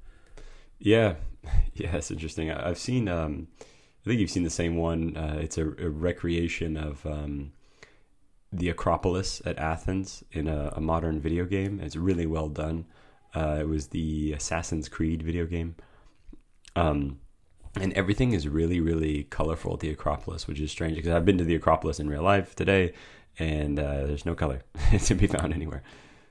Yeah, 0.78 1.14
yeah, 1.74 1.96
it's 1.96 2.10
interesting. 2.10 2.50
I've 2.50 2.78
seen. 2.78 3.08
Um, 3.08 3.48
I 3.60 4.08
think 4.08 4.20
you've 4.20 4.30
seen 4.30 4.42
the 4.42 4.50
same 4.50 4.76
one. 4.76 5.16
Uh, 5.16 5.38
it's 5.40 5.58
a, 5.58 5.68
a, 5.68 5.88
recreation 5.88 6.76
of 6.76 7.06
um, 7.06 7.52
the 8.52 8.68
Acropolis 8.68 9.40
at 9.46 9.58
Athens 9.58 10.22
in 10.32 10.46
a, 10.46 10.72
a 10.76 10.80
modern 10.80 11.20
video 11.20 11.44
game. 11.44 11.80
It's 11.80 11.96
really 11.96 12.26
well 12.26 12.48
done. 12.48 12.86
Uh, 13.34 13.58
it 13.60 13.68
was 13.68 13.88
the 13.88 14.32
Assassin's 14.32 14.88
Creed 14.88 15.22
video 15.22 15.46
game. 15.46 15.76
Um, 16.76 17.20
and 17.80 17.92
everything 17.94 18.32
is 18.32 18.46
really, 18.46 18.80
really 18.80 19.24
colorful 19.24 19.74
at 19.74 19.80
the 19.80 19.90
Acropolis, 19.90 20.46
which 20.46 20.60
is 20.60 20.70
strange 20.70 20.96
because 20.96 21.12
I've 21.12 21.24
been 21.24 21.38
to 21.38 21.44
the 21.44 21.54
Acropolis 21.54 21.98
in 21.98 22.08
real 22.08 22.22
life 22.22 22.54
today, 22.54 22.92
and 23.38 23.78
uh, 23.78 24.06
there's 24.06 24.26
no 24.26 24.34
color 24.34 24.62
to 25.04 25.14
be 25.14 25.26
found 25.26 25.54
anywhere. 25.54 25.82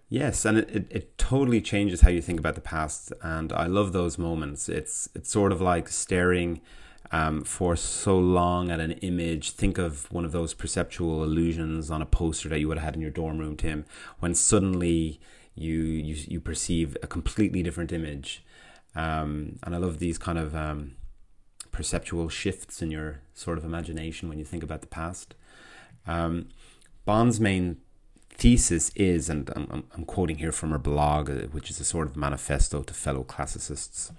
Yes, 0.08 0.46
and 0.46 0.58
it, 0.58 0.70
it, 0.70 0.88
it, 0.90 1.18
totally 1.18 1.62
changes 1.62 2.02
how 2.02 2.10
you 2.10 2.22
think 2.22 2.38
about 2.38 2.56
the 2.56 2.62
past, 2.62 3.14
and 3.24 3.54
I 3.54 3.66
love 3.66 3.94
those 3.94 4.18
moments. 4.18 4.68
It's 4.68 5.08
it's 5.16 5.32
sort 5.32 5.54
of 5.54 5.62
like 5.62 5.88
staring 5.88 6.60
um, 7.12 7.44
for 7.44 7.76
so 7.76 8.18
long 8.18 8.72
at 8.72 8.80
an 8.80 8.94
image. 8.94 9.52
Think 9.52 9.78
of 9.78 10.12
one 10.12 10.26
of 10.26 10.32
those 10.32 10.54
perceptual 10.54 11.24
illusions 11.24 11.92
on 11.92 12.02
a 12.02 12.06
poster 12.06 12.50
that 12.50 12.60
you 12.60 12.68
would 12.68 12.78
have 12.78 12.86
had 12.86 12.96
in 12.96 13.02
your 13.02 13.12
dorm 13.12 13.38
room, 13.38 13.58
Tim, 13.58 13.86
when 14.20 14.34
suddenly 14.34 15.20
you 15.56 15.80
you, 15.82 16.16
you 16.28 16.40
perceive 16.40 16.98
a 17.04 17.08
completely 17.08 17.62
different 17.64 17.92
image. 17.92 18.44
Um, 18.96 19.60
and 19.64 19.76
I 19.76 19.78
love 19.78 20.00
these 20.00 20.18
kind 20.18 20.38
of 20.38 20.56
um, 20.56 20.96
perceptual 21.72 22.30
shifts 22.30 22.82
in 22.82 22.92
your 22.92 23.22
sort 23.34 23.58
of 23.58 23.64
imagination 23.64 24.28
when 24.30 24.38
you 24.38 24.46
think 24.46 24.64
about 24.64 24.82
the 24.82 24.88
past. 24.88 25.36
Um, 26.06 26.50
Bond's 27.06 27.40
main 27.40 27.78
thesis 28.30 28.92
is, 28.96 29.30
and 29.30 29.50
I'm, 29.56 29.86
I'm, 29.94 30.06
quoting 30.06 30.38
here 30.38 30.52
from 30.52 30.72
her 30.72 30.78
blog, 30.78 31.30
uh, 31.30 31.34
which 31.52 31.70
is 31.70 31.80
a 31.80 31.86
sort 31.86 32.08
of 32.08 32.18
manifesto 32.18 32.82
to 32.82 32.94
fellow 32.94 33.24
classicists 33.24 34.12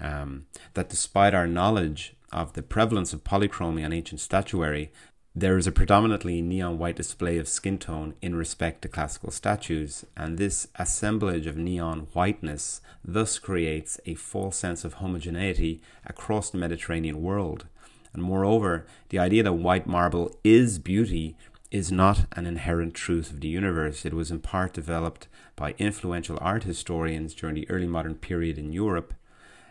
um, 0.00 0.46
that 0.74 0.88
despite 0.88 1.34
our 1.34 1.46
knowledge 1.46 2.13
of 2.34 2.52
the 2.52 2.62
prevalence 2.62 3.12
of 3.12 3.24
polychromy 3.24 3.84
on 3.84 3.92
ancient 3.92 4.20
statuary, 4.20 4.90
there 5.36 5.56
is 5.56 5.66
a 5.66 5.72
predominantly 5.72 6.42
neon 6.42 6.78
white 6.78 6.96
display 6.96 7.38
of 7.38 7.48
skin 7.48 7.78
tone 7.78 8.14
in 8.20 8.36
respect 8.36 8.82
to 8.82 8.88
classical 8.88 9.30
statues, 9.30 10.04
and 10.16 10.36
this 10.36 10.68
assemblage 10.76 11.46
of 11.46 11.56
neon 11.56 12.08
whiteness 12.12 12.80
thus 13.04 13.38
creates 13.38 13.98
a 14.06 14.14
false 14.14 14.56
sense 14.56 14.84
of 14.84 14.94
homogeneity 14.94 15.80
across 16.04 16.50
the 16.50 16.58
Mediterranean 16.58 17.22
world. 17.22 17.66
And 18.12 18.22
moreover, 18.22 18.86
the 19.08 19.18
idea 19.18 19.42
that 19.42 19.54
white 19.54 19.88
marble 19.88 20.38
is 20.44 20.78
beauty 20.78 21.36
is 21.72 21.90
not 21.90 22.26
an 22.36 22.46
inherent 22.46 22.94
truth 22.94 23.32
of 23.32 23.40
the 23.40 23.48
universe. 23.48 24.04
It 24.04 24.14
was 24.14 24.30
in 24.30 24.38
part 24.38 24.72
developed 24.72 25.26
by 25.56 25.74
influential 25.78 26.38
art 26.40 26.62
historians 26.62 27.34
during 27.34 27.56
the 27.56 27.68
early 27.68 27.88
modern 27.88 28.14
period 28.14 28.56
in 28.56 28.72
Europe, 28.72 29.14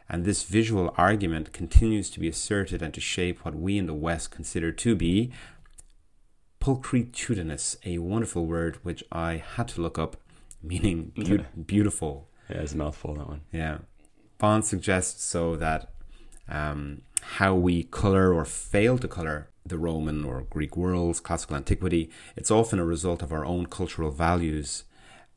and 0.10 0.26
this 0.26 0.44
visual 0.44 0.94
argument 0.98 1.54
continues 1.54 2.10
to 2.12 2.20
be 2.20 2.28
asserted 2.28 2.82
and 2.82 2.94
to 2.94 3.02
shape 3.02 3.44
what 3.44 3.56
we 3.56 3.78
in 3.78 3.88
the 3.88 3.94
West 3.94 4.32
consider 4.32 4.72
to 4.72 4.96
be 4.96 5.32
pulchritudinous, 6.60 7.76
a 7.86 7.98
wonderful 7.98 8.46
word 8.46 8.78
which 8.84 9.04
I 9.12 9.44
had 9.56 9.68
to 9.70 9.82
look 9.82 10.00
up, 10.00 10.18
meaning 10.62 11.12
be- 11.16 11.46
beautiful. 11.62 12.30
Yeah, 12.50 12.62
it's 12.62 12.74
a 12.74 12.78
mouthful, 12.78 13.16
that 13.16 13.28
one. 13.28 13.42
Yeah. 13.52 13.80
Bond 14.38 14.66
suggests 14.66 15.24
so 15.24 15.56
that 15.58 15.92
um, 16.48 17.02
how 17.22 17.56
we 17.56 17.84
color 17.84 18.34
or 18.34 18.46
fail 18.46 18.98
to 18.98 19.08
color 19.08 19.50
the 19.66 19.78
Roman 19.78 20.24
or 20.26 20.42
Greek 20.50 20.76
worlds, 20.76 21.20
classical 21.20 21.56
antiquity, 21.56 22.10
it's 22.36 22.52
often 22.52 22.80
a 22.80 22.86
result 22.86 23.22
of 23.22 23.32
our 23.32 23.46
own 23.46 23.66
cultural 23.66 24.12
values. 24.12 24.84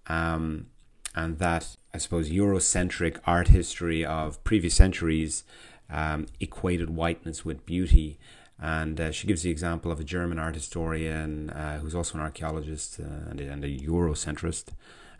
Um, 0.08 0.66
and 1.14 1.38
that, 1.38 1.76
I 1.96 1.98
suppose, 1.98 2.28
Eurocentric 2.28 3.20
art 3.24 3.48
history 3.48 4.04
of 4.04 4.44
previous 4.44 4.74
centuries 4.74 5.44
um, 5.88 6.26
equated 6.40 6.90
whiteness 6.90 7.42
with 7.42 7.64
beauty. 7.64 8.18
And 8.60 9.00
uh, 9.00 9.12
she 9.12 9.26
gives 9.26 9.40
the 9.40 9.50
example 9.50 9.90
of 9.90 9.98
a 9.98 10.04
German 10.04 10.38
art 10.38 10.56
historian 10.56 11.48
uh, 11.48 11.78
who's 11.78 11.94
also 11.94 12.18
an 12.18 12.20
archaeologist 12.20 13.00
uh, 13.00 13.30
and, 13.30 13.40
and, 13.40 13.64
a 13.64 13.78
Eurocentrist, 13.78 14.72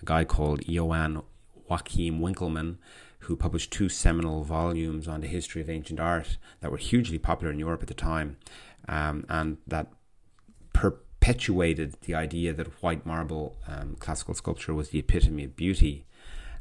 a 0.02 0.04
guy 0.04 0.24
called 0.24 0.68
Johann 0.68 1.22
Joachim 1.70 2.20
Winckelmann, 2.20 2.76
who 3.20 3.36
published 3.36 3.72
two 3.72 3.88
seminal 3.88 4.44
volumes 4.44 5.08
on 5.08 5.22
the 5.22 5.28
history 5.28 5.62
of 5.62 5.70
ancient 5.70 5.98
art 5.98 6.36
that 6.60 6.70
were 6.70 6.76
hugely 6.76 7.18
popular 7.18 7.50
in 7.54 7.58
Europe 7.58 7.80
at 7.80 7.88
the 7.88 7.94
time 7.94 8.36
um, 8.86 9.24
and 9.30 9.56
that 9.66 9.86
perpetuated 10.74 11.94
the 12.02 12.14
idea 12.14 12.52
that 12.52 12.82
white 12.82 13.06
marble 13.06 13.56
um, 13.66 13.96
classical 13.98 14.34
sculpture 14.34 14.74
was 14.74 14.90
the 14.90 14.98
epitome 14.98 15.44
of 15.44 15.56
beauty. 15.56 16.05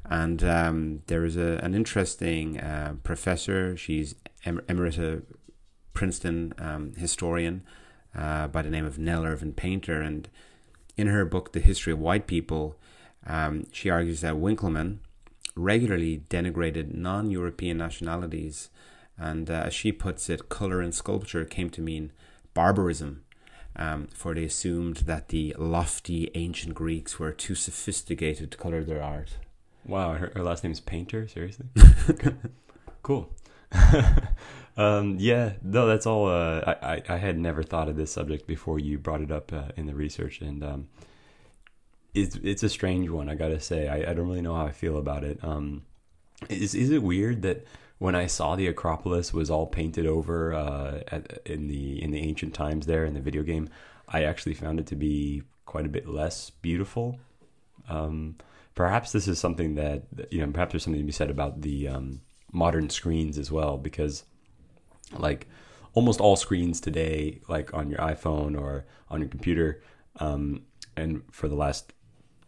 And 0.10 0.44
um, 0.44 1.02
there 1.08 1.26
is 1.26 1.36
a, 1.36 1.60
an 1.64 1.74
interesting 1.74 2.60
uh, 2.60 2.96
professor, 3.04 3.76
she's 3.76 4.16
emerita 4.46 5.24
Princeton 5.94 6.54
um, 6.60 6.94
historian 6.96 7.64
uh, 8.16 8.48
by 8.48 8.62
the 8.62 8.70
name 8.70 8.86
of 8.86 9.00
Nell 9.00 9.26
Irvin 9.26 9.54
Painter. 9.54 10.02
And 10.02 10.30
in 10.96 11.08
her 11.08 11.26
book, 11.26 11.54
The 11.54 11.60
History 11.60 11.94
of 11.94 12.00
White 12.00 12.28
People, 12.28 12.78
um, 13.26 13.66
she 13.72 13.90
argues 13.90 14.22
that 14.22 14.36
Winckelmann 14.36 15.00
regularly 15.56 16.24
denigrated 16.30 16.94
non 16.94 17.32
European 17.32 17.78
nationalities 17.78 18.70
and 19.18 19.50
uh, 19.50 19.64
as 19.66 19.74
she 19.74 19.92
puts 19.92 20.30
it, 20.30 20.50
color 20.50 20.82
in 20.82 20.92
sculpture 20.92 21.46
came 21.46 21.70
to 21.72 21.82
mean 21.82 22.12
barbarism, 22.54 23.24
um, 23.76 24.08
for 24.08 24.34
they 24.34 24.44
assumed 24.44 24.98
that 24.98 25.30
the 25.30 25.56
lofty 25.58 26.30
ancient 26.36 26.76
Greeks 26.76 27.20
were 27.20 27.32
too 27.32 27.56
sophisticated 27.56 28.52
to 28.52 28.58
color 28.58 28.84
their 28.84 29.02
art. 29.02 29.38
Wow, 29.86 30.14
her, 30.14 30.32
her 30.36 30.44
last 30.44 30.64
name 30.64 30.72
is 30.72 30.80
Painter. 30.80 31.28
Seriously, 31.28 31.68
cool. 33.04 33.30
um, 34.78 35.18
yeah, 35.20 35.54
no, 35.62 35.86
that's 35.88 36.06
all. 36.06 36.28
Uh, 36.28 36.62
I, 36.66 36.96
I, 36.96 37.04
I 37.10 37.18
had 37.18 37.38
never 37.38 37.64
thought 37.64 37.90
of 37.90 37.96
this 37.96 38.12
subject 38.12 38.48
before 38.48 38.80
you 38.80 38.98
brought 38.98 39.22
it 39.22 39.32
up 39.32 39.54
uh, 39.54 39.70
in 39.76 39.86
the 39.86 39.96
research, 39.96 40.42
and 40.42 40.64
um, 40.64 40.88
it's 42.14 42.36
it's 42.38 42.64
a 42.64 42.70
strange 42.70 43.10
one. 43.10 43.30
I 43.30 43.36
gotta 43.36 43.60
say, 43.60 43.88
I, 43.88 44.12
I 44.12 44.14
don't 44.14 44.28
really 44.28 44.42
know 44.42 44.56
how 44.56 44.66
I 44.66 44.72
feel 44.72 44.98
about 44.98 45.24
it. 45.24 45.44
Um, 45.44 45.84
is 46.50 46.74
is 46.74 46.90
it 46.90 47.04
weird 47.04 47.42
that 47.44 47.66
when 47.98 48.16
I 48.16 48.28
saw 48.28 48.56
the 48.56 48.68
Acropolis 48.68 49.34
was 49.34 49.50
all 49.50 49.68
painted 49.68 50.06
over 50.06 50.54
uh, 50.54 51.02
at, 51.10 51.40
in 51.46 51.68
the 51.68 52.02
in 52.02 52.12
the 52.12 52.20
ancient 52.20 52.54
times 52.54 52.86
there 52.86 53.06
in 53.06 53.14
the 53.14 53.22
video 53.22 53.44
game, 53.44 53.70
I 54.08 54.24
actually 54.24 54.54
found 54.54 54.80
it 54.80 54.88
to 54.88 54.96
be 54.96 55.44
quite 55.66 55.86
a 55.86 55.90
bit 55.90 56.08
less 56.08 56.50
beautiful. 56.50 57.20
Um, 57.90 58.36
perhaps 58.76 59.12
this 59.12 59.28
is 59.28 59.40
something 59.40 59.76
that 59.76 60.04
you 60.30 60.46
know. 60.46 60.52
Perhaps 60.52 60.74
there's 60.74 60.84
something 60.84 61.02
to 61.02 61.06
be 61.06 61.12
said 61.12 61.30
about 61.30 61.62
the 61.62 61.88
um, 61.88 62.22
modern 62.52 62.90
screens 62.90 63.38
as 63.38 63.52
well, 63.52 63.78
because 63.78 64.24
like 65.18 65.48
almost 65.94 66.20
all 66.20 66.36
screens 66.36 66.80
today, 66.82 67.40
like 67.48 67.74
on 67.74 67.90
your 67.90 68.00
iPhone 68.00 68.60
or 68.60 68.86
on 69.10 69.22
your 69.22 69.30
computer, 69.30 69.82
um, 70.20 70.64
and 70.96 71.24
for 71.32 71.48
the 71.48 71.56
last 71.56 71.94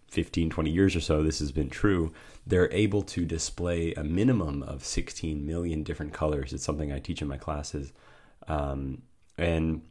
15, 0.10 0.50
20 0.50 0.70
years 0.70 0.96
or 0.96 1.02
so, 1.02 1.24
this 1.24 1.40
has 1.40 1.52
been 1.52 1.70
true. 1.70 2.14
They're 2.46 2.72
able 2.72 3.02
to 3.04 3.26
display 3.26 3.94
a 3.94 4.04
minimum 4.04 4.64
of 4.64 4.86
16 4.86 5.46
million 5.46 5.84
different 5.84 6.14
colors. 6.14 6.54
It's 6.54 6.64
something 6.64 6.92
I 6.92 7.00
teach 7.00 7.22
in 7.22 7.28
my 7.28 7.38
classes. 7.38 7.92
Um, 8.48 9.02
and 9.38 9.82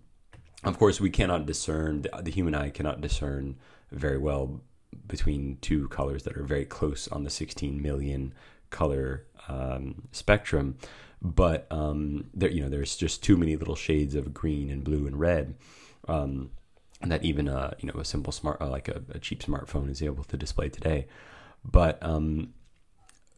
of 0.65 0.79
course, 0.79 1.01
we 1.01 1.11
cannot 1.11 1.45
discern, 1.45 2.07
the 2.23 2.31
human 2.31 2.55
eye 2.55 2.71
cannot 2.71 3.03
discern 3.03 3.57
very 3.93 4.19
well 4.19 4.63
between 5.07 5.59
two 5.61 5.89
colors 5.89 6.25
that 6.25 6.37
are 6.37 6.45
very 6.45 6.65
close 6.65 7.09
on 7.09 7.25
the 7.25 7.31
16 7.31 7.81
million 7.81 8.35
color 8.71 9.25
um, 9.49 10.09
spectrum. 10.13 10.77
But 11.23 11.67
um, 11.71 12.27
there, 12.35 12.51
you 12.51 12.63
know, 12.63 12.69
there's 12.69 12.97
just 12.97 13.23
too 13.23 13.37
many 13.37 13.57
little 13.57 13.77
shades 13.77 14.15
of 14.15 14.35
green 14.35 14.71
and 14.71 14.85
blue 14.85 15.07
and 15.07 15.19
red. 15.19 15.55
Um, 16.09 16.51
that 17.03 17.25
even 17.25 17.49
a 17.49 17.75
you 17.79 17.91
know 17.91 18.01
a 18.01 18.05
simple 18.05 18.33
smart 18.33 18.61
uh, 18.61 18.69
like 18.69 18.89
a, 18.89 19.03
a, 19.11 19.19
cheap 19.19 19.43
smartphone 19.43 19.91
is 19.91 20.03
able 20.03 20.25
to 20.25 20.37
display 20.37 20.69
today. 20.69 21.07
But 21.65 22.03
um, 22.03 22.55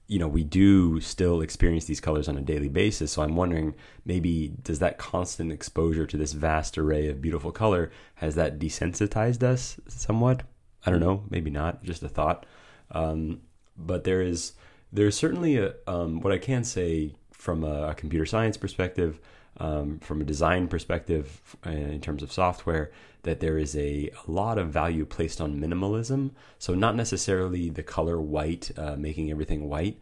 you 0.07 0.19
know 0.19 0.29
we 0.29 0.45
do 0.45 1.01
still 1.01 1.41
experience 1.41 1.87
these 1.87 2.01
colors 2.01 2.29
on 2.29 2.37
a 2.37 2.43
daily 2.43 2.69
basis. 2.69 3.13
So 3.13 3.23
I'm 3.23 3.37
wondering 3.37 3.75
maybe 4.05 4.55
does 4.63 4.79
that 4.79 4.99
constant 4.99 5.53
exposure 5.53 6.07
to 6.07 6.17
this 6.17 6.33
vast 6.33 6.79
array 6.79 7.09
of 7.09 7.21
beautiful 7.21 7.53
color 7.53 7.91
has 8.17 8.35
that 8.37 8.59
desensitized 8.59 9.43
us 9.43 9.81
somewhat? 9.89 10.43
I 10.89 10.91
don't 10.91 11.01
know, 11.01 11.25
maybe 11.29 11.51
not. 11.51 11.85
Just 11.85 12.03
a 12.03 12.09
thought. 12.09 12.47
Um, 12.93 13.43
but 13.77 14.05
there 14.05 14.23
is 14.23 14.53
there's 14.91 15.15
certainly 15.15 15.59
a 15.59 15.75
um, 15.87 16.23
what 16.23 16.33
I 16.33 16.39
can 16.39 16.65
say 16.65 17.15
from 17.31 17.63
a, 17.63 17.89
a 17.89 17.95
computer 17.95 18.25
science 18.25 18.57
perspective 18.57 19.21
um, 19.59 19.99
from 19.99 20.23
a 20.23 20.25
design 20.25 20.67
perspective 20.67 21.57
uh, 21.67 21.71
in 21.71 22.01
terms 22.01 22.23
of 22.23 22.33
software 22.33 22.91
that 23.25 23.41
there 23.41 23.59
is 23.59 23.77
a, 23.77 24.09
a, 24.27 24.31
lot 24.31 24.57
of 24.57 24.71
value 24.71 25.05
placed 25.05 25.43
on 25.43 25.61
minimalism 25.61 26.31
so 26.59 26.75
not 26.75 26.97
necessarily 26.97 27.69
the 27.69 27.83
color 27.83 28.19
white 28.19 28.71
uh, 28.79 28.97
making 28.97 29.31
everything 29.31 29.69
white 29.69 29.99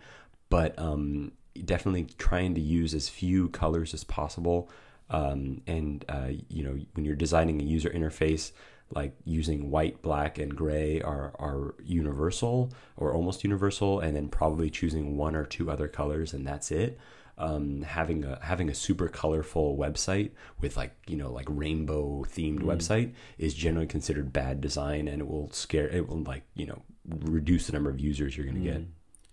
but 0.51 0.78
um, 0.78 1.32
definitely 1.64 2.07
trying 2.16 2.55
to 2.55 2.61
use 2.61 2.95
as 2.95 3.09
few 3.09 3.49
colors 3.49 3.93
as 3.93 4.05
possible 4.05 4.70
um, 5.11 5.61
and 5.66 6.05
uh, 6.09 6.30
you 6.49 6.62
know 6.62 6.78
when 6.95 7.05
you're 7.05 7.16
designing 7.16 7.61
a 7.61 7.64
user 7.64 7.91
interface 7.91 8.53
like 8.95 9.14
using 9.24 9.70
white 9.70 10.01
black 10.01 10.39
and 10.39 10.57
gray 10.57 11.01
are, 11.03 11.32
are 11.39 11.74
universal 11.82 12.72
or 12.97 13.12
almost 13.12 13.43
universal 13.43 13.99
and 14.01 14.16
then 14.16 14.28
probably 14.28 14.70
choosing 14.70 15.16
one 15.16 15.34
or 15.34 15.45
two 15.45 15.70
other 15.70 15.89
colors 15.89 16.32
and 16.32 16.47
that's 16.47 16.70
it 16.70 16.99
um, 17.39 17.82
having 17.82 18.24
a 18.24 18.39
having 18.43 18.70
a 18.70 18.74
super 18.74 19.09
colorful 19.09 19.76
website 19.76 20.30
with 20.61 20.76
like 20.76 20.97
you 21.07 21.16
know 21.16 21.30
like 21.30 21.47
rainbow 21.49 22.24
themed 22.24 22.61
mm. 22.61 22.64
website 22.64 23.12
is 23.39 23.55
generally 23.55 23.87
considered 23.87 24.32
bad 24.32 24.61
design, 24.61 25.07
and 25.07 25.20
it 25.20 25.28
will 25.28 25.51
scare 25.53 25.89
it 25.89 26.09
will 26.09 26.22
like 26.22 26.45
you 26.55 26.66
know 26.66 26.82
reduce 27.07 27.66
the 27.66 27.72
number 27.72 27.91
of 27.91 28.01
users 28.01 28.37
you're 28.37 28.47
going 28.47 28.62
to 28.62 28.68
mm. 28.68 28.72
get. 28.72 28.82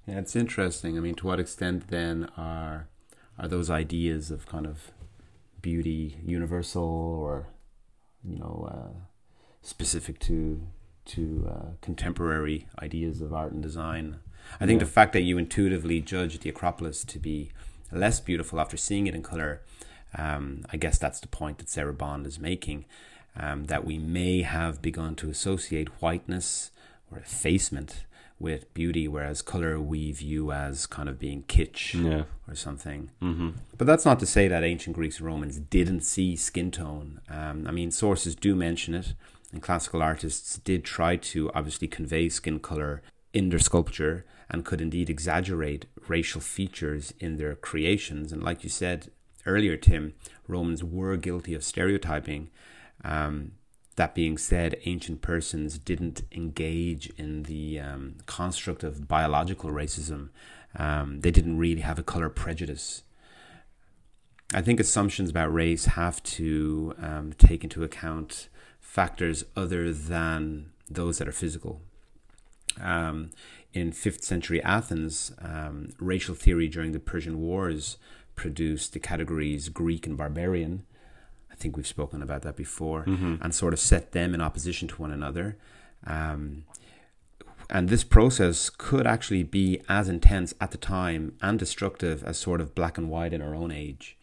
Yeah, 0.08 0.20
it's 0.20 0.36
interesting. 0.36 0.97
I 0.97 0.99
mean, 0.99 1.16
to 1.16 1.28
what 1.28 1.39
extent 1.39 1.88
then 1.89 2.30
are 2.36 2.89
are 3.39 3.47
those 3.47 3.70
ideas 3.70 4.32
of 4.32 4.45
kind 4.45 4.68
of 4.68 4.91
beauty 5.62 6.18
universal 6.26 6.84
or 6.84 7.47
you 8.22 8.38
know 8.38 8.68
uh, 8.70 8.99
specific 9.64 10.20
to 10.20 10.61
to 11.05 11.49
uh, 11.49 11.66
contemporary 11.82 12.68
ideas 12.80 13.22
of 13.22 13.34
art 13.34 13.51
and 13.51 13.64
design? 13.64 14.20
I 14.59 14.66
think 14.66 14.80
yeah. 14.80 14.86
the 14.86 14.91
fact 14.91 15.14
that 15.14 15.22
you 15.22 15.38
intuitively 15.38 15.99
judge 15.99 16.39
the 16.39 16.49
Acropolis 16.49 17.03
to 17.05 17.20
be 17.20 17.51
less 17.91 18.20
beautiful 18.20 18.59
after 18.59 18.78
seeing 18.78 19.07
it 19.07 19.16
in 19.16 19.24
color. 19.24 19.61
Um, 20.18 20.66
I 20.72 20.78
guess 20.78 20.97
that's 20.97 21.20
the 21.20 21.28
point 21.28 21.57
that 21.57 21.70
Sarah 21.70 21.93
Bond 21.93 22.28
is 22.28 22.39
making. 22.39 22.86
Um, 23.36 23.66
that 23.66 23.84
we 23.84 23.97
may 23.97 24.43
have 24.43 24.80
begun 24.80 25.16
to 25.16 25.30
associate 25.30 25.89
whiteness 26.01 26.70
or 27.11 27.18
effacement 27.18 28.05
with 28.39 28.72
beauty, 28.74 29.07
whereas 29.07 29.41
color 29.41 29.80
we 29.80 30.11
view 30.11 30.51
as 30.51 30.86
kind 30.86 31.09
of 31.09 31.18
being 31.18 31.43
kitsch 31.43 31.93
yeah. 31.93 32.24
or 32.47 32.55
something. 32.55 33.09
Mm-hmm. 33.22 33.51
But 33.78 33.88
that's 33.88 34.05
not 34.05 34.20
to 34.20 34.26
say 34.28 34.47
that 34.47 34.64
ancient 34.64 34.95
Greeks 34.95 35.18
and 35.18 35.26
Romans 35.26 35.57
didn't 35.57 36.01
see 36.01 36.36
skin 36.36 36.70
tone. 36.70 37.22
Um, 37.30 37.66
I 37.68 37.72
mean, 37.72 37.89
sources 37.89 38.36
do 38.36 38.53
mention 38.53 38.93
it, 38.93 39.14
and 39.54 39.62
classical 39.62 40.01
artists 40.01 40.58
did 40.58 40.84
try 40.84 41.16
to 41.16 41.51
obviously 41.54 41.88
convey 41.88 42.28
skin 42.28 42.60
color 42.60 43.01
in 43.34 43.49
their 43.49 43.60
sculpture 43.60 44.26
and 44.49 44.66
could 44.66 44.82
indeed 44.82 45.10
exaggerate 45.10 45.86
racial 46.08 46.41
features 46.41 47.14
in 47.20 47.38
their 47.38 47.56
creations. 47.56 48.32
And 48.32 48.43
like 48.43 48.64
you 48.64 48.70
said 48.70 49.12
earlier, 49.45 49.78
Tim, 49.78 50.16
Romans 50.47 50.84
were 50.84 51.16
guilty 51.18 51.54
of 51.54 51.64
stereotyping. 51.64 52.49
Um, 53.04 53.54
that 53.95 54.16
being 54.16 54.39
said, 54.39 54.76
ancient 54.86 55.22
persons 55.22 55.78
didn't 55.78 56.24
engage 56.32 57.12
in 57.18 57.43
the 57.43 57.80
um, 57.80 58.16
construct 58.26 58.84
of 58.84 59.08
biological 59.08 59.70
racism. 59.70 60.30
Um, 60.76 61.22
they 61.22 61.30
didn't 61.30 61.60
really 61.60 61.82
have 61.82 61.99
a 61.99 62.04
color 62.04 62.30
prejudice. 62.30 63.04
I 64.51 64.62
think 64.62 64.80
assumptions 64.80 65.30
about 65.30 65.54
race 65.54 65.86
have 65.86 66.22
to 66.24 66.95
um, 66.99 67.34
take 67.38 67.64
into 67.64 67.84
account 67.84 68.49
factors 68.98 69.44
other 69.56 69.91
than 69.91 70.68
those 70.88 71.18
that 71.18 71.28
are 71.28 71.32
physical. 71.44 71.82
Um, 72.80 73.32
in 73.74 73.91
5th 73.91 74.24
century 74.24 74.62
Athens, 74.62 75.32
um, 75.41 75.89
racial 76.00 76.36
theory 76.36 76.68
during 76.68 76.91
the 76.91 77.00
Persian 77.00 77.39
Wars 77.39 77.98
produced 78.36 78.94
the 78.94 79.00
categories 79.00 79.70
Greek 79.70 80.06
and 80.06 80.16
barbarian. 80.16 80.84
I 81.52 81.56
think 81.56 81.76
we've 81.76 81.88
spoken 81.88 82.22
about 82.22 82.44
that 82.44 82.56
before, 82.56 83.04
Mm-hmm. 83.06 83.36
and 83.41 83.56
sort 83.56 83.74
of 83.74 83.80
set 83.80 84.12
them 84.12 84.36
in 84.36 84.41
opposition 84.41 84.88
to 84.89 85.02
one 85.02 85.12
another. 85.12 85.58
Um, 86.06 86.66
and 87.72 87.89
this 87.89 88.04
process 88.04 88.70
could 88.70 89.08
actually 89.08 89.41
be 89.41 89.82
as 89.89 90.08
intense 90.08 90.54
at 90.62 90.70
the 90.70 90.78
time 90.78 91.36
and 91.41 91.58
destructive 91.58 92.24
as 92.24 92.38
sort 92.38 92.62
of 92.62 92.76
black 92.76 93.00
and 93.00 93.10
white 93.10 93.34
in 93.34 93.41
our 93.41 93.56
own 93.56 93.72
age. 93.72 94.18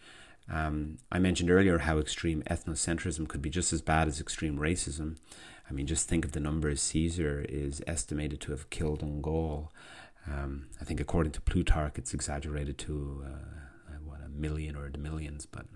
Um, 0.52 0.98
I 1.12 1.18
mentioned 1.18 1.50
earlier 1.50 1.78
how 1.78 1.98
extreme 1.98 2.42
ethnocentrism 2.50 3.28
could 3.28 3.40
be 3.40 3.50
just 3.50 3.72
as 3.72 3.80
bad 3.80 4.08
as 4.08 4.20
extreme 4.20 4.58
racism. 4.58 5.16
I 5.68 5.72
mean, 5.72 5.86
just 5.86 6.08
think 6.08 6.24
of 6.24 6.32
the 6.32 6.40
numbers 6.40 6.82
Caesar 6.82 7.44
is 7.48 7.80
estimated 7.86 8.40
to 8.42 8.50
have 8.50 8.68
killed 8.70 9.02
in 9.02 9.20
Gaul. 9.20 9.72
Um, 10.26 10.66
I 10.80 10.84
think, 10.84 11.00
according 11.00 11.32
to 11.32 11.40
Plutarch, 11.40 11.96
it's 11.98 12.12
exaggerated 12.12 12.76
to 12.78 13.24
uh, 13.24 13.92
what 14.04 14.20
a 14.24 14.28
million 14.28 14.74
or 14.76 14.90
the 14.90 14.98
millions, 14.98 15.46
but 15.46 15.66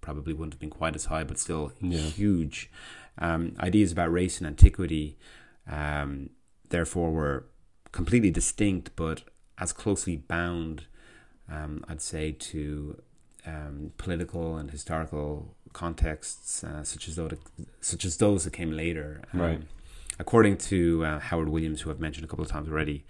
probably 0.00 0.32
wouldn't 0.32 0.54
have 0.54 0.60
been 0.60 0.70
quite 0.70 0.94
as 0.94 1.06
high, 1.06 1.24
but 1.24 1.38
still 1.38 1.72
Yeah. 1.80 1.98
huge. 1.98 2.70
Um, 3.18 3.56
ideas 3.58 3.90
about 3.90 4.12
race 4.12 4.40
in 4.40 4.46
antiquity, 4.46 5.18
um, 5.66 6.30
therefore, 6.68 7.10
were 7.10 7.46
completely 7.90 8.30
distinct, 8.30 8.90
but 8.96 9.22
as 9.58 9.72
closely 9.72 10.16
bound, 10.16 10.86
um, 11.48 11.84
I'd 11.88 12.00
say, 12.00 12.32
to 12.32 13.02
um, 13.46 13.92
political 13.98 14.56
and 14.56 14.70
historical 14.70 15.54
contexts, 15.72 16.64
uh, 16.64 16.84
such 16.84 17.08
as 17.08 17.16
those 17.16 17.32
such 17.80 18.04
as 18.04 18.16
those 18.16 18.44
that 18.44 18.52
came 18.52 18.72
later. 18.72 19.22
Um, 19.32 19.40
Right. 19.40 19.62
According 20.18 20.58
to 20.58 21.04
uh, 21.04 21.18
Howard 21.18 21.48
Williams, 21.48 21.80
who 21.80 21.90
I've 21.90 21.98
mentioned 21.98 22.24
a 22.24 22.28
couple 22.28 22.44
of 22.44 22.50
times 22.50 22.68
already, 22.68 23.04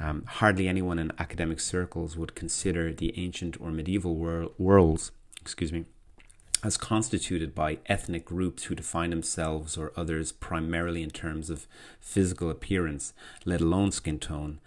um, 0.00 0.24
hardly 0.26 0.66
anyone 0.66 0.98
in 0.98 1.12
academic 1.18 1.60
circles 1.60 2.16
would 2.16 2.34
consider 2.34 2.92
the 2.92 3.16
ancient 3.16 3.60
or 3.60 3.70
medieval 3.70 4.16
wor- 4.16 4.50
worlds, 4.58 5.12
excuse 5.40 5.72
me, 5.72 5.84
as 6.64 6.76
constituted 6.76 7.54
by 7.54 7.78
ethnic 7.86 8.24
groups 8.24 8.64
who 8.64 8.74
define 8.74 9.10
themselves 9.10 9.76
or 9.78 9.92
others 9.96 10.32
primarily 10.32 11.02
in 11.02 11.10
terms 11.10 11.50
of 11.50 11.66
physical 12.00 12.50
appearance, 12.50 13.12
let 13.44 13.60
alone 13.60 13.92
skin 13.92 14.18
tone. 14.18 14.58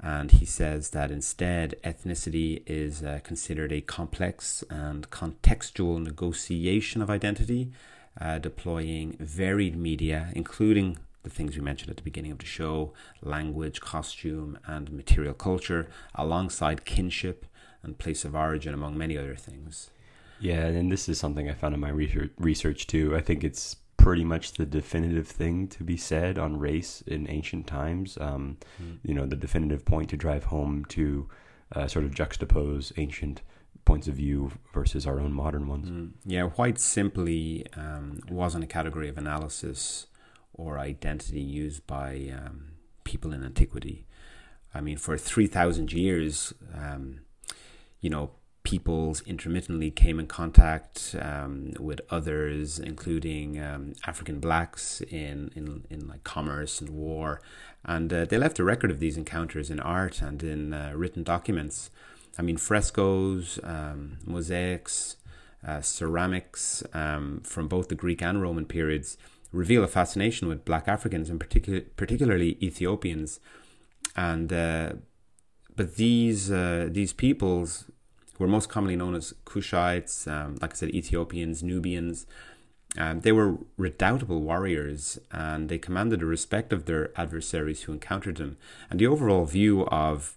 And 0.00 0.30
he 0.32 0.44
says 0.44 0.90
that 0.90 1.10
instead, 1.10 1.76
ethnicity 1.84 2.62
is 2.66 3.02
uh, 3.02 3.20
considered 3.22 3.72
a 3.72 3.80
complex 3.80 4.64
and 4.68 5.08
contextual 5.10 6.02
negotiation 6.02 7.00
of 7.02 7.10
identity, 7.10 7.70
uh, 8.20 8.38
deploying 8.38 9.16
varied 9.20 9.76
media, 9.76 10.32
including 10.34 10.98
the 11.22 11.30
things 11.30 11.56
we 11.56 11.62
mentioned 11.62 11.90
at 11.90 11.96
the 11.96 12.02
beginning 12.02 12.32
of 12.32 12.38
the 12.38 12.46
show 12.46 12.92
language, 13.22 13.80
costume, 13.80 14.58
and 14.66 14.90
material 14.92 15.34
culture, 15.34 15.88
alongside 16.14 16.84
kinship 16.84 17.46
and 17.82 17.98
place 17.98 18.24
of 18.24 18.34
origin, 18.34 18.74
among 18.74 18.98
many 18.98 19.16
other 19.16 19.36
things. 19.36 19.90
Yeah, 20.40 20.66
and 20.66 20.90
this 20.90 21.08
is 21.08 21.20
something 21.20 21.48
I 21.48 21.54
found 21.54 21.74
in 21.74 21.80
my 21.80 21.90
research, 21.90 22.32
research 22.36 22.88
too. 22.88 23.14
I 23.16 23.20
think 23.20 23.44
it's 23.44 23.76
pretty 24.02 24.24
much 24.24 24.52
the 24.54 24.66
definitive 24.66 25.28
thing 25.28 25.68
to 25.68 25.84
be 25.84 25.96
said 25.96 26.36
on 26.36 26.58
race 26.58 27.04
in 27.06 27.30
ancient 27.30 27.66
times. 27.66 28.18
Um, 28.20 28.58
You 29.04 29.14
know, 29.14 29.26
the 29.26 29.36
definitive 29.36 29.84
point 29.84 30.10
to 30.10 30.16
drive 30.16 30.44
home 30.44 30.84
to 30.86 31.28
uh, 31.74 31.86
sort 31.86 32.04
of 32.04 32.10
juxtapose 32.10 32.92
ancient 32.96 33.42
points 33.84 34.08
of 34.08 34.14
view 34.14 34.52
versus 34.74 35.06
our 35.06 35.20
own 35.20 35.32
modern 35.32 35.68
ones. 35.68 35.88
Mm. 35.88 36.10
Yeah, 36.24 36.44
white 36.44 36.78
simply 36.78 37.66
um, 37.76 38.20
wasn't 38.28 38.64
a 38.64 38.66
category 38.66 39.08
of 39.08 39.18
analysis 39.18 40.06
or 40.52 40.78
identity 40.78 41.40
used 41.40 41.86
by 41.86 42.32
um, 42.36 42.72
people 43.04 43.32
in 43.32 43.44
antiquity. 43.44 44.06
I 44.74 44.80
mean, 44.80 44.96
for 44.96 45.16
3,000 45.16 45.92
years, 45.92 46.52
um, 46.74 47.20
you 48.00 48.10
know, 48.10 48.30
peoples 48.62 49.22
intermittently 49.22 49.90
came 49.90 50.20
in 50.20 50.26
contact 50.26 51.16
um, 51.20 51.72
with 51.78 52.00
others, 52.10 52.78
including 52.78 53.60
um, 53.60 53.94
African 54.06 54.38
blacks 54.38 55.00
in, 55.02 55.50
in, 55.56 55.84
in 55.90 56.06
like 56.08 56.22
commerce 56.24 56.80
and 56.80 56.90
war. 56.90 57.40
And 57.84 58.12
uh, 58.12 58.24
they 58.24 58.38
left 58.38 58.58
a 58.58 58.64
record 58.64 58.90
of 58.90 59.00
these 59.00 59.16
encounters 59.16 59.70
in 59.70 59.80
art 59.80 60.22
and 60.22 60.42
in 60.42 60.72
uh, 60.72 60.92
written 60.94 61.24
documents. 61.24 61.90
I 62.38 62.42
mean, 62.42 62.56
frescoes, 62.56 63.58
um, 63.64 64.18
mosaics, 64.24 65.16
uh, 65.66 65.80
ceramics 65.80 66.82
um, 66.92 67.40
from 67.44 67.68
both 67.68 67.88
the 67.88 67.94
Greek 67.94 68.22
and 68.22 68.40
Roman 68.40 68.66
periods 68.66 69.16
reveal 69.52 69.84
a 69.84 69.88
fascination 69.88 70.48
with 70.48 70.64
black 70.64 70.88
Africans 70.88 71.28
and 71.28 71.38
particu- 71.38 71.84
particularly 71.96 72.58
Ethiopians. 72.62 73.40
And 74.16 74.52
uh, 74.52 74.94
but 75.76 75.96
these 75.96 76.50
uh, 76.50 76.88
these 76.90 77.12
peoples 77.12 77.90
who 78.42 78.46
are 78.46 78.50
most 78.50 78.68
commonly 78.68 78.96
known 78.96 79.14
as 79.14 79.34
Kushites, 79.46 80.26
um, 80.26 80.56
like 80.60 80.72
I 80.72 80.74
said, 80.74 80.90
Ethiopians, 80.90 81.62
Nubians. 81.62 82.26
Um, 82.98 83.20
they 83.20 83.30
were 83.30 83.58
redoubtable 83.76 84.40
warriors 84.40 85.20
and 85.30 85.68
they 85.68 85.78
commanded 85.78 86.18
the 86.18 86.26
respect 86.26 86.72
of 86.72 86.86
their 86.86 87.12
adversaries 87.16 87.82
who 87.82 87.92
encountered 87.92 88.38
them. 88.38 88.56
And 88.90 88.98
the 88.98 89.06
overall 89.06 89.44
view 89.44 89.86
of 89.86 90.36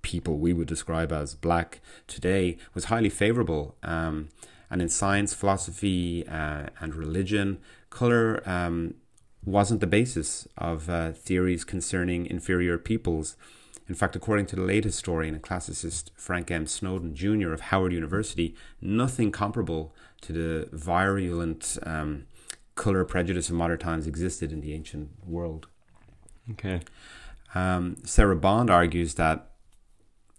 people 0.00 0.38
we 0.38 0.54
would 0.54 0.68
describe 0.68 1.12
as 1.12 1.34
black 1.34 1.82
today 2.06 2.56
was 2.72 2.84
highly 2.84 3.10
favorable. 3.10 3.76
Um, 3.82 4.30
and 4.70 4.80
in 4.80 4.88
science, 4.88 5.34
philosophy, 5.34 6.26
uh, 6.26 6.68
and 6.80 6.94
religion, 6.94 7.58
color 7.90 8.42
um, 8.48 8.94
wasn't 9.44 9.80
the 9.80 9.86
basis 9.86 10.48
of 10.56 10.88
uh, 10.88 11.12
theories 11.12 11.62
concerning 11.62 12.24
inferior 12.24 12.78
peoples. 12.78 13.36
In 13.88 13.94
fact, 13.94 14.16
according 14.16 14.46
to 14.46 14.56
the 14.56 14.62
late 14.62 14.84
historian 14.84 15.34
and 15.34 15.42
classicist 15.42 16.10
Frank 16.14 16.50
M. 16.50 16.66
Snowden 16.66 17.14
Jr. 17.14 17.52
of 17.52 17.60
Howard 17.60 17.92
University, 17.92 18.54
nothing 18.80 19.32
comparable 19.32 19.94
to 20.22 20.32
the 20.32 20.68
virulent 20.72 21.78
um, 21.82 22.26
color 22.74 23.04
prejudice 23.04 23.48
of 23.48 23.56
modern 23.56 23.78
times 23.78 24.06
existed 24.06 24.52
in 24.52 24.60
the 24.60 24.72
ancient 24.72 25.10
world. 25.26 25.66
Okay. 26.52 26.80
Um, 27.54 27.96
Sarah 28.04 28.36
Bond 28.36 28.70
argues 28.70 29.14
that 29.14 29.50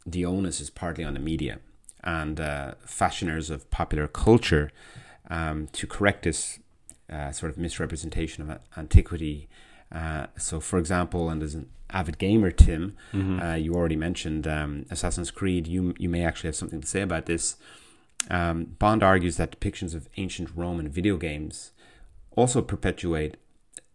the 0.06 0.26
onus 0.26 0.60
is 0.60 0.70
partly 0.70 1.04
on 1.04 1.14
the 1.14 1.20
media 1.20 1.60
and 2.04 2.40
uh, 2.40 2.74
fashioners 2.86 3.50
of 3.50 3.70
popular 3.72 4.08
culture 4.08 4.72
um, 5.30 5.68
to 5.68 5.88
correct 5.88 6.24
this 6.24 6.60
uh, 7.10 7.32
sort 7.32 7.52
of 7.52 7.58
misrepresentation 7.58 8.50
of 8.50 8.60
antiquity. 8.78 9.48
Uh, 9.94 10.28
so, 10.38 10.60
for 10.60 10.80
example, 10.80 11.30
and 11.30 11.44
as 11.44 11.54
an 11.56 11.70
avid 11.92 12.18
gamer, 12.18 12.50
Tim, 12.52 12.96
Mm-hmm. 13.14 13.40
uh, 13.40 13.56
you 13.56 13.74
already 13.76 13.96
mentioned 13.96 14.48
um, 14.48 14.86
Assassin's 14.90 15.32
Creed. 15.32 15.68
You 15.68 15.94
you 16.00 16.10
may 16.10 16.24
actually 16.26 16.48
have 16.48 16.56
something 16.56 16.82
to 16.82 16.88
say 16.88 17.02
about 17.02 17.26
this. 17.28 17.56
Um, 18.30 18.76
Bond 18.80 19.04
argues 19.04 19.38
that 19.38 19.60
depictions 19.60 19.94
of 19.94 20.08
ancient 20.18 20.50
Rome 20.56 20.80
in 20.80 20.90
video 20.90 21.18
games 21.18 21.72
also 22.36 22.62
perpetuate 22.62 23.38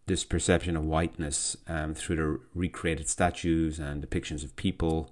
this 0.06 0.24
perception 0.24 0.76
of 0.76 0.84
whiteness 0.84 1.56
um, 1.66 1.94
through 1.94 2.16
the 2.16 2.40
recreated 2.54 3.08
statues 3.08 3.78
and 3.78 4.02
depictions 4.06 4.44
of 4.44 4.54
people. 4.56 5.10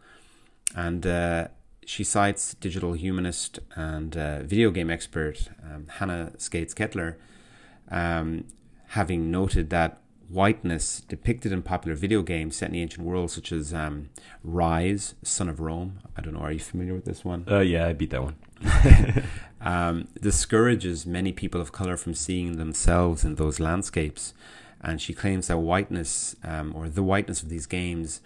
And 0.75 1.07
uh, 1.07 1.49
she 1.85 2.05
cites 2.05 2.55
digital 2.55 2.93
humanist 2.93 3.59
and 3.75 4.17
uh, 4.17 4.43
video 4.43 4.71
game 4.71 4.91
expert 4.91 5.49
um, 5.65 5.87
Hannah 5.89 6.33
Scates 6.39 6.75
Kettler, 6.75 7.17
um, 7.91 8.45
having 8.89 9.31
noted 9.31 9.71
that 9.71 10.01
whiteness 10.29 11.01
depicted 11.03 11.53
in 11.53 11.63
popular 11.63 11.95
video 11.97 12.23
games 12.23 12.57
set 12.57 12.67
in 12.67 12.73
the 12.73 12.83
ancient 12.83 13.07
world, 13.07 13.31
such 13.31 13.53
as 13.53 13.73
um, 13.73 14.09
Ryse, 14.45 15.15
Son 15.23 15.49
of 15.49 15.61
Rome. 15.61 15.99
I 16.17 16.21
don't 16.21 16.35
know, 16.35 16.41
are 16.41 16.53
you 16.53 16.59
familiar 16.59 16.95
with 16.95 17.05
this 17.05 17.25
one? 17.25 17.45
Uh, 17.51 17.61
yeah, 17.61 17.87
I 17.87 17.93
beat 17.93 18.11
that 18.11 18.23
one. 18.23 18.37
um, 19.61 20.09
discourages 20.21 21.07
many 21.07 21.33
people 21.33 21.61
of 21.61 21.73
color 21.73 21.97
from 21.97 22.15
seeing 22.15 22.57
themselves 22.57 23.25
in 23.25 23.37
those 23.37 23.61
landscapes. 23.61 24.35
And 24.81 25.01
she 25.01 25.15
claims 25.15 25.49
that 25.49 25.59
whiteness, 25.59 26.37
um, 26.45 26.75
or 26.77 26.89
the 26.89 27.03
whiteness 27.03 27.43
of 27.43 27.49
these 27.49 27.67
games, 27.67 28.21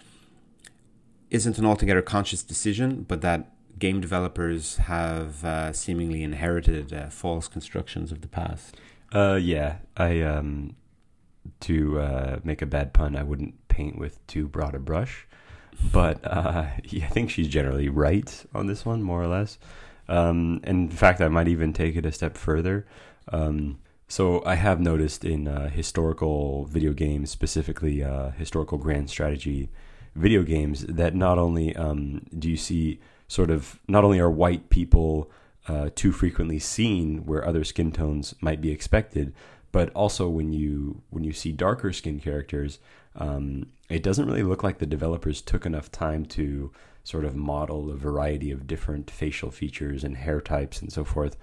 isn't 1.30 1.58
an 1.58 1.64
altogether 1.64 2.02
conscious 2.02 2.42
decision, 2.42 3.04
but 3.08 3.20
that 3.20 3.52
game 3.78 4.00
developers 4.00 4.76
have 4.76 5.44
uh, 5.44 5.72
seemingly 5.72 6.22
inherited 6.22 6.92
uh, 6.92 7.08
false 7.08 7.48
constructions 7.48 8.12
of 8.12 8.20
the 8.20 8.28
past. 8.28 8.76
Uh, 9.12 9.38
yeah, 9.40 9.76
I 9.96 10.20
um, 10.20 10.76
to 11.60 12.00
uh, 12.00 12.38
make 12.44 12.62
a 12.62 12.66
bad 12.66 12.92
pun, 12.92 13.16
I 13.16 13.22
wouldn't 13.22 13.68
paint 13.68 13.98
with 13.98 14.24
too 14.26 14.48
broad 14.48 14.74
a 14.74 14.78
brush, 14.78 15.26
but 15.92 16.20
uh, 16.24 16.66
I 16.76 17.08
think 17.10 17.30
she's 17.30 17.48
generally 17.48 17.88
right 17.88 18.44
on 18.54 18.66
this 18.66 18.84
one, 18.84 19.02
more 19.02 19.22
or 19.22 19.26
less. 19.26 19.58
Um, 20.08 20.60
in 20.64 20.90
fact, 20.90 21.20
I 21.20 21.28
might 21.28 21.48
even 21.48 21.72
take 21.72 21.96
it 21.96 22.04
a 22.04 22.12
step 22.12 22.36
further. 22.36 22.86
Um, 23.32 23.78
so 24.08 24.42
I 24.44 24.56
have 24.56 24.80
noticed 24.80 25.24
in 25.24 25.46
uh, 25.46 25.70
historical 25.70 26.64
video 26.64 26.92
games, 26.92 27.30
specifically 27.30 28.02
uh, 28.02 28.30
historical 28.32 28.76
grand 28.76 29.08
strategy 29.08 29.70
video 30.16 30.42
games, 30.42 30.84
that 30.86 31.14
not 31.14 31.38
only 31.38 31.76
um, 31.76 32.26
do 32.36 32.50
you 32.50 32.56
see 32.56 33.00
sort 33.28 33.50
of 33.50 33.78
not 33.86 34.02
only 34.02 34.18
are 34.18 34.30
white 34.30 34.68
people 34.68 35.30
uh, 35.68 35.90
too 35.94 36.10
frequently 36.10 36.58
seen 36.58 37.24
where 37.26 37.46
other 37.46 37.62
skin 37.62 37.92
tones 37.92 38.34
might 38.40 38.60
be 38.60 38.72
expected. 38.72 39.32
But 39.72 39.90
also 39.90 40.28
when 40.28 40.52
you 40.52 41.02
when 41.10 41.24
you 41.24 41.32
see 41.32 41.52
darker 41.52 41.92
skin 41.92 42.20
characters, 42.20 42.78
um, 43.16 43.66
it 43.88 44.02
doesn't 44.02 44.26
really 44.26 44.42
look 44.42 44.62
like 44.62 44.78
the 44.78 44.86
developers 44.86 45.40
took 45.40 45.66
enough 45.66 45.90
time 45.90 46.24
to 46.26 46.72
sort 47.04 47.24
of 47.24 47.34
model 47.34 47.90
a 47.90 47.96
variety 47.96 48.50
of 48.50 48.66
different 48.66 49.10
facial 49.10 49.50
features 49.50 50.04
and 50.04 50.16
hair 50.16 50.40
types 50.40 50.80
and 50.80 50.92
so 50.92 51.04
forth. 51.04 51.36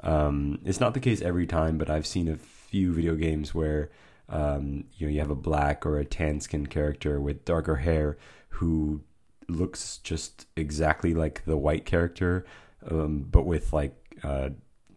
Um, 0.00 0.60
it's 0.64 0.80
not 0.80 0.94
the 0.94 1.00
case 1.00 1.22
every 1.22 1.46
time, 1.46 1.78
but 1.78 1.90
I've 1.90 2.06
seen 2.06 2.28
a 2.28 2.36
few 2.36 2.92
video 2.92 3.14
games 3.14 3.54
where 3.54 3.90
um, 4.28 4.84
you 4.96 5.06
know 5.06 5.12
you 5.12 5.20
have 5.20 5.30
a 5.30 5.34
black 5.34 5.86
or 5.86 5.98
a 5.98 6.04
tan 6.04 6.40
skin 6.40 6.66
character 6.66 7.20
with 7.20 7.44
darker 7.44 7.76
hair 7.76 8.18
who 8.50 9.02
looks 9.48 9.98
just 9.98 10.46
exactly 10.56 11.14
like 11.14 11.44
the 11.46 11.56
white 11.56 11.84
character, 11.84 12.44
um, 12.90 13.26
but 13.30 13.46
with 13.46 13.72
like 13.72 13.94
uh, 14.22 14.50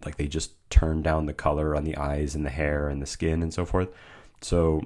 like 0.05 0.17
they 0.17 0.27
just 0.27 0.53
turn 0.69 1.01
down 1.01 1.25
the 1.25 1.33
color 1.33 1.75
on 1.75 1.83
the 1.83 1.97
eyes 1.97 2.35
and 2.35 2.45
the 2.45 2.49
hair 2.49 2.87
and 2.87 3.01
the 3.01 3.05
skin 3.05 3.41
and 3.41 3.53
so 3.53 3.65
forth. 3.65 3.89
So 4.41 4.81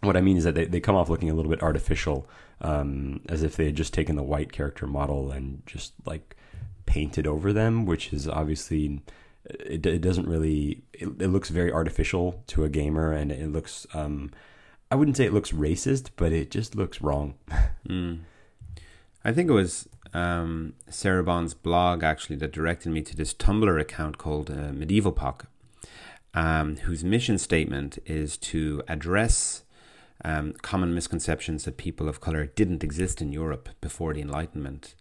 what 0.00 0.16
I 0.16 0.20
mean 0.20 0.36
is 0.36 0.44
that 0.44 0.54
they, 0.54 0.64
they 0.64 0.80
come 0.80 0.96
off 0.96 1.08
looking 1.08 1.30
a 1.30 1.34
little 1.34 1.50
bit 1.50 1.62
artificial, 1.62 2.28
um, 2.60 3.20
as 3.28 3.42
if 3.42 3.56
they 3.56 3.66
had 3.66 3.76
just 3.76 3.94
taken 3.94 4.16
the 4.16 4.22
white 4.22 4.52
character 4.52 4.86
model 4.86 5.30
and 5.30 5.62
just 5.66 5.92
like 6.06 6.36
painted 6.86 7.26
over 7.26 7.52
them, 7.52 7.86
which 7.86 8.12
is 8.12 8.28
obviously 8.28 9.00
it, 9.44 9.84
it 9.86 10.00
doesn't 10.00 10.28
really 10.28 10.82
it, 10.92 11.08
it, 11.20 11.28
looks 11.28 11.48
very 11.48 11.72
artificial 11.72 12.42
to 12.46 12.64
a 12.64 12.68
gamer 12.68 13.12
and 13.12 13.32
it 13.32 13.50
looks 13.50 13.86
um, 13.94 14.30
I 14.90 14.96
wouldn't 14.96 15.16
say 15.16 15.24
it 15.24 15.32
looks 15.32 15.52
racist, 15.52 16.10
but 16.16 16.32
it 16.32 16.50
just 16.50 16.74
looks 16.74 17.00
wrong. 17.00 17.34
mm. 17.88 18.20
I 19.24 19.32
think 19.32 19.50
it 19.50 19.54
was 19.54 19.88
um, 20.12 20.74
Sarah 20.88 21.22
Bond's 21.22 21.54
blog 21.54 22.02
actually 22.02 22.36
that 22.36 22.52
directed 22.52 22.90
me 22.90 23.02
to 23.02 23.16
this 23.16 23.32
Tumblr 23.34 23.80
account 23.80 24.18
called 24.18 24.50
uh, 24.50 24.72
Medieval 24.72 25.12
POC, 25.12 25.46
um, 26.34 26.76
whose 26.78 27.04
mission 27.04 27.38
statement 27.38 27.98
is 28.06 28.36
to 28.38 28.82
address 28.88 29.62
um, 30.24 30.52
common 30.62 30.94
misconceptions 30.94 31.64
that 31.64 31.76
people 31.76 32.08
of 32.08 32.20
color 32.20 32.46
didn't 32.46 32.84
exist 32.84 33.22
in 33.22 33.32
Europe 33.32 33.70
before 33.80 34.12
the 34.12 34.20
Enlightenment, 34.20 34.94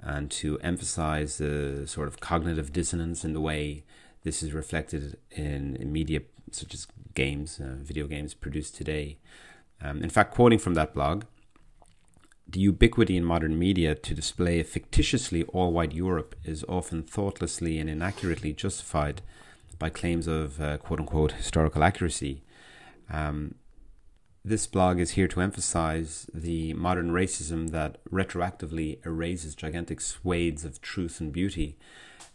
and 0.00 0.30
to 0.30 0.58
emphasize 0.60 1.38
the 1.38 1.86
sort 1.86 2.08
of 2.08 2.20
cognitive 2.20 2.72
dissonance 2.72 3.24
in 3.24 3.32
the 3.32 3.40
way 3.40 3.84
this 4.22 4.42
is 4.42 4.52
reflected 4.52 5.16
in, 5.30 5.76
in 5.76 5.92
media 5.92 6.20
such 6.50 6.74
as 6.74 6.86
games, 7.14 7.60
uh, 7.60 7.76
video 7.78 8.06
games 8.06 8.34
produced 8.34 8.74
today. 8.74 9.18
Um, 9.82 10.02
in 10.02 10.10
fact, 10.10 10.34
quoting 10.34 10.58
from 10.58 10.74
that 10.74 10.94
blog, 10.94 11.24
the 12.52 12.60
ubiquity 12.60 13.16
in 13.16 13.24
modern 13.24 13.58
media 13.58 13.94
to 13.94 14.14
display 14.14 14.60
a 14.60 14.64
fictitiously 14.64 15.44
all 15.44 15.72
white 15.72 15.92
Europe 15.92 16.34
is 16.44 16.64
often 16.68 17.02
thoughtlessly 17.02 17.78
and 17.78 17.88
inaccurately 17.88 18.52
justified 18.52 19.22
by 19.78 19.88
claims 19.88 20.26
of 20.26 20.60
uh, 20.60 20.76
quote 20.78 21.00
unquote 21.00 21.32
historical 21.32 21.82
accuracy. 21.82 22.42
Um, 23.08 23.54
this 24.44 24.66
blog 24.66 24.98
is 24.98 25.12
here 25.12 25.28
to 25.28 25.40
emphasize 25.40 26.26
the 26.32 26.72
modern 26.74 27.10
racism 27.10 27.70
that 27.70 28.02
retroactively 28.10 29.04
erases 29.04 29.54
gigantic 29.54 30.00
swathes 30.00 30.64
of 30.64 30.80
truth 30.80 31.20
and 31.20 31.32
beauty. 31.32 31.76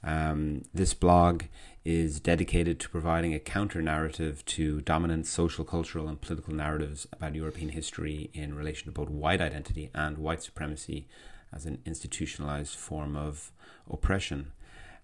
Um, 0.03 0.63
this 0.74 0.93
blog 0.93 1.43
is 1.86 2.19
dedicated 2.19 2.79
to 2.79 2.89
providing 2.89 3.36
a 3.36 3.39
counter 3.39 3.79
narrative 3.79 4.43
to 4.45 4.81
dominant 4.81 5.27
social, 5.27 5.63
cultural, 5.63 6.07
and 6.07 6.19
political 6.19 6.53
narratives 6.53 7.07
about 7.13 7.36
European 7.36 7.69
history 7.69 8.31
in 8.33 8.55
relation 8.55 8.86
to 8.86 8.91
both 8.91 9.07
white 9.07 9.39
identity 9.39 9.91
and 9.93 10.17
white 10.17 10.41
supremacy 10.41 11.07
as 11.53 11.67
an 11.67 11.79
institutionalized 11.86 12.75
form 12.75 13.15
of 13.15 13.51
oppression. 13.89 14.51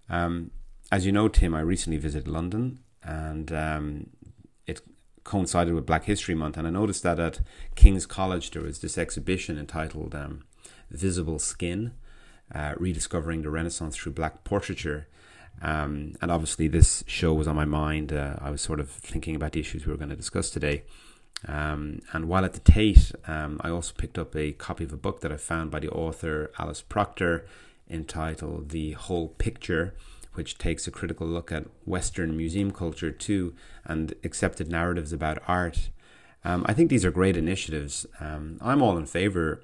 Um, 0.09 0.49
as 0.91 1.05
you 1.05 1.11
know, 1.11 1.27
Tim, 1.27 1.53
I 1.53 1.61
recently 1.61 1.99
visited 1.99 2.27
London 2.27 2.79
and 3.03 3.51
um, 3.51 4.09
it 4.65 4.81
coincided 5.23 5.75
with 5.75 5.85
Black 5.85 6.05
History 6.05 6.33
Month, 6.33 6.57
and 6.57 6.65
I 6.65 6.71
noticed 6.71 7.03
that 7.03 7.19
at 7.19 7.41
King's 7.75 8.07
College 8.07 8.51
there 8.51 8.63
was 8.63 8.79
this 8.79 8.97
exhibition 8.97 9.57
entitled 9.57 10.15
um, 10.15 10.43
"Visible 10.89 11.39
Skin: 11.39 11.93
uh, 12.53 12.73
Rediscovering 12.77 13.43
the 13.43 13.51
Renaissance 13.51 13.95
Through 13.95 14.13
Black 14.13 14.43
Portraiture." 14.43 15.07
Um, 15.61 16.15
and 16.21 16.31
obviously, 16.31 16.67
this 16.67 17.03
show 17.07 17.33
was 17.33 17.47
on 17.47 17.55
my 17.55 17.65
mind. 17.65 18.13
Uh, 18.13 18.35
I 18.39 18.49
was 18.51 18.61
sort 18.61 18.79
of 18.79 18.89
thinking 18.89 19.35
about 19.35 19.53
the 19.53 19.59
issues 19.59 19.85
we 19.85 19.91
were 19.91 19.97
going 19.97 20.09
to 20.09 20.15
discuss 20.15 20.49
today. 20.49 20.83
Um, 21.47 21.99
and 22.13 22.27
while 22.27 22.45
at 22.45 22.53
the 22.53 22.59
Tate, 22.59 23.11
um, 23.27 23.59
I 23.61 23.69
also 23.69 23.93
picked 23.97 24.17
up 24.17 24.35
a 24.35 24.51
copy 24.51 24.83
of 24.83 24.93
a 24.93 24.97
book 24.97 25.21
that 25.21 25.31
I 25.31 25.37
found 25.37 25.71
by 25.71 25.79
the 25.79 25.89
author 25.89 26.51
Alice 26.59 26.81
Proctor 26.81 27.45
entitled 27.89 28.69
The 28.69 28.91
Whole 28.93 29.29
Picture 29.29 29.95
which 30.33 30.57
takes 30.57 30.87
a 30.87 30.91
critical 30.91 31.27
look 31.27 31.51
at 31.51 31.65
Western 31.85 32.37
museum 32.37 32.71
culture 32.71 33.11
too 33.11 33.53
and 33.85 34.13
accepted 34.23 34.69
narratives 34.69 35.11
about 35.11 35.39
art. 35.47 35.89
Um, 36.43 36.65
I 36.67 36.73
think 36.73 36.89
these 36.89 37.05
are 37.05 37.11
great 37.11 37.37
initiatives. 37.37 38.05
Um, 38.19 38.57
I'm 38.61 38.81
all 38.81 38.97
in 38.97 39.05
favor, 39.05 39.63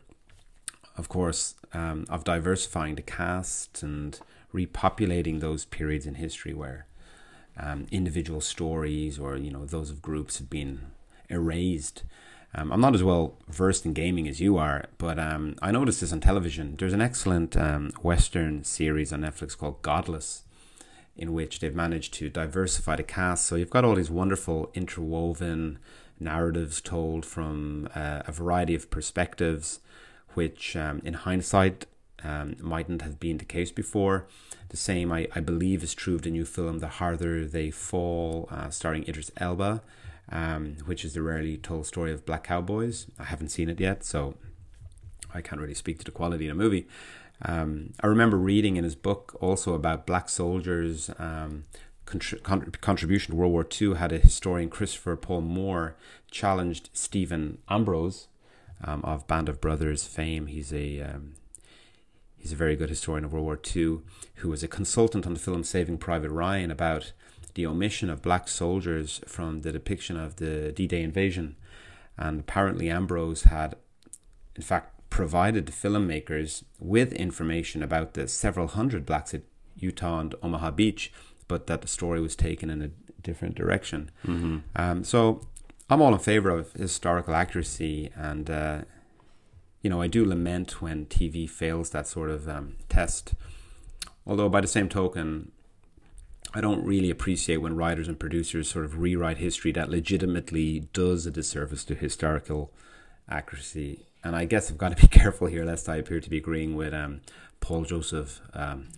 of 0.98 1.10
course, 1.10 1.56
um, 1.74 2.06
of 2.10 2.24
diversifying 2.24 2.96
the 2.96 3.02
cast 3.02 3.82
and 3.82 4.20
repopulating 4.54 5.40
those 5.40 5.66
periods 5.66 6.06
in 6.06 6.16
history 6.16 6.54
where 6.54 6.88
um, 7.60 7.88
individual 7.92 8.42
stories 8.42 9.20
or 9.20 9.36
you 9.36 9.52
know 9.52 9.66
those 9.66 9.90
of 9.90 10.02
groups 10.02 10.38
have 10.40 10.50
been 10.50 10.92
erased. 11.30 12.04
Um, 12.56 12.72
I'm 12.72 12.82
not 12.82 12.96
as 12.96 13.04
well 13.04 13.38
versed 13.50 13.86
in 13.86 13.94
gaming 13.94 14.28
as 14.28 14.40
you 14.40 14.58
are, 14.58 14.86
but 14.98 15.20
um, 15.20 15.56
I 15.62 15.72
noticed 15.72 16.02
this 16.02 16.14
on 16.14 16.22
television. 16.22 16.76
There's 16.78 16.94
an 16.94 17.02
excellent 17.02 17.58
um, 17.58 17.92
Western 18.02 18.64
series 18.64 19.12
on 19.12 19.22
Netflix 19.22 19.58
called 19.58 19.82
Godless, 19.82 20.44
in 21.16 21.34
which 21.34 21.60
they've 21.60 21.76
managed 21.76 22.14
to 22.16 22.30
diversify 22.30 22.96
the 22.96 23.04
cast. 23.04 23.46
So 23.46 23.56
you've 23.58 23.70
got 23.70 23.84
all 23.84 23.96
these 23.96 24.10
wonderful 24.10 24.72
interwoven 24.74 25.80
narratives 26.20 26.80
told 26.80 27.26
from 27.26 27.90
uh, 27.94 28.22
a 28.26 28.32
variety 28.32 28.76
of 28.76 28.90
perspectives, 28.90 29.80
which 30.34 30.76
um, 30.76 31.02
in 31.04 31.14
hindsight 31.16 31.86
um, 32.24 32.56
mightn't 32.60 33.02
have 33.02 33.20
been 33.20 33.38
the 33.38 33.46
case 33.46 33.72
before. 33.72 34.28
The 34.70 34.78
same, 34.78 35.12
I, 35.12 35.28
I 35.36 35.40
believe, 35.40 35.84
is 35.84 35.94
true 35.94 36.16
of 36.16 36.24
the 36.24 36.32
new 36.32 36.46
film 36.46 36.80
The 36.80 36.88
Harder 36.88 37.46
They 37.46 37.72
Fall, 37.72 38.48
uh, 38.52 38.70
starring 38.70 39.08
Idris 39.08 39.32
Elba, 39.38 39.82
um, 40.30 40.78
which 40.86 41.06
is 41.06 41.14
the 41.14 41.22
rarely 41.22 41.58
told 41.58 41.86
story 41.86 42.12
of 42.12 42.26
black 42.26 42.44
cowboys. 42.44 43.08
I 43.20 43.26
haven't 43.26 43.50
seen 43.50 43.70
it 43.70 43.80
yet, 43.80 44.04
so 44.04 44.36
I 45.34 45.42
can't 45.42 45.62
really 45.62 45.74
speak 45.74 46.00
to 46.00 46.06
the 46.06 46.12
quality 46.12 46.48
of 46.48 46.58
the 46.58 46.64
movie. 46.64 46.88
Um, 47.44 47.94
I 48.02 48.08
remember 48.08 48.38
reading 48.38 48.78
in 48.78 48.84
his 48.84 48.96
book 48.96 49.38
also 49.40 49.74
about 49.74 50.08
black 50.08 50.28
soldiers' 50.28 51.10
um, 51.20 51.66
contri- 52.06 52.82
contribution 52.82 53.32
to 53.32 53.38
World 53.38 53.52
War 53.52 53.68
II. 53.80 53.96
Had 53.96 54.12
a 54.12 54.18
historian 54.18 54.70
Christopher 54.70 55.16
Paul 55.16 55.42
Moore 55.42 55.96
challenged 56.32 56.90
Stephen 56.94 57.60
Ambrose 57.70 58.28
um, 58.84 59.02
of 59.04 59.28
Band 59.28 59.50
of 59.50 59.62
Brothers 59.62 60.06
fame. 60.06 60.48
He's 60.48 60.74
a 60.74 61.02
um, 61.02 61.34
he's 62.48 62.54
a 62.54 62.56
very 62.56 62.78
good 62.78 62.90
historian 62.90 63.26
of 63.26 63.34
World 63.34 63.46
War 63.46 63.60
II 63.76 64.00
who 64.36 64.50
was 64.50 64.64
a 64.64 64.70
consultant 64.70 65.26
on 65.26 65.34
the 65.34 65.40
film 65.40 65.66
Saving 65.66 65.98
Private 65.98 66.30
Ryan 66.30 66.72
about 66.72 67.12
the 67.56 67.66
omission 67.66 68.10
of 68.10 68.22
black 68.22 68.48
soldiers 68.48 69.20
from 69.28 69.64
the 69.64 69.74
depiction 69.74 70.16
of 70.16 70.38
the 70.38 70.72
D-Day 70.72 71.04
invasion. 71.04 71.58
And 72.18 72.40
apparently 72.40 72.90
Ambrose 72.90 73.44
had, 73.44 73.76
in 74.56 74.62
fact, 74.62 74.94
provided 75.10 75.66
the 75.66 75.74
filmmakers 75.74 76.64
with 76.80 77.12
information 77.12 77.84
about 77.84 78.14
the 78.14 78.30
several 78.30 78.68
hundred 78.68 79.06
blacks 79.06 79.34
at 79.34 79.42
Utah 79.76 80.20
and 80.20 80.34
Omaha 80.42 80.72
Beach, 80.72 81.12
but 81.50 81.68
that 81.68 81.82
the 81.82 81.88
story 81.90 82.22
was 82.22 82.36
taken 82.36 82.70
in 82.70 82.82
a 82.82 82.92
different 83.22 83.56
direction. 83.56 84.10
Mm-hmm. 84.26 84.60
Um, 84.74 85.04
so 85.04 85.42
I'm 85.90 86.02
all 86.02 86.14
in 86.14 86.20
favor 86.20 86.50
of 86.50 86.72
historical 86.74 87.36
accuracy, 87.36 88.10
and 88.16 88.50
uh, 88.50 88.82
you 89.88 89.90
know 89.90 90.02
I 90.02 90.08
do 90.08 90.26
lament 90.26 90.82
when 90.82 91.06
TV 91.06 91.50
fails 91.50 91.92
that 91.92 92.08
sort 92.08 92.30
of 92.30 92.50
um, 92.50 92.76
test. 92.90 93.34
Although 94.26 94.50
by 94.50 94.60
the 94.60 94.68
same 94.68 94.90
token, 94.90 95.54
I 96.54 96.60
don't 96.60 96.84
really 96.84 97.10
appreciate 97.10 97.62
when 97.62 97.78
writers 97.78 98.10
and 98.10 98.20
producers 98.20 98.70
sort 98.70 98.84
of 98.84 99.00
rewrite 99.00 99.38
history 99.38 99.72
that 99.72 99.90
legitimately 99.90 100.90
does 100.92 101.26
a 101.26 101.32
disservice 101.32 101.86
to 101.86 101.96
historical 101.96 102.74
accuracy 103.30 104.08
and 104.26 104.36
I 104.36 104.44
guess 104.44 104.70
I've 104.70 104.78
got 104.78 104.98
to 104.98 105.02
be 105.02 105.08
careful 105.20 105.48
here 105.48 105.64
lest 105.64 105.88
I 105.88 105.96
appear 105.96 106.20
to 106.20 106.30
be 106.30 106.36
agreeing 106.36 106.76
with 106.76 106.94
um, 106.94 107.22
Paul 107.62 107.86
Joseph 107.86 108.42
um, 108.54 108.90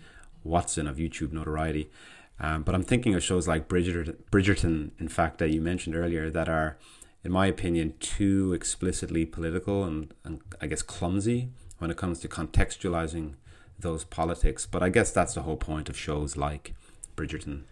Watson 0.43 0.87
of 0.87 0.97
YouTube 0.97 1.31
notoriety. 1.31 1.91
Um, 2.39 2.63
but 2.63 2.73
I'm 2.73 2.83
thinking 2.83 3.13
of 3.13 3.21
shows 3.21 3.47
like 3.47 3.67
Bridgerton, 3.67 4.15
Bridgerton, 4.31 4.89
in 4.97 5.07
fact, 5.07 5.37
that 5.37 5.51
you 5.51 5.61
mentioned 5.61 5.95
earlier, 5.95 6.31
that 6.31 6.49
are, 6.49 6.77
in 7.23 7.31
my 7.31 7.47
opinion, 7.47 7.93
too 7.99 8.53
explicitly 8.53 9.25
political 9.25 9.83
and, 9.83 10.13
and 10.23 10.41
I 10.61 10.67
guess 10.67 10.81
clumsy 10.81 11.49
when 11.77 11.91
it 11.91 11.97
comes 11.97 12.19
to 12.19 12.27
contextualizing 12.27 13.33
those 13.77 14.03
politics. 14.03 14.65
But 14.65 14.83
I 14.83 14.89
guess 14.89 15.11
that's 15.11 15.33
the 15.33 15.41
whole 15.41 15.57
point 15.57 15.89
of 15.89 15.97
shows 15.97 16.37
like 16.37 16.73
Bridgerton. 17.15 17.63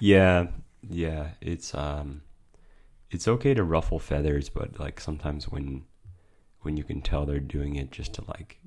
Yeah, 0.00 0.48
yeah, 0.82 1.30
it's 1.40 1.74
um, 1.74 2.22
it's 3.10 3.28
okay 3.28 3.54
to 3.54 3.62
ruffle 3.62 3.98
feathers, 3.98 4.48
but 4.48 4.78
like 4.78 5.00
sometimes 5.00 5.48
when 5.48 5.84
when 6.62 6.76
you 6.76 6.84
can 6.84 7.00
tell 7.00 7.26
they're 7.26 7.40
doing 7.40 7.76
it 7.76 7.90
just 7.90 8.14
to 8.14 8.24
like 8.26 8.58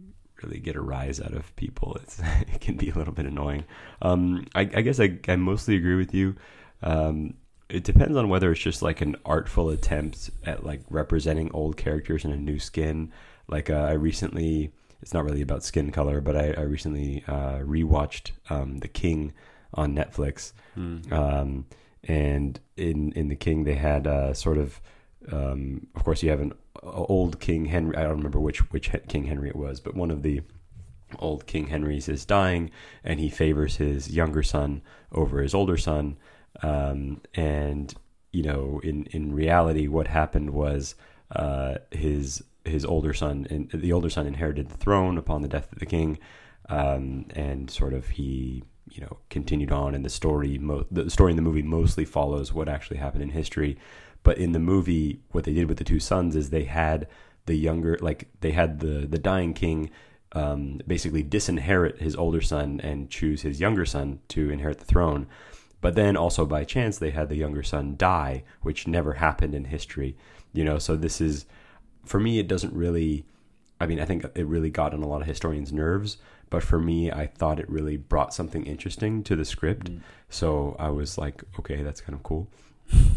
really 0.43 0.59
get 0.59 0.75
a 0.75 0.81
rise 0.81 1.19
out 1.19 1.33
of 1.33 1.55
people. 1.55 1.97
It's 2.01 2.19
it 2.53 2.61
can 2.61 2.77
be 2.77 2.89
a 2.89 2.95
little 2.95 3.13
bit 3.13 3.25
annoying. 3.25 3.65
Um, 4.01 4.47
I, 4.55 4.61
I 4.61 4.81
guess 4.81 4.99
I, 4.99 5.19
I 5.27 5.35
mostly 5.35 5.75
agree 5.75 5.95
with 5.95 6.13
you. 6.13 6.35
Um, 6.81 7.35
it 7.69 7.83
depends 7.83 8.15
on 8.15 8.29
whether 8.29 8.51
it's 8.51 8.61
just 8.61 8.81
like 8.81 9.01
an 9.01 9.15
artful 9.25 9.69
attempt 9.69 10.29
at 10.45 10.65
like 10.65 10.81
representing 10.89 11.51
old 11.53 11.75
characters 11.75 12.23
in 12.23 12.31
a 12.31 12.37
new 12.37 12.59
skin. 12.59 13.11
Like 13.47 13.69
uh, 13.69 13.73
I 13.73 13.93
recently, 13.93 14.71
it's 15.01 15.13
not 15.13 15.25
really 15.25 15.41
about 15.41 15.63
skin 15.63 15.91
color, 15.91 16.21
but 16.21 16.35
I, 16.35 16.53
I 16.57 16.61
recently 16.61 17.23
uh, 17.27 17.59
rewatched 17.59 18.31
um, 18.49 18.79
The 18.79 18.87
King 18.87 19.33
on 19.73 19.95
Netflix. 19.95 20.53
Mm. 20.77 21.11
Um, 21.11 21.65
and 22.03 22.59
in 22.77 23.11
in 23.13 23.27
The 23.27 23.35
King, 23.35 23.65
they 23.65 23.75
had 23.75 24.07
uh, 24.07 24.33
sort 24.33 24.57
of, 24.57 24.79
um, 25.31 25.87
of 25.95 26.03
course, 26.03 26.23
you 26.23 26.29
have 26.29 26.39
an 26.39 26.53
old 26.83 27.39
King 27.41 27.65
Henry. 27.65 27.97
I 27.97 28.03
don't 28.03 28.17
remember 28.17 28.39
which 28.39 28.71
which 28.71 28.91
King 29.09 29.25
Henry 29.25 29.49
it 29.49 29.55
was, 29.57 29.81
but 29.81 29.95
one 29.95 30.11
of 30.11 30.23
the 30.23 30.41
old 31.19 31.47
King 31.47 31.67
Henrys 31.67 32.07
is 32.07 32.23
dying, 32.23 32.71
and 33.03 33.19
he 33.19 33.29
favors 33.29 33.75
his 33.75 34.09
younger 34.09 34.43
son 34.43 34.81
over 35.11 35.41
his 35.41 35.53
older 35.53 35.77
son 35.77 36.17
um, 36.63 37.21
and 37.35 37.93
you 38.31 38.43
know, 38.43 38.79
in 38.83 39.05
in 39.05 39.33
reality, 39.33 39.87
what 39.87 40.07
happened 40.07 40.51
was 40.51 40.95
uh, 41.35 41.75
his 41.91 42.43
his 42.65 42.85
older 42.85 43.13
son, 43.13 43.47
and 43.49 43.69
the 43.71 43.93
older 43.93 44.09
son 44.09 44.27
inherited 44.27 44.69
the 44.69 44.77
throne 44.77 45.17
upon 45.17 45.41
the 45.41 45.47
death 45.47 45.71
of 45.71 45.79
the 45.79 45.85
king, 45.85 46.19
um, 46.69 47.25
and 47.31 47.69
sort 47.69 47.93
of 47.93 48.09
he 48.09 48.63
you 48.89 49.01
know 49.01 49.17
continued 49.29 49.71
on. 49.71 49.95
And 49.95 50.05
the 50.05 50.09
story, 50.09 50.57
mo- 50.57 50.85
the 50.91 51.09
story 51.09 51.31
in 51.31 51.35
the 51.35 51.41
movie 51.41 51.61
mostly 51.61 52.05
follows 52.05 52.53
what 52.53 52.69
actually 52.69 52.97
happened 52.97 53.23
in 53.23 53.29
history. 53.29 53.77
But 54.23 54.37
in 54.37 54.51
the 54.51 54.59
movie, 54.59 55.21
what 55.31 55.45
they 55.45 55.53
did 55.53 55.69
with 55.69 55.77
the 55.77 55.83
two 55.83 55.99
sons 55.99 56.35
is 56.35 56.49
they 56.49 56.65
had 56.65 57.07
the 57.45 57.55
younger, 57.55 57.97
like 58.01 58.27
they 58.41 58.51
had 58.51 58.79
the 58.79 59.07
the 59.07 59.19
dying 59.19 59.53
king 59.53 59.89
um, 60.33 60.81
basically 60.85 61.23
disinherit 61.23 61.99
his 61.99 62.15
older 62.15 62.41
son 62.41 62.81
and 62.81 63.09
choose 63.09 63.41
his 63.41 63.59
younger 63.59 63.85
son 63.85 64.19
to 64.29 64.49
inherit 64.49 64.79
the 64.79 64.85
throne. 64.85 65.27
But 65.79 65.95
then 65.95 66.17
also 66.17 66.45
by 66.45 66.63
chance 66.63 66.97
they 66.97 67.11
had 67.11 67.29
the 67.29 67.35
younger 67.35 67.63
son 67.63 67.95
die, 67.97 68.43
which 68.61 68.87
never 68.87 69.13
happened 69.13 69.53
in 69.53 69.65
history. 69.65 70.17
You 70.53 70.63
know, 70.63 70.79
so 70.79 70.95
this 70.95 71.21
is 71.21 71.45
for 72.05 72.19
me 72.19 72.39
it 72.39 72.47
doesn't 72.47 72.73
really 72.73 73.25
I 73.79 73.85
mean, 73.85 73.99
I 73.99 74.05
think 74.05 74.25
it 74.33 74.47
really 74.47 74.71
got 74.71 74.93
on 74.93 75.03
a 75.03 75.07
lot 75.07 75.21
of 75.21 75.27
historians' 75.27 75.71
nerves, 75.71 76.17
but 76.49 76.63
for 76.63 76.79
me 76.79 77.11
I 77.11 77.27
thought 77.27 77.59
it 77.59 77.69
really 77.69 77.97
brought 77.97 78.33
something 78.33 78.65
interesting 78.65 79.23
to 79.23 79.35
the 79.35 79.45
script. 79.45 79.91
Mm. 79.91 80.01
So 80.29 80.75
I 80.79 80.89
was 80.89 81.17
like, 81.17 81.43
okay, 81.59 81.83
that's 81.83 82.01
kind 82.01 82.15
of 82.15 82.23
cool. 82.23 82.47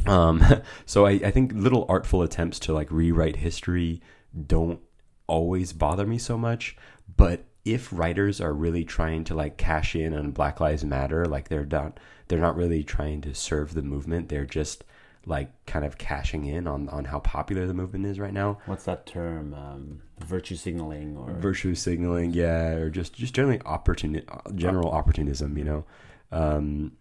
um, 0.07 0.45
so 0.87 1.07
I, 1.07 1.13
I 1.13 1.31
think 1.31 1.53
little 1.55 1.87
artful 1.89 2.23
attempts 2.23 2.59
to 2.61 2.73
like 2.73 2.91
rewrite 2.91 3.37
history 3.37 4.03
don't 4.47 4.81
always 5.27 5.73
bother 5.73 6.07
me 6.07 6.19
so 6.19 6.37
much, 6.37 6.77
but 7.17 7.45
if 7.65 7.93
writers 7.93 8.41
are 8.41 8.53
really 8.53 8.85
trying 8.85 9.25
to 9.25 9.35
like 9.35 9.57
cash 9.57 9.95
in 9.95 10.15
on 10.15 10.31
Black 10.31 10.61
Lives 10.61 10.85
Matter, 10.85 11.27
like 11.27 11.49
they're 11.49 11.67
not 11.67 11.99
they're 12.31 12.39
not 12.39 12.57
really 12.57 12.83
trying 12.85 13.21
to 13.23 13.35
serve 13.35 13.75
the 13.75 13.83
movement. 13.83 14.29
They're 14.29 14.47
just 14.47 14.85
like 15.27 15.51
kind 15.67 15.85
of 15.85 15.99
cashing 15.99 16.47
in 16.47 16.67
on 16.67 16.89
on 16.89 17.05
how 17.05 17.19
popular 17.19 17.67
the 17.67 17.75
movement 17.75 18.07
is 18.07 18.19
right 18.19 18.33
now. 18.33 18.59
What's 18.67 18.85
that 18.85 19.05
term? 19.05 19.53
Um, 19.53 20.03
virtue 20.25 20.57
signaling 20.57 21.17
or 21.17 21.33
virtue 21.35 21.75
signaling? 21.75 22.33
Yeah, 22.33 22.75
or 22.75 22.89
just 22.89 23.15
just 23.15 23.35
generally 23.35 23.59
opportuni- 23.59 24.25
general 24.55 24.91
opportunism. 24.91 25.59
You 25.59 25.65
know, 25.65 25.85
um, 26.33 26.93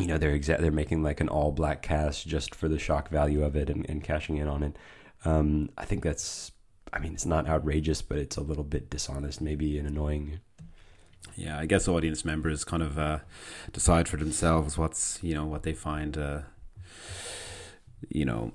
you 0.00 0.06
know 0.06 0.18
they're 0.18 0.36
exa- 0.36 0.60
they're 0.60 0.72
making 0.72 1.02
like 1.02 1.20
an 1.20 1.28
all 1.28 1.52
black 1.52 1.82
cast 1.82 2.26
just 2.26 2.54
for 2.54 2.66
the 2.66 2.78
shock 2.78 3.10
value 3.10 3.44
of 3.44 3.54
it 3.54 3.68
and, 3.70 3.88
and 3.88 4.02
cashing 4.02 4.38
in 4.38 4.48
on 4.48 4.62
it. 4.62 4.76
Um, 5.24 5.70
I 5.76 5.84
think 5.84 6.02
that's. 6.02 6.50
I 6.94 6.98
mean, 6.98 7.14
it's 7.14 7.24
not 7.24 7.48
outrageous, 7.48 8.02
but 8.02 8.18
it's 8.18 8.36
a 8.36 8.42
little 8.42 8.64
bit 8.64 8.90
dishonest, 8.90 9.40
maybe, 9.40 9.78
and 9.78 9.88
annoying 9.88 10.40
yeah, 11.36 11.58
I 11.58 11.66
guess 11.66 11.88
audience 11.88 12.24
members 12.24 12.64
kind 12.64 12.82
of 12.82 12.98
uh, 12.98 13.18
decide 13.72 14.08
for 14.08 14.16
themselves 14.16 14.76
what's 14.76 15.18
you 15.22 15.34
know 15.34 15.46
what 15.46 15.62
they 15.62 15.72
find 15.72 16.16
uh, 16.18 16.40
you 18.08 18.24
know 18.24 18.52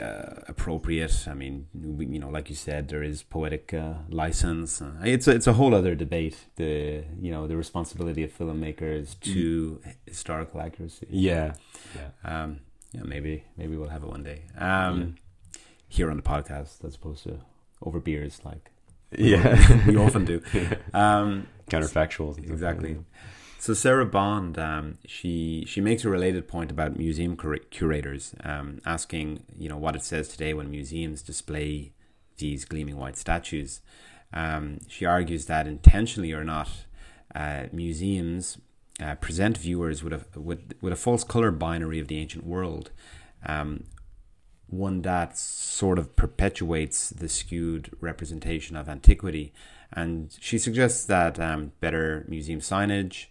uh, 0.00 0.40
appropriate. 0.48 1.26
I 1.28 1.34
mean, 1.34 1.66
you 1.72 2.18
know, 2.18 2.28
like 2.28 2.50
you 2.50 2.56
said, 2.56 2.88
there 2.88 3.02
is 3.02 3.22
poetic 3.22 3.72
uh, 3.72 3.94
license. 4.08 4.82
Uh, 4.82 4.92
it's 5.04 5.28
a, 5.28 5.32
it's 5.32 5.46
a 5.46 5.54
whole 5.54 5.74
other 5.74 5.94
debate. 5.94 6.36
The 6.56 7.04
you 7.20 7.30
know 7.30 7.46
the 7.46 7.56
responsibility 7.56 8.24
of 8.24 8.36
filmmakers 8.36 9.18
to 9.20 9.80
mm. 9.84 9.94
historical 10.06 10.60
accuracy. 10.60 11.06
Yeah, 11.10 11.54
yeah. 11.94 12.42
Um, 12.42 12.60
yeah, 12.92 13.02
maybe 13.04 13.44
maybe 13.56 13.76
we'll 13.76 13.88
have 13.88 14.02
it 14.02 14.08
one 14.08 14.22
day. 14.22 14.42
Um, 14.58 15.00
yeah. 15.00 15.60
Here 15.88 16.10
on 16.10 16.16
the 16.16 16.22
podcast, 16.22 16.84
as 16.84 16.96
opposed 16.96 17.22
to 17.24 17.38
over 17.80 18.00
beers, 18.00 18.40
like 18.44 18.70
yeah, 19.18 19.86
we 19.86 19.96
often 19.96 20.24
do. 20.24 20.40
Um, 20.94 21.48
Counterfactuals. 21.70 22.38
Exactly. 22.38 22.98
So 23.58 23.72
Sarah 23.72 24.04
Bond, 24.04 24.58
um, 24.58 24.98
she 25.06 25.64
she 25.66 25.80
makes 25.80 26.04
a 26.04 26.10
related 26.10 26.46
point 26.46 26.70
about 26.70 26.98
museum 26.98 27.36
cur- 27.36 27.64
curators, 27.70 28.34
um, 28.44 28.80
asking 28.84 29.44
you 29.56 29.68
know 29.70 29.78
what 29.78 29.96
it 29.96 30.04
says 30.04 30.28
today 30.28 30.52
when 30.52 30.70
museums 30.70 31.22
display 31.22 31.92
these 32.36 32.64
gleaming 32.66 32.96
white 32.96 33.16
statues. 33.16 33.80
Um, 34.34 34.80
she 34.88 35.06
argues 35.06 35.46
that 35.46 35.66
intentionally 35.66 36.32
or 36.32 36.44
not, 36.44 36.68
uh, 37.34 37.64
museums 37.72 38.58
uh, 39.02 39.14
present 39.16 39.56
viewers 39.56 40.04
with 40.04 40.12
a 40.12 40.40
with, 40.40 40.74
with 40.80 40.92
a 40.92 40.96
false 40.96 41.24
color 41.24 41.50
binary 41.50 41.98
of 41.98 42.08
the 42.08 42.18
ancient 42.18 42.44
world, 42.44 42.90
um, 43.46 43.84
one 44.78 45.02
that 45.02 45.36
sort 45.38 45.98
of 45.98 46.16
perpetuates 46.16 47.10
the 47.10 47.28
skewed 47.28 47.90
representation 48.00 48.76
of 48.76 48.88
antiquity. 48.88 49.52
And 49.92 50.36
she 50.40 50.58
suggests 50.58 51.04
that 51.06 51.38
um, 51.38 51.72
better 51.80 52.24
museum 52.28 52.60
signage, 52.60 53.26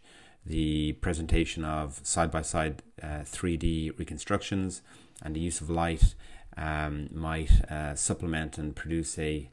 the 0.45 0.93
presentation 0.93 1.63
of 1.63 1.99
side 2.03 2.31
by 2.31 2.41
side 2.41 2.81
3D 3.01 3.97
reconstructions, 3.97 4.81
and 5.21 5.35
the 5.35 5.39
use 5.39 5.61
of 5.61 5.69
light 5.69 6.15
um, 6.57 7.09
might 7.11 7.51
uh, 7.69 7.95
supplement 7.95 8.57
and 8.57 8.75
produce 8.75 9.17
a, 9.17 9.49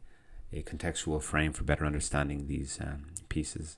a 0.53 0.63
contextual 0.63 1.23
frame 1.23 1.53
for 1.53 1.65
better 1.65 1.87
understanding 1.87 2.47
these 2.47 2.79
um, 2.81 3.07
pieces. 3.29 3.77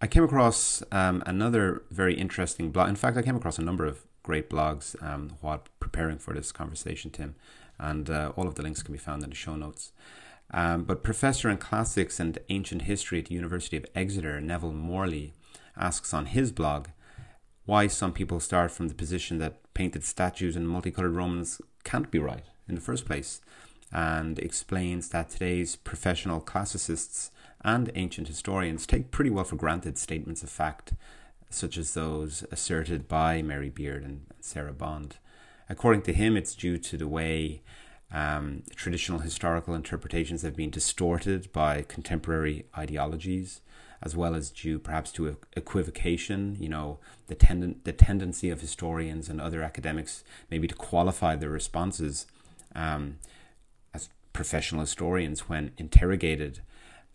I 0.00 0.06
came 0.06 0.24
across 0.24 0.82
um, 0.92 1.22
another 1.26 1.82
very 1.90 2.14
interesting 2.14 2.70
blog. 2.70 2.88
In 2.88 2.96
fact, 2.96 3.16
I 3.16 3.22
came 3.22 3.36
across 3.36 3.58
a 3.58 3.62
number 3.62 3.84
of 3.84 4.06
great 4.22 4.50
blogs 4.50 5.00
um, 5.02 5.36
while 5.40 5.62
preparing 5.78 6.18
for 6.18 6.34
this 6.34 6.52
conversation, 6.52 7.10
Tim. 7.10 7.34
And 7.78 8.10
uh, 8.10 8.32
all 8.36 8.46
of 8.46 8.56
the 8.56 8.62
links 8.62 8.82
can 8.82 8.92
be 8.92 8.98
found 8.98 9.22
in 9.22 9.30
the 9.30 9.36
show 9.36 9.56
notes. 9.56 9.92
Um, 10.52 10.84
but 10.84 11.02
professor 11.02 11.48
in 11.48 11.58
classics 11.58 12.18
and 12.18 12.38
ancient 12.48 12.82
history 12.82 13.20
at 13.20 13.26
the 13.26 13.34
University 13.34 13.76
of 13.76 13.86
Exeter, 13.94 14.40
Neville 14.40 14.72
Morley, 14.72 15.32
asks 15.76 16.12
on 16.12 16.26
his 16.26 16.52
blog 16.52 16.88
why 17.64 17.86
some 17.86 18.12
people 18.12 18.40
start 18.40 18.70
from 18.70 18.88
the 18.88 18.94
position 18.94 19.38
that 19.38 19.60
painted 19.74 20.04
statues 20.04 20.56
and 20.56 20.68
multicolored 20.68 21.14
Romans 21.14 21.60
can't 21.84 22.10
be 22.10 22.18
right 22.18 22.44
in 22.68 22.74
the 22.74 22.80
first 22.80 23.06
place, 23.06 23.40
and 23.92 24.38
explains 24.38 25.08
that 25.10 25.30
today's 25.30 25.76
professional 25.76 26.40
classicists 26.40 27.30
and 27.62 27.90
ancient 27.94 28.28
historians 28.28 28.86
take 28.86 29.10
pretty 29.10 29.30
well 29.30 29.44
for 29.44 29.56
granted 29.56 29.98
statements 29.98 30.42
of 30.42 30.50
fact 30.50 30.94
such 31.50 31.76
as 31.76 31.94
those 31.94 32.44
asserted 32.50 33.08
by 33.08 33.42
Mary 33.42 33.68
Beard 33.68 34.04
and 34.04 34.22
Sarah 34.40 34.72
Bond. 34.72 35.16
According 35.68 36.02
to 36.02 36.12
him, 36.12 36.36
it's 36.36 36.54
due 36.54 36.78
to 36.78 36.96
the 36.96 37.08
way 37.08 37.62
um, 38.12 38.62
traditional 38.74 39.20
historical 39.20 39.74
interpretations 39.74 40.42
have 40.42 40.56
been 40.56 40.70
distorted 40.70 41.52
by 41.52 41.82
contemporary 41.82 42.66
ideologies, 42.76 43.60
as 44.02 44.16
well 44.16 44.34
as 44.34 44.50
due 44.50 44.78
perhaps 44.78 45.12
to 45.12 45.36
equivocation. 45.54 46.56
You 46.58 46.68
know, 46.70 46.98
the 47.28 47.34
tend- 47.34 47.80
the 47.84 47.92
tendency 47.92 48.50
of 48.50 48.60
historians 48.60 49.28
and 49.28 49.40
other 49.40 49.62
academics 49.62 50.24
maybe 50.50 50.66
to 50.66 50.74
qualify 50.74 51.36
their 51.36 51.50
responses 51.50 52.26
um, 52.74 53.18
as 53.94 54.08
professional 54.32 54.80
historians 54.80 55.48
when 55.48 55.72
interrogated 55.76 56.60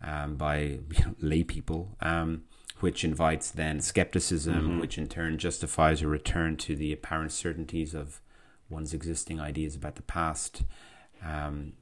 um, 0.02 0.36
by 0.36 0.58
you 0.58 0.80
know, 1.06 1.14
lay 1.20 1.42
people. 1.42 1.96
Um, 2.00 2.44
which 2.80 3.04
invites 3.04 3.50
then 3.50 3.80
skepticism, 3.80 4.54
mm-hmm. 4.54 4.80
which 4.80 4.98
in 4.98 5.08
turn 5.08 5.38
justifies 5.38 6.02
a 6.02 6.08
return 6.08 6.56
to 6.56 6.76
the 6.76 6.92
apparent 6.92 7.32
certainties 7.32 7.94
of 7.94 8.20
one's 8.68 8.92
existing 8.92 9.40
ideas 9.40 9.74
about 9.74 9.96
the 9.96 10.02
past, 10.02 10.62
um, 11.24 11.72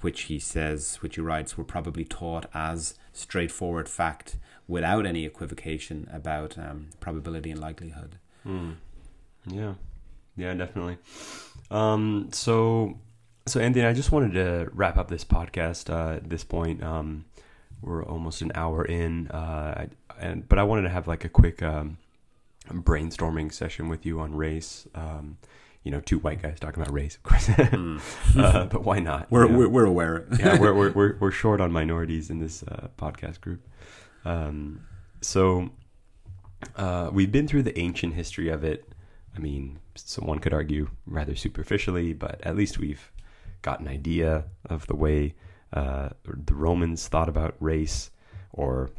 which 0.00 0.22
he 0.22 0.38
says, 0.38 0.96
which 0.96 1.16
he 1.16 1.20
writes, 1.20 1.58
were 1.58 1.64
probably 1.64 2.04
taught 2.04 2.46
as 2.54 2.94
straightforward 3.12 3.88
fact 3.88 4.36
without 4.66 5.04
any 5.04 5.24
equivocation 5.24 6.08
about 6.12 6.56
um, 6.56 6.88
probability 7.00 7.50
and 7.50 7.60
likelihood. 7.60 8.16
Mm. 8.46 8.76
Yeah, 9.46 9.74
yeah, 10.36 10.54
definitely. 10.54 10.98
Um, 11.70 12.28
so, 12.32 12.98
so 13.46 13.60
Anthony, 13.60 13.84
I 13.84 13.92
just 13.92 14.12
wanted 14.12 14.32
to 14.34 14.70
wrap 14.72 14.96
up 14.96 15.08
this 15.08 15.24
podcast 15.24 15.90
uh, 15.92 16.16
at 16.16 16.30
this 16.30 16.44
point. 16.44 16.82
Um, 16.82 17.24
we're 17.82 18.04
almost 18.04 18.42
an 18.42 18.52
hour 18.54 18.84
in. 18.84 19.28
Uh, 19.28 19.86
and 20.20 20.48
but 20.48 20.58
I 20.58 20.62
wanted 20.62 20.82
to 20.82 20.88
have 20.90 21.06
like 21.06 21.24
a 21.24 21.28
quick 21.28 21.62
um, 21.62 21.98
brainstorming 22.68 23.52
session 23.52 23.88
with 23.88 24.04
you 24.04 24.20
on 24.20 24.34
race. 24.34 24.86
Um, 24.94 25.38
you 25.84 25.92
know 25.92 26.00
two 26.00 26.18
white 26.18 26.42
guys 26.42 26.60
talking 26.60 26.82
about 26.82 26.92
race, 26.92 27.16
of 27.16 27.22
course. 27.22 27.48
Mm. 27.58 28.00
uh, 28.36 28.66
but 28.66 28.84
why 28.84 28.98
not? 28.98 29.30
We're, 29.30 29.46
you 29.46 29.52
know? 29.52 29.58
we're, 29.58 29.68
we're 29.68 29.86
aware. 29.86 30.26
yeah, 30.38 30.58
we're, 30.58 30.74
we're 30.74 30.92
we're 30.94 31.16
we're 31.18 31.30
short 31.30 31.60
on 31.60 31.72
minorities 31.72 32.30
in 32.30 32.40
this 32.40 32.62
uh, 32.64 32.88
podcast 32.98 33.40
group. 33.40 33.66
Um, 34.24 34.82
so 35.20 35.70
uh, 36.76 37.10
we've 37.12 37.32
been 37.32 37.48
through 37.48 37.62
the 37.62 37.78
ancient 37.78 38.14
history 38.14 38.48
of 38.48 38.64
it. 38.64 38.92
I 39.34 39.38
mean, 39.38 39.78
someone 39.94 40.40
could 40.40 40.52
argue 40.52 40.90
rather 41.06 41.34
superficially, 41.34 42.12
but 42.12 42.40
at 42.42 42.56
least 42.56 42.78
we've 42.78 43.10
got 43.62 43.80
an 43.80 43.88
idea 43.88 44.44
of 44.66 44.86
the 44.88 44.96
way 44.96 45.34
uh, 45.72 46.10
the 46.24 46.54
Romans 46.54 47.08
thought 47.08 47.28
about 47.28 47.56
race, 47.60 48.10
or 48.52 48.90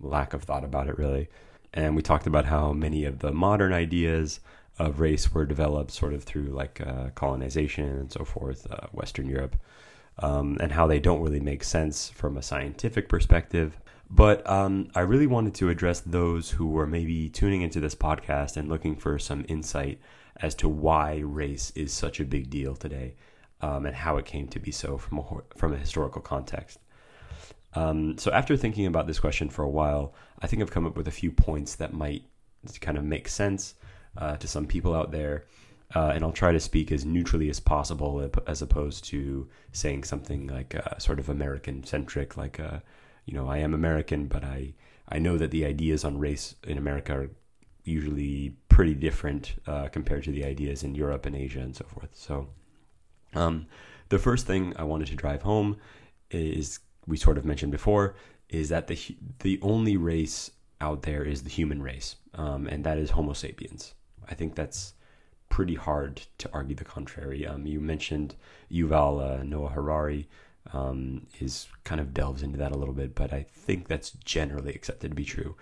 lack 0.00 0.34
of 0.34 0.42
thought 0.42 0.64
about 0.64 0.88
it, 0.88 0.98
really. 0.98 1.28
And 1.74 1.94
we 1.94 2.02
talked 2.02 2.26
about 2.26 2.46
how 2.46 2.72
many 2.72 3.04
of 3.04 3.20
the 3.20 3.32
modern 3.32 3.72
ideas 3.72 4.40
of 4.78 5.00
race 5.00 5.32
were 5.32 5.44
developed 5.44 5.90
sort 5.90 6.14
of 6.14 6.24
through 6.24 6.46
like 6.46 6.80
uh, 6.80 7.10
colonization 7.14 7.86
and 7.86 8.12
so 8.12 8.24
forth, 8.24 8.66
uh, 8.70 8.86
Western 8.92 9.28
Europe, 9.28 9.56
um, 10.20 10.56
and 10.60 10.72
how 10.72 10.86
they 10.86 11.00
don't 11.00 11.20
really 11.20 11.40
make 11.40 11.64
sense 11.64 12.08
from 12.08 12.36
a 12.36 12.42
scientific 12.42 13.08
perspective. 13.08 13.78
But 14.10 14.48
um, 14.48 14.88
I 14.94 15.00
really 15.00 15.26
wanted 15.26 15.54
to 15.56 15.68
address 15.68 16.00
those 16.00 16.50
who 16.50 16.66
were 16.68 16.86
maybe 16.86 17.28
tuning 17.28 17.62
into 17.62 17.80
this 17.80 17.94
podcast 17.94 18.56
and 18.56 18.68
looking 18.68 18.96
for 18.96 19.18
some 19.18 19.44
insight 19.48 20.00
as 20.40 20.54
to 20.56 20.68
why 20.68 21.18
race 21.18 21.72
is 21.74 21.92
such 21.92 22.20
a 22.20 22.24
big 22.24 22.48
deal 22.48 22.74
today 22.74 23.14
um, 23.60 23.86
and 23.86 23.94
how 23.94 24.16
it 24.16 24.24
came 24.24 24.48
to 24.48 24.58
be 24.58 24.70
so 24.70 24.98
from 24.98 25.18
a, 25.18 25.24
from 25.56 25.72
a 25.72 25.76
historical 25.76 26.20
context. 26.20 26.78
Um, 27.74 28.16
so, 28.18 28.32
after 28.32 28.56
thinking 28.56 28.86
about 28.86 29.06
this 29.06 29.20
question 29.20 29.50
for 29.50 29.62
a 29.62 29.68
while, 29.68 30.14
I 30.40 30.46
think 30.46 30.62
I've 30.62 30.70
come 30.70 30.86
up 30.86 30.96
with 30.96 31.08
a 31.08 31.12
few 31.12 31.30
points 31.30 31.74
that 31.76 31.92
might 31.92 32.24
kind 32.80 32.96
of 32.96 33.04
make 33.04 33.28
sense 33.28 33.74
uh, 34.16 34.36
to 34.36 34.48
some 34.48 34.66
people 34.66 34.94
out 34.94 35.10
there. 35.10 35.44
Uh, 35.94 36.12
and 36.14 36.22
I'll 36.22 36.32
try 36.32 36.52
to 36.52 36.60
speak 36.60 36.92
as 36.92 37.06
neutrally 37.06 37.48
as 37.48 37.60
possible, 37.60 38.30
as 38.46 38.60
opposed 38.60 39.04
to 39.04 39.48
saying 39.72 40.04
something 40.04 40.46
like 40.46 40.74
uh, 40.74 40.98
sort 40.98 41.18
of 41.18 41.30
American 41.30 41.82
centric, 41.82 42.36
like, 42.36 42.60
uh, 42.60 42.80
you 43.24 43.32
know, 43.32 43.48
I 43.48 43.58
am 43.58 43.72
American, 43.72 44.26
but 44.26 44.44
I, 44.44 44.74
I 45.08 45.18
know 45.18 45.38
that 45.38 45.50
the 45.50 45.64
ideas 45.64 46.04
on 46.04 46.18
race 46.18 46.54
in 46.64 46.76
America 46.76 47.14
are 47.14 47.30
usually 47.84 48.54
pretty 48.68 48.94
different 48.94 49.54
uh, 49.66 49.88
compared 49.88 50.24
to 50.24 50.30
the 50.30 50.44
ideas 50.44 50.82
in 50.82 50.94
Europe 50.94 51.24
and 51.24 51.34
Asia 51.34 51.60
and 51.60 51.74
so 51.74 51.86
forth. 51.86 52.10
So, 52.12 52.48
um, 53.34 53.66
the 54.08 54.18
first 54.18 54.46
thing 54.46 54.74
I 54.76 54.84
wanted 54.84 55.08
to 55.08 55.14
drive 55.14 55.42
home 55.42 55.76
is 56.30 56.80
we 57.06 57.16
sort 57.16 57.38
of 57.38 57.44
mentioned 57.44 57.72
before 57.72 58.14
is 58.48 58.68
that 58.70 58.86
the 58.86 58.98
the 59.40 59.58
only 59.62 59.96
race 59.96 60.50
out 60.80 61.02
there 61.02 61.24
is 61.24 61.42
the 61.42 61.50
human 61.50 61.82
race, 61.82 62.16
um, 62.34 62.66
and 62.66 62.84
that 62.84 62.98
is 62.98 63.10
Homo 63.10 63.32
sapiens. 63.32 63.94
I 64.28 64.34
think 64.34 64.54
that's 64.54 64.94
pretty 65.48 65.74
hard 65.74 66.22
to 66.38 66.50
argue 66.52 66.76
the 66.76 66.84
contrary. 66.84 67.46
Um, 67.46 67.66
you 67.66 67.80
mentioned 67.80 68.34
Yuval 68.70 69.40
uh, 69.40 69.42
Noah 69.42 69.70
Harari 69.70 70.28
um, 70.72 71.26
is 71.40 71.66
kind 71.84 72.00
of 72.00 72.14
delves 72.14 72.42
into 72.42 72.58
that 72.58 72.72
a 72.72 72.76
little 72.76 72.94
bit, 72.94 73.14
but 73.14 73.32
I 73.32 73.46
think 73.50 73.88
that's 73.88 74.10
generally 74.24 74.74
accepted 74.74 75.10
to 75.10 75.14
be 75.14 75.24
true. 75.24 75.56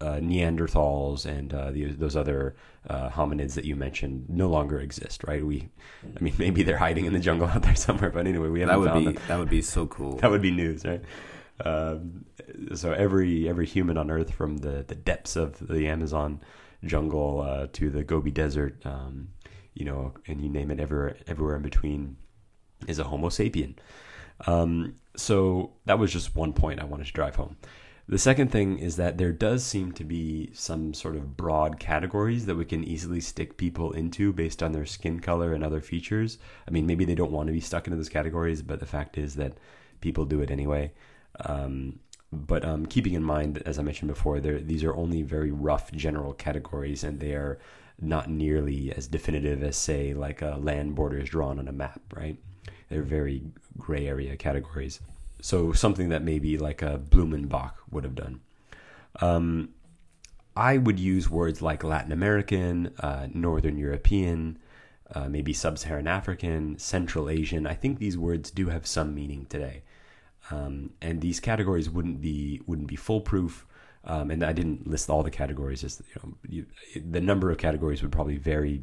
Uh, 0.00 0.20
Neanderthals 0.20 1.26
and 1.26 1.52
uh, 1.52 1.72
the, 1.72 1.86
those 1.86 2.14
other 2.14 2.54
uh, 2.88 3.10
hominids 3.10 3.54
that 3.54 3.64
you 3.64 3.74
mentioned 3.74 4.26
no 4.28 4.48
longer 4.48 4.78
exist, 4.78 5.24
right? 5.24 5.44
We, 5.44 5.68
I 6.16 6.20
mean, 6.20 6.34
maybe 6.38 6.62
they're 6.62 6.78
hiding 6.78 7.06
in 7.06 7.12
the 7.12 7.18
jungle 7.18 7.48
out 7.48 7.62
there 7.62 7.74
somewhere, 7.74 8.10
but 8.10 8.26
anyway, 8.28 8.48
we 8.48 8.60
haven't 8.60 8.74
that 8.74 8.78
would 8.80 8.90
found 8.90 9.04
be 9.06 9.12
them. 9.12 9.22
that 9.26 9.38
would 9.40 9.50
be 9.50 9.60
so 9.62 9.86
cool. 9.86 10.16
That 10.20 10.30
would 10.30 10.40
be 10.42 10.52
news, 10.52 10.84
right? 10.84 11.02
Um, 11.64 12.24
so 12.74 12.92
every 12.92 13.48
every 13.48 13.66
human 13.66 13.98
on 13.98 14.10
Earth, 14.10 14.30
from 14.32 14.58
the, 14.58 14.84
the 14.86 14.94
depths 14.94 15.34
of 15.34 15.58
the 15.66 15.88
Amazon 15.88 16.40
jungle 16.84 17.40
uh, 17.40 17.66
to 17.72 17.90
the 17.90 18.04
Gobi 18.04 18.30
Desert, 18.30 18.80
um, 18.86 19.30
you 19.74 19.84
know, 19.84 20.14
and 20.28 20.40
you 20.40 20.48
name 20.48 20.70
it, 20.70 20.78
everywhere 20.78 21.16
everywhere 21.26 21.56
in 21.56 21.62
between, 21.62 22.16
is 22.86 23.00
a 23.00 23.04
Homo 23.04 23.28
sapien. 23.28 23.74
Um, 24.46 24.94
so 25.16 25.72
that 25.86 25.98
was 25.98 26.12
just 26.12 26.36
one 26.36 26.52
point 26.52 26.80
I 26.80 26.84
wanted 26.84 27.06
to 27.06 27.12
drive 27.12 27.34
home. 27.34 27.56
The 28.08 28.16
second 28.16 28.50
thing 28.50 28.78
is 28.78 28.96
that 28.96 29.18
there 29.18 29.32
does 29.32 29.62
seem 29.62 29.92
to 29.92 30.04
be 30.04 30.48
some 30.54 30.94
sort 30.94 31.14
of 31.14 31.36
broad 31.36 31.78
categories 31.78 32.46
that 32.46 32.54
we 32.54 32.64
can 32.64 32.82
easily 32.82 33.20
stick 33.20 33.58
people 33.58 33.92
into 33.92 34.32
based 34.32 34.62
on 34.62 34.72
their 34.72 34.86
skin 34.86 35.20
color 35.20 35.52
and 35.52 35.62
other 35.62 35.82
features. 35.82 36.38
I 36.66 36.70
mean, 36.70 36.86
maybe 36.86 37.04
they 37.04 37.14
don't 37.14 37.32
want 37.32 37.48
to 37.48 37.52
be 37.52 37.60
stuck 37.60 37.86
into 37.86 37.98
those 37.98 38.08
categories, 38.08 38.62
but 38.62 38.80
the 38.80 38.86
fact 38.86 39.18
is 39.18 39.34
that 39.34 39.58
people 40.00 40.24
do 40.24 40.40
it 40.40 40.50
anyway. 40.50 40.92
Um, 41.40 41.98
but 42.32 42.64
um, 42.64 42.86
keeping 42.86 43.12
in 43.12 43.22
mind, 43.22 43.62
as 43.66 43.78
I 43.78 43.82
mentioned 43.82 44.08
before, 44.08 44.40
these 44.40 44.84
are 44.84 44.96
only 44.96 45.20
very 45.20 45.50
rough 45.50 45.92
general 45.92 46.32
categories, 46.32 47.04
and 47.04 47.20
they 47.20 47.32
are 47.32 47.58
not 48.00 48.30
nearly 48.30 48.90
as 48.96 49.06
definitive 49.06 49.62
as, 49.62 49.76
say, 49.76 50.14
like 50.14 50.40
a 50.40 50.56
land 50.58 50.94
borders 50.94 51.28
drawn 51.28 51.58
on 51.58 51.68
a 51.68 51.72
map, 51.72 52.00
right? 52.14 52.38
They're 52.88 53.02
very 53.02 53.42
gray 53.76 54.08
area 54.08 54.34
categories 54.36 55.00
so 55.40 55.72
something 55.72 56.08
that 56.08 56.22
maybe 56.22 56.58
like 56.58 56.82
a 56.82 56.98
Blumenbach 56.98 57.72
would 57.90 58.04
have 58.04 58.14
done. 58.14 58.40
Um, 59.20 59.70
I 60.56 60.76
would 60.76 60.98
use 60.98 61.30
words 61.30 61.62
like 61.62 61.84
Latin 61.84 62.12
American, 62.12 62.92
uh, 62.98 63.28
Northern 63.32 63.78
European, 63.78 64.58
uh, 65.14 65.28
maybe 65.28 65.52
Sub-Saharan 65.52 66.08
African, 66.08 66.78
Central 66.78 67.30
Asian. 67.30 67.66
I 67.66 67.74
think 67.74 67.98
these 67.98 68.18
words 68.18 68.50
do 68.50 68.68
have 68.68 68.86
some 68.86 69.14
meaning 69.14 69.46
today, 69.46 69.82
um, 70.50 70.90
and 71.00 71.20
these 71.20 71.40
categories 71.40 71.88
wouldn't 71.88 72.20
be 72.20 72.60
wouldn't 72.66 72.88
be 72.88 72.96
foolproof. 72.96 73.66
Um, 74.04 74.30
and 74.30 74.42
I 74.42 74.52
didn't 74.52 74.86
list 74.86 75.10
all 75.10 75.22
the 75.22 75.30
categories. 75.30 75.80
Just 75.82 76.00
you 76.00 76.20
know, 76.22 76.34
you, 76.48 76.66
the 77.10 77.20
number 77.20 77.50
of 77.50 77.58
categories 77.58 78.02
would 78.02 78.12
probably 78.12 78.36
vary 78.36 78.82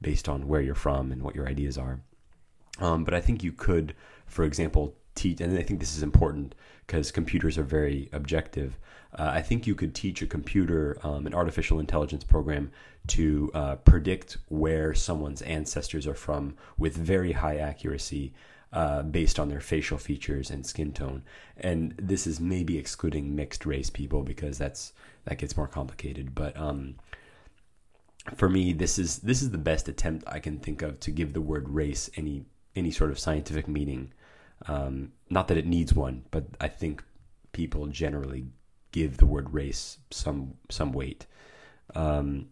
based 0.00 0.28
on 0.28 0.46
where 0.46 0.60
you're 0.60 0.74
from 0.74 1.10
and 1.10 1.22
what 1.22 1.34
your 1.34 1.48
ideas 1.48 1.78
are. 1.78 2.00
Um, 2.80 3.04
but 3.04 3.14
I 3.14 3.20
think 3.20 3.42
you 3.42 3.52
could, 3.52 3.94
for 4.26 4.44
example, 4.44 4.94
teach, 5.14 5.40
and 5.40 5.58
I 5.58 5.62
think 5.62 5.80
this 5.80 5.96
is 5.96 6.02
important 6.02 6.54
because 6.86 7.10
computers 7.10 7.58
are 7.58 7.64
very 7.64 8.08
objective. 8.12 8.78
Uh, 9.16 9.30
I 9.34 9.42
think 9.42 9.66
you 9.66 9.74
could 9.74 9.94
teach 9.94 10.22
a 10.22 10.26
computer 10.26 10.98
um, 11.02 11.26
an 11.26 11.34
artificial 11.34 11.78
intelligence 11.78 12.24
program 12.24 12.70
to 13.08 13.50
uh, 13.54 13.76
predict 13.76 14.38
where 14.48 14.94
someone's 14.94 15.42
ancestors 15.42 16.06
are 16.06 16.14
from 16.14 16.56
with 16.78 16.96
very 16.96 17.32
high 17.32 17.58
accuracy. 17.58 18.32
Uh, 18.72 19.04
based 19.04 19.38
on 19.38 19.48
their 19.48 19.60
facial 19.60 19.96
features 19.96 20.50
and 20.50 20.66
skin 20.66 20.92
tone, 20.92 21.22
and 21.58 21.94
this 21.96 22.26
is 22.26 22.40
maybe 22.40 22.76
excluding 22.76 23.36
mixed 23.36 23.64
race 23.64 23.88
people 23.88 24.24
because 24.24 24.58
that's 24.58 24.92
that 25.26 25.38
gets 25.38 25.56
more 25.56 25.68
complicated. 25.68 26.34
But 26.34 26.56
um, 26.56 26.96
for 28.34 28.48
me, 28.48 28.72
this 28.72 28.98
is 28.98 29.18
this 29.18 29.42
is 29.42 29.50
the 29.50 29.58
best 29.58 29.88
attempt 29.88 30.24
I 30.26 30.38
can 30.38 30.58
think 30.58 30.82
of 30.82 30.98
to 31.00 31.10
give 31.10 31.34
the 31.34 31.40
word 31.40 31.68
race 31.68 32.10
any 32.16 32.46
any 32.74 32.90
sort 32.90 33.10
of 33.10 33.18
scientific 33.18 33.68
meaning. 33.68 34.12
Um, 34.66 35.12
not 35.30 35.48
that 35.48 35.56
it 35.56 35.66
needs 35.66 35.94
one, 35.94 36.24
but 36.30 36.44
I 36.60 36.68
think 36.68 37.02
people 37.52 37.86
generally 37.86 38.46
give 38.92 39.16
the 39.16 39.26
word 39.26 39.52
race 39.52 39.98
some 40.10 40.54
some 40.70 40.92
weight. 40.92 41.26
Um, 41.94 42.48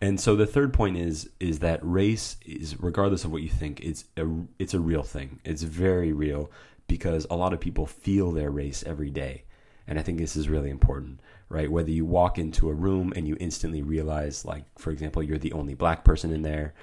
and 0.00 0.20
so 0.20 0.36
the 0.36 0.46
third 0.46 0.72
point 0.72 0.96
is 0.96 1.30
is 1.40 1.58
that 1.60 1.80
race 1.82 2.36
is 2.46 2.78
regardless 2.80 3.24
of 3.24 3.32
what 3.32 3.42
you 3.42 3.48
think, 3.48 3.80
it's 3.80 4.04
a 4.16 4.26
it's 4.58 4.74
a 4.74 4.80
real 4.80 5.02
thing. 5.02 5.40
It's 5.44 5.62
very 5.62 6.12
real 6.12 6.50
because 6.86 7.26
a 7.30 7.36
lot 7.36 7.52
of 7.52 7.60
people 7.60 7.86
feel 7.86 8.32
their 8.32 8.50
race 8.50 8.82
every 8.86 9.10
day. 9.10 9.44
And 9.86 9.98
I 9.98 10.02
think 10.02 10.18
this 10.18 10.36
is 10.36 10.48
really 10.48 10.70
important, 10.70 11.20
right? 11.48 11.70
Whether 11.70 11.90
you 11.90 12.04
walk 12.04 12.38
into 12.38 12.68
a 12.68 12.74
room 12.74 13.12
and 13.16 13.26
you 13.26 13.36
instantly 13.40 13.82
realize, 13.82 14.44
like, 14.44 14.64
for 14.78 14.90
example, 14.90 15.22
you're 15.22 15.38
the 15.38 15.52
only 15.52 15.74
black 15.74 16.04
person 16.04 16.30
in 16.30 16.42
there, 16.42 16.74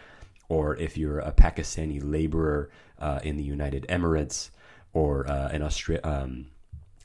or 0.49 0.75
if 0.77 0.97
you're 0.97 1.19
a 1.19 1.31
Pakistani 1.31 1.99
laborer 2.03 2.71
uh, 2.99 3.19
in 3.23 3.37
the 3.37 3.43
United 3.43 3.85
Emirates, 3.89 4.49
or 4.95 5.29
uh, 5.29 5.49
an 5.49 5.61
Austra- 5.61 6.03
um, 6.05 6.47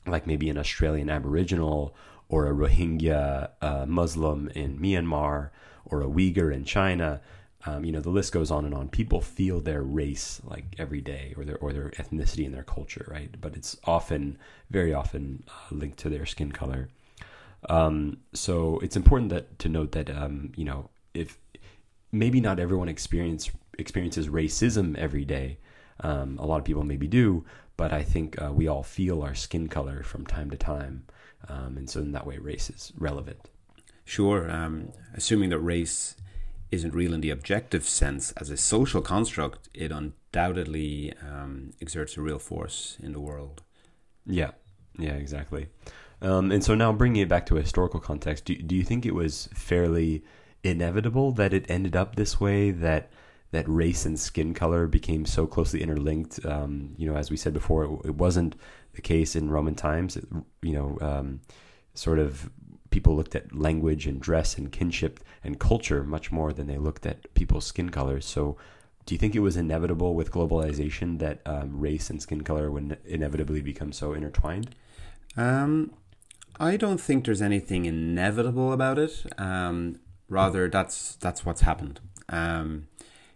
like 0.07 0.25
maybe 0.25 0.49
an 0.49 0.57
Australian 0.57 1.09
Aboriginal, 1.09 1.93
or 2.29 2.47
a 2.47 2.53
Rohingya 2.53 3.49
uh, 3.61 3.85
Muslim 3.85 4.47
in 4.55 4.79
Myanmar, 4.79 5.49
or 5.85 6.01
a 6.01 6.07
Uyghur 6.07 6.53
in 6.53 6.63
China. 6.63 7.21
Um, 7.65 7.83
you 7.85 7.91
know, 7.91 7.99
the 7.99 8.09
list 8.09 8.31
goes 8.31 8.49
on 8.49 8.65
and 8.65 8.73
on. 8.73 8.87
People 8.87 9.19
feel 9.21 9.59
their 9.59 9.83
race 9.83 10.41
like 10.45 10.63
every 10.79 11.01
day, 11.01 11.33
or 11.37 11.43
their 11.43 11.57
or 11.57 11.73
their 11.73 11.89
ethnicity 11.91 12.45
and 12.45 12.55
their 12.55 12.63
culture, 12.63 13.05
right? 13.11 13.29
But 13.39 13.55
it's 13.55 13.77
often, 13.83 14.39
very 14.69 14.93
often, 14.93 15.43
uh, 15.49 15.75
linked 15.75 15.99
to 15.99 16.09
their 16.09 16.25
skin 16.25 16.53
color. 16.53 16.87
Um, 17.69 18.17
so 18.33 18.79
it's 18.79 18.95
important 18.95 19.29
that 19.31 19.59
to 19.59 19.69
note 19.69 19.91
that 19.91 20.09
um, 20.09 20.53
you 20.55 20.63
know 20.63 20.89
if 21.13 21.37
maybe 22.13 22.39
not 22.39 22.57
everyone 22.57 22.87
experience 22.87 23.51
experiences 23.77 24.29
racism 24.29 24.97
every 24.97 25.25
day. 25.25 25.57
Um, 26.03 26.39
a 26.39 26.47
lot 26.47 26.57
of 26.57 26.65
people 26.65 26.83
maybe 26.83 27.07
do, 27.07 27.45
but 27.81 27.91
I 27.91 28.03
think 28.03 28.39
uh, 28.39 28.51
we 28.53 28.67
all 28.67 28.83
feel 28.83 29.23
our 29.23 29.33
skin 29.33 29.67
color 29.67 30.03
from 30.03 30.23
time 30.23 30.51
to 30.51 30.55
time, 30.55 31.05
um, 31.49 31.77
and 31.77 31.89
so 31.89 31.99
in 31.99 32.11
that 32.11 32.27
way, 32.27 32.37
race 32.37 32.69
is 32.69 32.93
relevant. 32.95 33.49
Sure. 34.05 34.51
Um, 34.51 34.91
assuming 35.15 35.49
that 35.49 35.57
race 35.57 36.15
isn't 36.69 36.93
real 36.93 37.11
in 37.11 37.21
the 37.21 37.31
objective 37.31 37.89
sense 37.89 38.33
as 38.33 38.51
a 38.51 38.55
social 38.55 39.01
construct, 39.01 39.67
it 39.73 39.91
undoubtedly 39.91 41.11
um, 41.27 41.71
exerts 41.81 42.17
a 42.17 42.21
real 42.21 42.37
force 42.37 42.97
in 43.01 43.13
the 43.13 43.19
world. 43.19 43.63
Yeah, 44.27 44.51
yeah, 44.99 45.13
exactly. 45.13 45.65
Um, 46.21 46.51
and 46.51 46.63
so 46.63 46.75
now 46.75 46.93
bringing 46.93 47.23
it 47.23 47.29
back 47.29 47.47
to 47.47 47.57
a 47.57 47.61
historical 47.61 47.99
context, 47.99 48.45
do, 48.45 48.53
do 48.53 48.75
you 48.75 48.83
think 48.83 49.07
it 49.07 49.15
was 49.15 49.49
fairly 49.55 50.23
inevitable 50.63 51.31
that 51.31 51.51
it 51.51 51.65
ended 51.67 51.95
up 51.95 52.15
this 52.15 52.39
way? 52.39 52.69
That 52.69 53.09
that 53.51 53.67
race 53.67 54.05
and 54.05 54.19
skin 54.19 54.53
color 54.53 54.87
became 54.87 55.25
so 55.25 55.45
closely 55.45 55.81
interlinked. 55.81 56.45
Um, 56.45 56.95
you 56.97 57.09
know, 57.09 57.17
as 57.17 57.29
we 57.29 57.37
said 57.37 57.53
before, 57.53 57.83
it, 57.83 57.91
it, 58.05 58.15
wasn't 58.15 58.55
the 58.93 59.01
case 59.01 59.35
in 59.35 59.49
Roman 59.49 59.75
times. 59.75 60.17
It, 60.17 60.25
you 60.61 60.73
know, 60.73 60.97
um, 61.01 61.41
sort 61.93 62.19
of 62.19 62.49
people 62.89 63.15
looked 63.15 63.35
at 63.35 63.53
language 63.53 64.07
and 64.07 64.21
dress 64.21 64.57
and 64.57 64.71
kinship 64.71 65.19
and 65.43 65.59
culture 65.59 66.03
much 66.03 66.31
more 66.31 66.53
than 66.53 66.67
they 66.67 66.77
looked 66.77 67.05
at 67.05 67.33
people's 67.33 67.65
skin 67.65 67.89
colors. 67.89 68.25
So, 68.25 68.57
do 69.05 69.15
you 69.15 69.19
think 69.19 69.35
it 69.35 69.39
was 69.39 69.57
inevitable 69.57 70.13
with 70.13 70.31
globalization 70.31 71.19
that 71.19 71.41
um, 71.45 71.79
race 71.79 72.09
and 72.09 72.21
skin 72.21 72.41
color 72.41 72.71
would 72.71 72.99
inevitably 73.03 73.61
become 73.61 73.91
so 73.91 74.13
intertwined? 74.13 74.75
Um, 75.35 75.93
I 76.59 76.77
don't 76.77 77.01
think 77.01 77.25
there's 77.25 77.41
anything 77.41 77.85
inevitable 77.85 78.71
about 78.71 78.99
it. 78.99 79.25
Um, 79.37 79.99
rather, 80.29 80.69
that's 80.69 81.15
that's 81.15 81.43
what's 81.43 81.61
happened. 81.61 81.99
Um, 82.29 82.87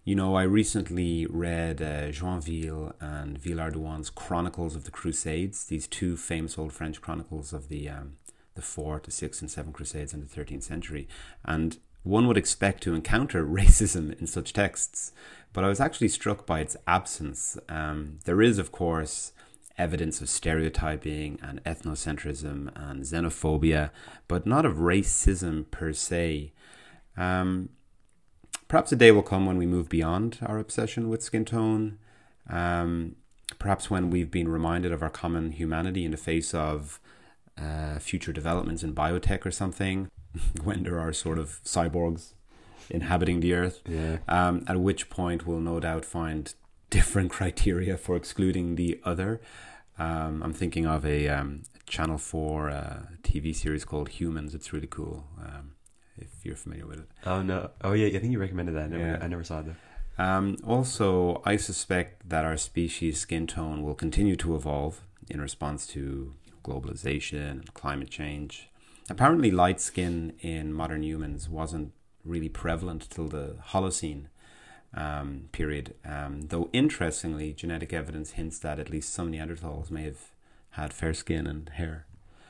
you 0.06 0.14
know, 0.14 0.36
I 0.36 0.44
recently 0.44 1.26
read 1.26 1.82
uh, 1.82 2.12
Joinville 2.12 2.94
and 3.02 3.42
Villehardouin's 3.42 4.12
Chronicles 4.12 4.76
of 4.76 4.84
the 4.84 4.92
Crusades, 4.92 5.66
these 5.66 5.88
two 5.88 6.16
famous 6.16 6.60
old 6.60 6.72
French 6.74 7.02
chronicles 7.02 7.52
of 7.52 7.70
the 7.70 7.90
um, 7.90 8.18
the 8.54 8.62
fourth, 8.62 9.04
the 9.04 9.12
sixth, 9.12 9.42
and 9.42 9.50
seventh 9.50 9.76
Crusades 9.76 10.14
in 10.14 10.22
the 10.22 10.28
13th 10.28 10.62
century. 10.64 11.08
And 11.44 11.80
one 12.04 12.28
would 12.28 12.38
expect 12.38 12.84
to 12.84 12.94
encounter 12.94 13.44
racism 13.48 14.18
in 14.22 14.28
such 14.28 14.54
texts, 14.54 15.12
but 15.52 15.64
I 15.64 15.70
was 15.70 15.80
actually 15.80 16.10
struck 16.10 16.46
by 16.46 16.60
its 16.60 16.78
absence. 16.88 17.58
Um, 17.68 18.20
there 18.26 18.44
is, 18.44 18.60
of 18.60 18.72
course, 18.72 19.34
evidence 19.76 20.22
of 20.22 20.30
stereotyping 20.30 21.40
and 21.42 21.64
ethnocentrism 21.64 22.72
and 22.76 23.02
xenophobia, 23.02 23.90
but 24.28 24.46
not 24.46 24.66
of 24.66 24.76
racism 24.76 25.70
per 25.72 25.94
se. 25.94 26.54
Um, 27.18 27.70
perhaps 28.76 28.92
a 28.92 28.96
day 28.98 29.10
will 29.10 29.24
come 29.24 29.46
when 29.46 29.58
we 29.58 29.66
move 29.66 29.88
beyond 29.88 30.38
our 30.46 30.60
obsession 30.60 31.08
with 31.08 31.24
skin 31.24 31.46
tone. 31.46 31.98
Um, 32.50 33.16
perhaps 33.58 33.90
when 33.90 34.10
we've 34.10 34.30
been 34.30 34.50
reminded 34.50 34.92
of 34.92 35.02
our 35.02 35.10
common 35.10 35.54
humanity 35.54 36.04
in 36.04 36.12
the 36.12 36.18
face 36.18 36.54
of 36.54 37.00
uh, 37.58 38.00
future 38.00 38.34
developments 38.34 38.84
in 38.84 38.94
biotech 38.94 39.46
or 39.46 39.52
something, 39.52 40.10
when 40.66 40.84
there 40.84 41.00
are 41.00 41.14
sort 41.14 41.40
of 41.40 41.62
cyborgs 41.64 42.34
inhabiting 42.90 43.40
the 43.40 43.54
earth. 43.54 43.80
Yeah. 43.88 44.18
Um, 44.28 44.66
at 44.68 44.78
which 44.78 45.10
point 45.10 45.48
we'll 45.48 45.62
no 45.62 45.80
doubt 45.80 46.04
find 46.04 46.54
different 46.90 47.32
criteria 47.32 47.96
for 47.96 48.18
excluding 48.18 48.76
the 48.76 49.00
other. 49.06 49.40
Um, 49.98 50.44
I'm 50.44 50.52
thinking 50.52 50.86
of 50.86 51.06
a 51.06 51.30
um, 51.30 51.64
Channel 51.86 52.18
4 52.18 52.70
uh, 52.70 53.00
TV 53.24 53.56
series 53.56 53.86
called 53.86 54.10
Humans. 54.10 54.54
It's 54.54 54.74
really 54.74 54.88
cool. 54.88 55.28
Um, 55.42 55.75
if 56.18 56.30
you're 56.44 56.56
familiar 56.56 56.88
with 56.88 57.00
it. 57.00 57.08
Oh 57.26 57.42
no! 57.42 57.72
Oh 57.82 57.94
yeah, 57.94 58.08
I 58.08 58.20
think 58.20 58.32
you 58.32 58.40
recommended 58.40 58.76
that. 58.76 58.86
I 58.86 58.88
never, 58.88 59.04
yeah. 59.04 59.18
I 59.22 59.28
never 59.28 59.44
saw 59.44 59.60
it. 59.60 59.66
Um, 60.18 60.58
also, 60.66 61.42
I 61.46 61.58
suspect 61.58 62.30
that 62.30 62.46
our 62.46 62.58
species' 62.58 63.20
skin 63.20 63.48
tone 63.48 63.84
will 63.84 63.96
continue 63.96 64.36
to 64.38 64.56
evolve 64.56 65.02
in 65.30 65.42
response 65.42 65.86
to 65.88 66.34
globalization 66.64 67.52
and 67.52 67.74
climate 67.74 68.10
change. 68.10 68.70
Apparently, 69.10 69.52
light 69.52 69.82
skin 69.82 70.34
in 70.40 70.74
modern 70.74 71.04
humans 71.04 71.50
wasn't 71.50 71.92
really 72.24 72.50
prevalent 72.50 73.08
till 73.10 73.28
the 73.28 73.58
Holocene 73.72 74.28
um, 74.94 75.50
period. 75.52 75.94
Um, 76.06 76.48
though, 76.48 76.70
interestingly, 76.74 77.54
genetic 77.54 77.94
evidence 77.94 78.32
hints 78.32 78.58
that 78.60 78.80
at 78.80 78.90
least 78.90 79.14
some 79.14 79.32
Neanderthals 79.32 79.92
may 79.92 80.04
have 80.04 80.32
had 80.72 80.94
fair 80.94 81.14
skin 81.14 81.46
and 81.46 81.70
hair. 81.70 82.06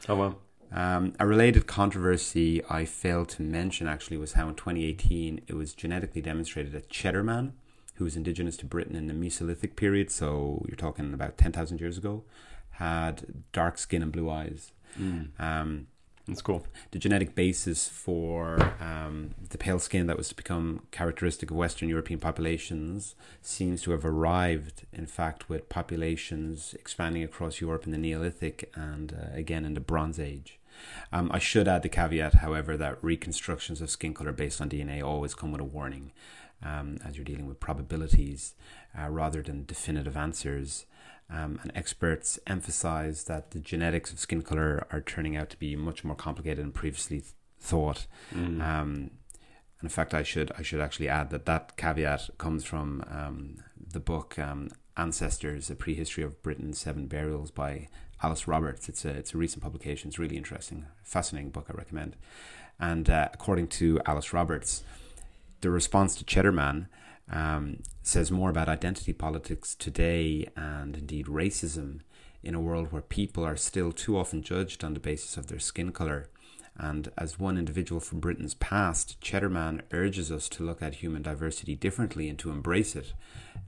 Oh 0.07 0.15
well. 0.15 0.39
Um, 0.75 1.13
a 1.21 1.25
related 1.25 1.67
controversy 1.67 2.61
I 2.69 2.83
failed 2.83 3.29
to 3.29 3.41
mention 3.41 3.87
actually 3.87 4.17
was 4.17 4.33
how 4.33 4.49
in 4.49 4.55
2018 4.55 5.39
it 5.47 5.53
was 5.53 5.73
genetically 5.73 6.21
demonstrated 6.21 6.73
that 6.73 6.89
Cheddar 6.89 7.23
Man, 7.23 7.53
who 7.95 8.03
was 8.03 8.17
indigenous 8.17 8.57
to 8.57 8.65
Britain 8.65 8.93
in 8.93 9.07
the 9.07 9.13
Mesolithic 9.13 9.77
period, 9.77 10.11
so 10.11 10.65
you're 10.67 10.75
talking 10.75 11.13
about 11.13 11.37
10,000 11.37 11.79
years 11.79 11.97
ago, 11.97 12.25
had 12.71 13.45
dark 13.53 13.77
skin 13.77 14.01
and 14.01 14.11
blue 14.11 14.29
eyes. 14.29 14.73
Mm. 14.99 15.29
Um, 15.39 15.87
that's 16.27 16.41
cool. 16.41 16.65
The 16.91 16.99
genetic 16.99 17.35
basis 17.35 17.87
for 17.87 18.73
um, 18.81 19.35
the 19.49 19.57
pale 19.57 19.79
skin 19.79 20.07
that 20.07 20.17
was 20.17 20.27
to 20.29 20.35
become 20.35 20.87
characteristic 20.91 21.51
of 21.51 21.57
Western 21.57 21.87
European 21.87 22.19
populations 22.19 23.15
seems 23.41 23.81
to 23.83 23.91
have 23.91 24.03
arrived, 24.03 24.85
in 24.91 25.05
fact, 25.05 25.47
with 25.47 25.69
populations 25.69 26.73
expanding 26.73 27.23
across 27.23 27.61
Europe 27.61 27.85
in 27.85 27.91
the 27.91 27.97
Neolithic 27.97 28.71
and 28.75 29.13
uh, 29.13 29.37
again 29.37 29.63
in 29.63 29.75
the 29.75 29.79
Bronze 29.79 30.19
Age. 30.19 30.59
Um, 31.11 31.29
I 31.33 31.39
should 31.39 31.67
add 31.67 31.83
the 31.83 31.89
caveat, 31.89 32.35
however, 32.35 32.77
that 32.77 33.03
reconstructions 33.03 33.81
of 33.81 33.89
skin 33.89 34.13
color 34.13 34.31
based 34.31 34.61
on 34.61 34.69
DNA 34.69 35.03
always 35.03 35.33
come 35.33 35.51
with 35.51 35.61
a 35.61 35.65
warning, 35.65 36.11
um, 36.63 36.97
as 37.05 37.15
you're 37.15 37.25
dealing 37.25 37.47
with 37.47 37.59
probabilities 37.59 38.55
uh, 38.97 39.09
rather 39.09 39.41
than 39.41 39.65
definitive 39.65 40.17
answers. 40.17 40.85
Um, 41.27 41.59
and 41.63 41.71
experts 41.73 42.37
emphasize 42.45 43.23
that 43.23 43.49
the 43.49 43.59
genetics 43.59 44.13
of 44.13 44.19
skin 44.19 44.43
color 44.43 44.85
are 44.91 45.01
turning 45.01 45.35
out 45.35 45.49
to 45.49 45.57
be 45.57 45.75
much 45.75 46.03
more 46.03 46.15
complicated 46.15 46.63
than 46.63 46.71
previously 46.71 47.21
th- 47.21 47.33
thought. 47.59 48.05
Mm. 48.31 48.61
Um, 48.61 49.11
and 49.79 49.83
in 49.85 49.89
fact, 49.89 50.13
I 50.13 50.23
should 50.23 50.51
I 50.57 50.61
should 50.61 50.79
actually 50.79 51.09
add 51.09 51.31
that 51.31 51.45
that 51.45 51.77
caveat 51.77 52.29
comes 52.37 52.63
from 52.63 53.03
um, 53.09 53.57
the 53.77 53.99
book 53.99 54.37
um, 54.37 54.69
Ancestors: 54.97 55.69
A 55.69 55.75
Prehistory 55.75 56.23
of 56.23 56.41
Britain's 56.41 56.77
Seven 56.79 57.07
Burials 57.07 57.51
by 57.51 57.89
Alice 58.25 58.47
Roberts. 58.47 58.89
It's 58.89 59.05
a 59.05 59.09
it's 59.09 59.35
a 59.35 59.37
recent 59.37 59.61
publication. 59.61 60.07
It's 60.07 60.17
really 60.17 60.35
interesting, 60.35 60.87
fascinating 61.03 61.51
book. 61.51 61.67
I 61.69 61.73
recommend. 61.77 62.15
And 62.79 63.07
uh, 63.07 63.29
according 63.31 63.67
to 63.79 64.01
Alice 64.07 64.33
Roberts, 64.33 64.83
the 65.61 65.69
response 65.69 66.15
to 66.15 66.25
Cheddar 66.25 66.51
Man 66.51 66.87
um, 67.31 67.83
says 68.01 68.31
more 68.31 68.49
about 68.49 68.67
identity 68.67 69.13
politics 69.13 69.75
today 69.75 70.49
and 70.55 70.97
indeed 70.97 71.27
racism 71.27 71.99
in 72.43 72.55
a 72.55 72.59
world 72.59 72.91
where 72.91 73.03
people 73.03 73.45
are 73.45 73.55
still 73.55 73.91
too 73.91 74.17
often 74.17 74.41
judged 74.41 74.83
on 74.83 74.95
the 74.95 74.99
basis 74.99 75.37
of 75.37 75.45
their 75.45 75.59
skin 75.59 75.91
colour. 75.91 76.27
And 76.77 77.11
as 77.17 77.39
one 77.39 77.57
individual 77.59 78.01
from 78.01 78.19
Britain's 78.19 78.55
past, 78.55 79.21
Cheddarman 79.21 79.81
urges 79.91 80.31
us 80.31 80.49
to 80.49 80.63
look 80.63 80.81
at 80.81 80.95
human 80.95 81.21
diversity 81.21 81.75
differently 81.75 82.27
and 82.27 82.39
to 82.39 82.49
embrace 82.49 82.95
it. 82.95 83.13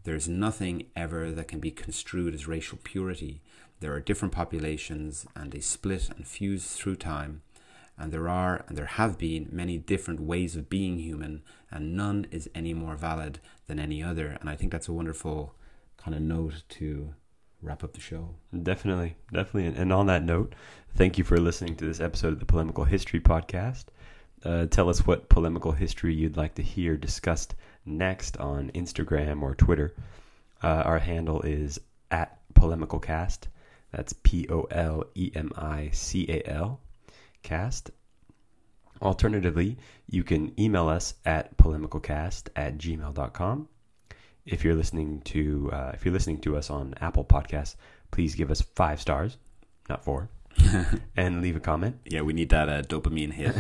There's 0.04 0.28
nothing 0.28 0.88
ever 0.96 1.32
that 1.32 1.48
can 1.48 1.60
be 1.60 1.72
construed 1.72 2.34
as 2.34 2.48
racial 2.48 2.80
purity. 2.84 3.42
There 3.80 3.94
are 3.94 4.00
different 4.00 4.34
populations 4.34 5.28
and 5.36 5.52
they 5.52 5.60
split 5.60 6.10
and 6.10 6.28
fuse 6.28 6.74
through 6.74 6.96
time. 6.96 7.42
And 7.98 8.12
there 8.12 8.30
are 8.30 8.64
and 8.68 8.78
there 8.78 8.86
have 8.86 9.18
been 9.18 9.50
many 9.52 9.78
different 9.78 10.20
ways 10.20 10.56
of 10.56 10.70
being 10.70 10.98
human 11.00 11.44
and 11.72 11.96
none 11.96 12.28
is 12.32 12.50
any 12.56 12.74
more 12.74 12.96
valid 12.96 13.40
than 13.68 13.80
any 13.80 14.04
other. 14.04 14.38
And 14.40 14.50
i 14.50 14.56
think 14.56 14.72
that's 14.72 14.88
a 14.88 14.94
wonderful 14.94 15.56
kind 15.98 16.16
of 16.16 16.22
note 16.22 16.64
to 16.70 17.14
wrap 17.62 17.84
up 17.84 17.94
the 17.94 18.00
show. 18.00 18.36
Definitely 18.64 19.16
definitely. 19.32 19.80
And 19.80 19.94
on 19.94 20.08
that 20.08 20.24
note 20.24 20.54
thank 20.96 21.18
you 21.18 21.24
for 21.24 21.38
listening 21.40 21.76
to 21.78 21.86
this 21.86 22.00
episode 22.00 22.34
of 22.34 22.40
the 22.40 22.46
polemical 22.46 22.84
history 22.84 23.20
podcast. 23.20 23.86
Uh, 24.44 24.68
tell 24.68 24.90
us 24.90 25.06
what 25.06 25.30
polemical 25.30 25.72
history 25.72 26.14
you'd 26.14 26.38
like 26.38 26.56
to 26.56 26.62
hear 26.62 26.96
discussed 26.98 27.56
next 27.86 28.38
on 28.38 28.72
instagram 28.72 29.42
or 29.42 29.56
twitter. 29.56 29.96
Uh, 30.64 30.84
our 30.86 31.00
handle 31.00 31.42
is 31.42 31.80
at 32.12 32.40
polemicalcast 32.54 33.48
that's 33.98 34.14
p-o-l-e-m-i-c-a-l 34.14 34.70
cast. 37.42 37.90
Alternatively, 39.02 39.78
you 40.08 40.24
can 40.24 40.54
email 40.60 40.88
us 40.88 41.16
at 41.26 41.58
polemicalcast 41.58 42.50
at 42.56 42.78
gmail.com. 42.78 43.68
If 44.46 44.64
you're 44.64 44.76
listening 44.76 45.22
to 45.22 45.72
uh, 45.74 45.92
if 45.96 46.06
you're 46.06 46.14
listening 46.14 46.42
to 46.42 46.58
us 46.58 46.70
on 46.70 46.94
Apple 47.02 47.26
Podcasts, 47.26 47.76
please 48.12 48.36
give 48.36 48.52
us 48.52 48.62
five 48.62 49.02
stars, 49.02 49.38
not 49.90 50.04
four, 50.04 50.30
and 51.18 51.42
leave 51.42 51.56
a 51.56 51.60
comment. 51.60 51.98
Yeah, 52.06 52.22
we 52.22 52.34
need 52.34 52.50
that 52.50 52.70
uh, 52.70 52.84
dopamine 52.84 53.34
hit. 53.34 53.56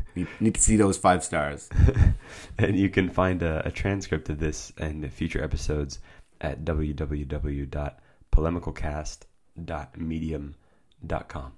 we 0.14 0.26
need 0.40 0.54
to 0.54 0.62
see 0.62 0.76
those 0.78 0.96
five 0.96 1.22
stars. 1.22 1.68
and 2.58 2.78
you 2.78 2.88
can 2.88 3.10
find 3.10 3.42
a, 3.42 3.66
a 3.66 3.70
transcript 3.70 4.30
of 4.30 4.40
this 4.40 4.72
and 4.78 5.12
future 5.12 5.44
episodes 5.44 5.98
at 6.40 6.64
dot 9.56 9.96
medium 9.96 10.54
dot 11.04 11.28
com. 11.28 11.52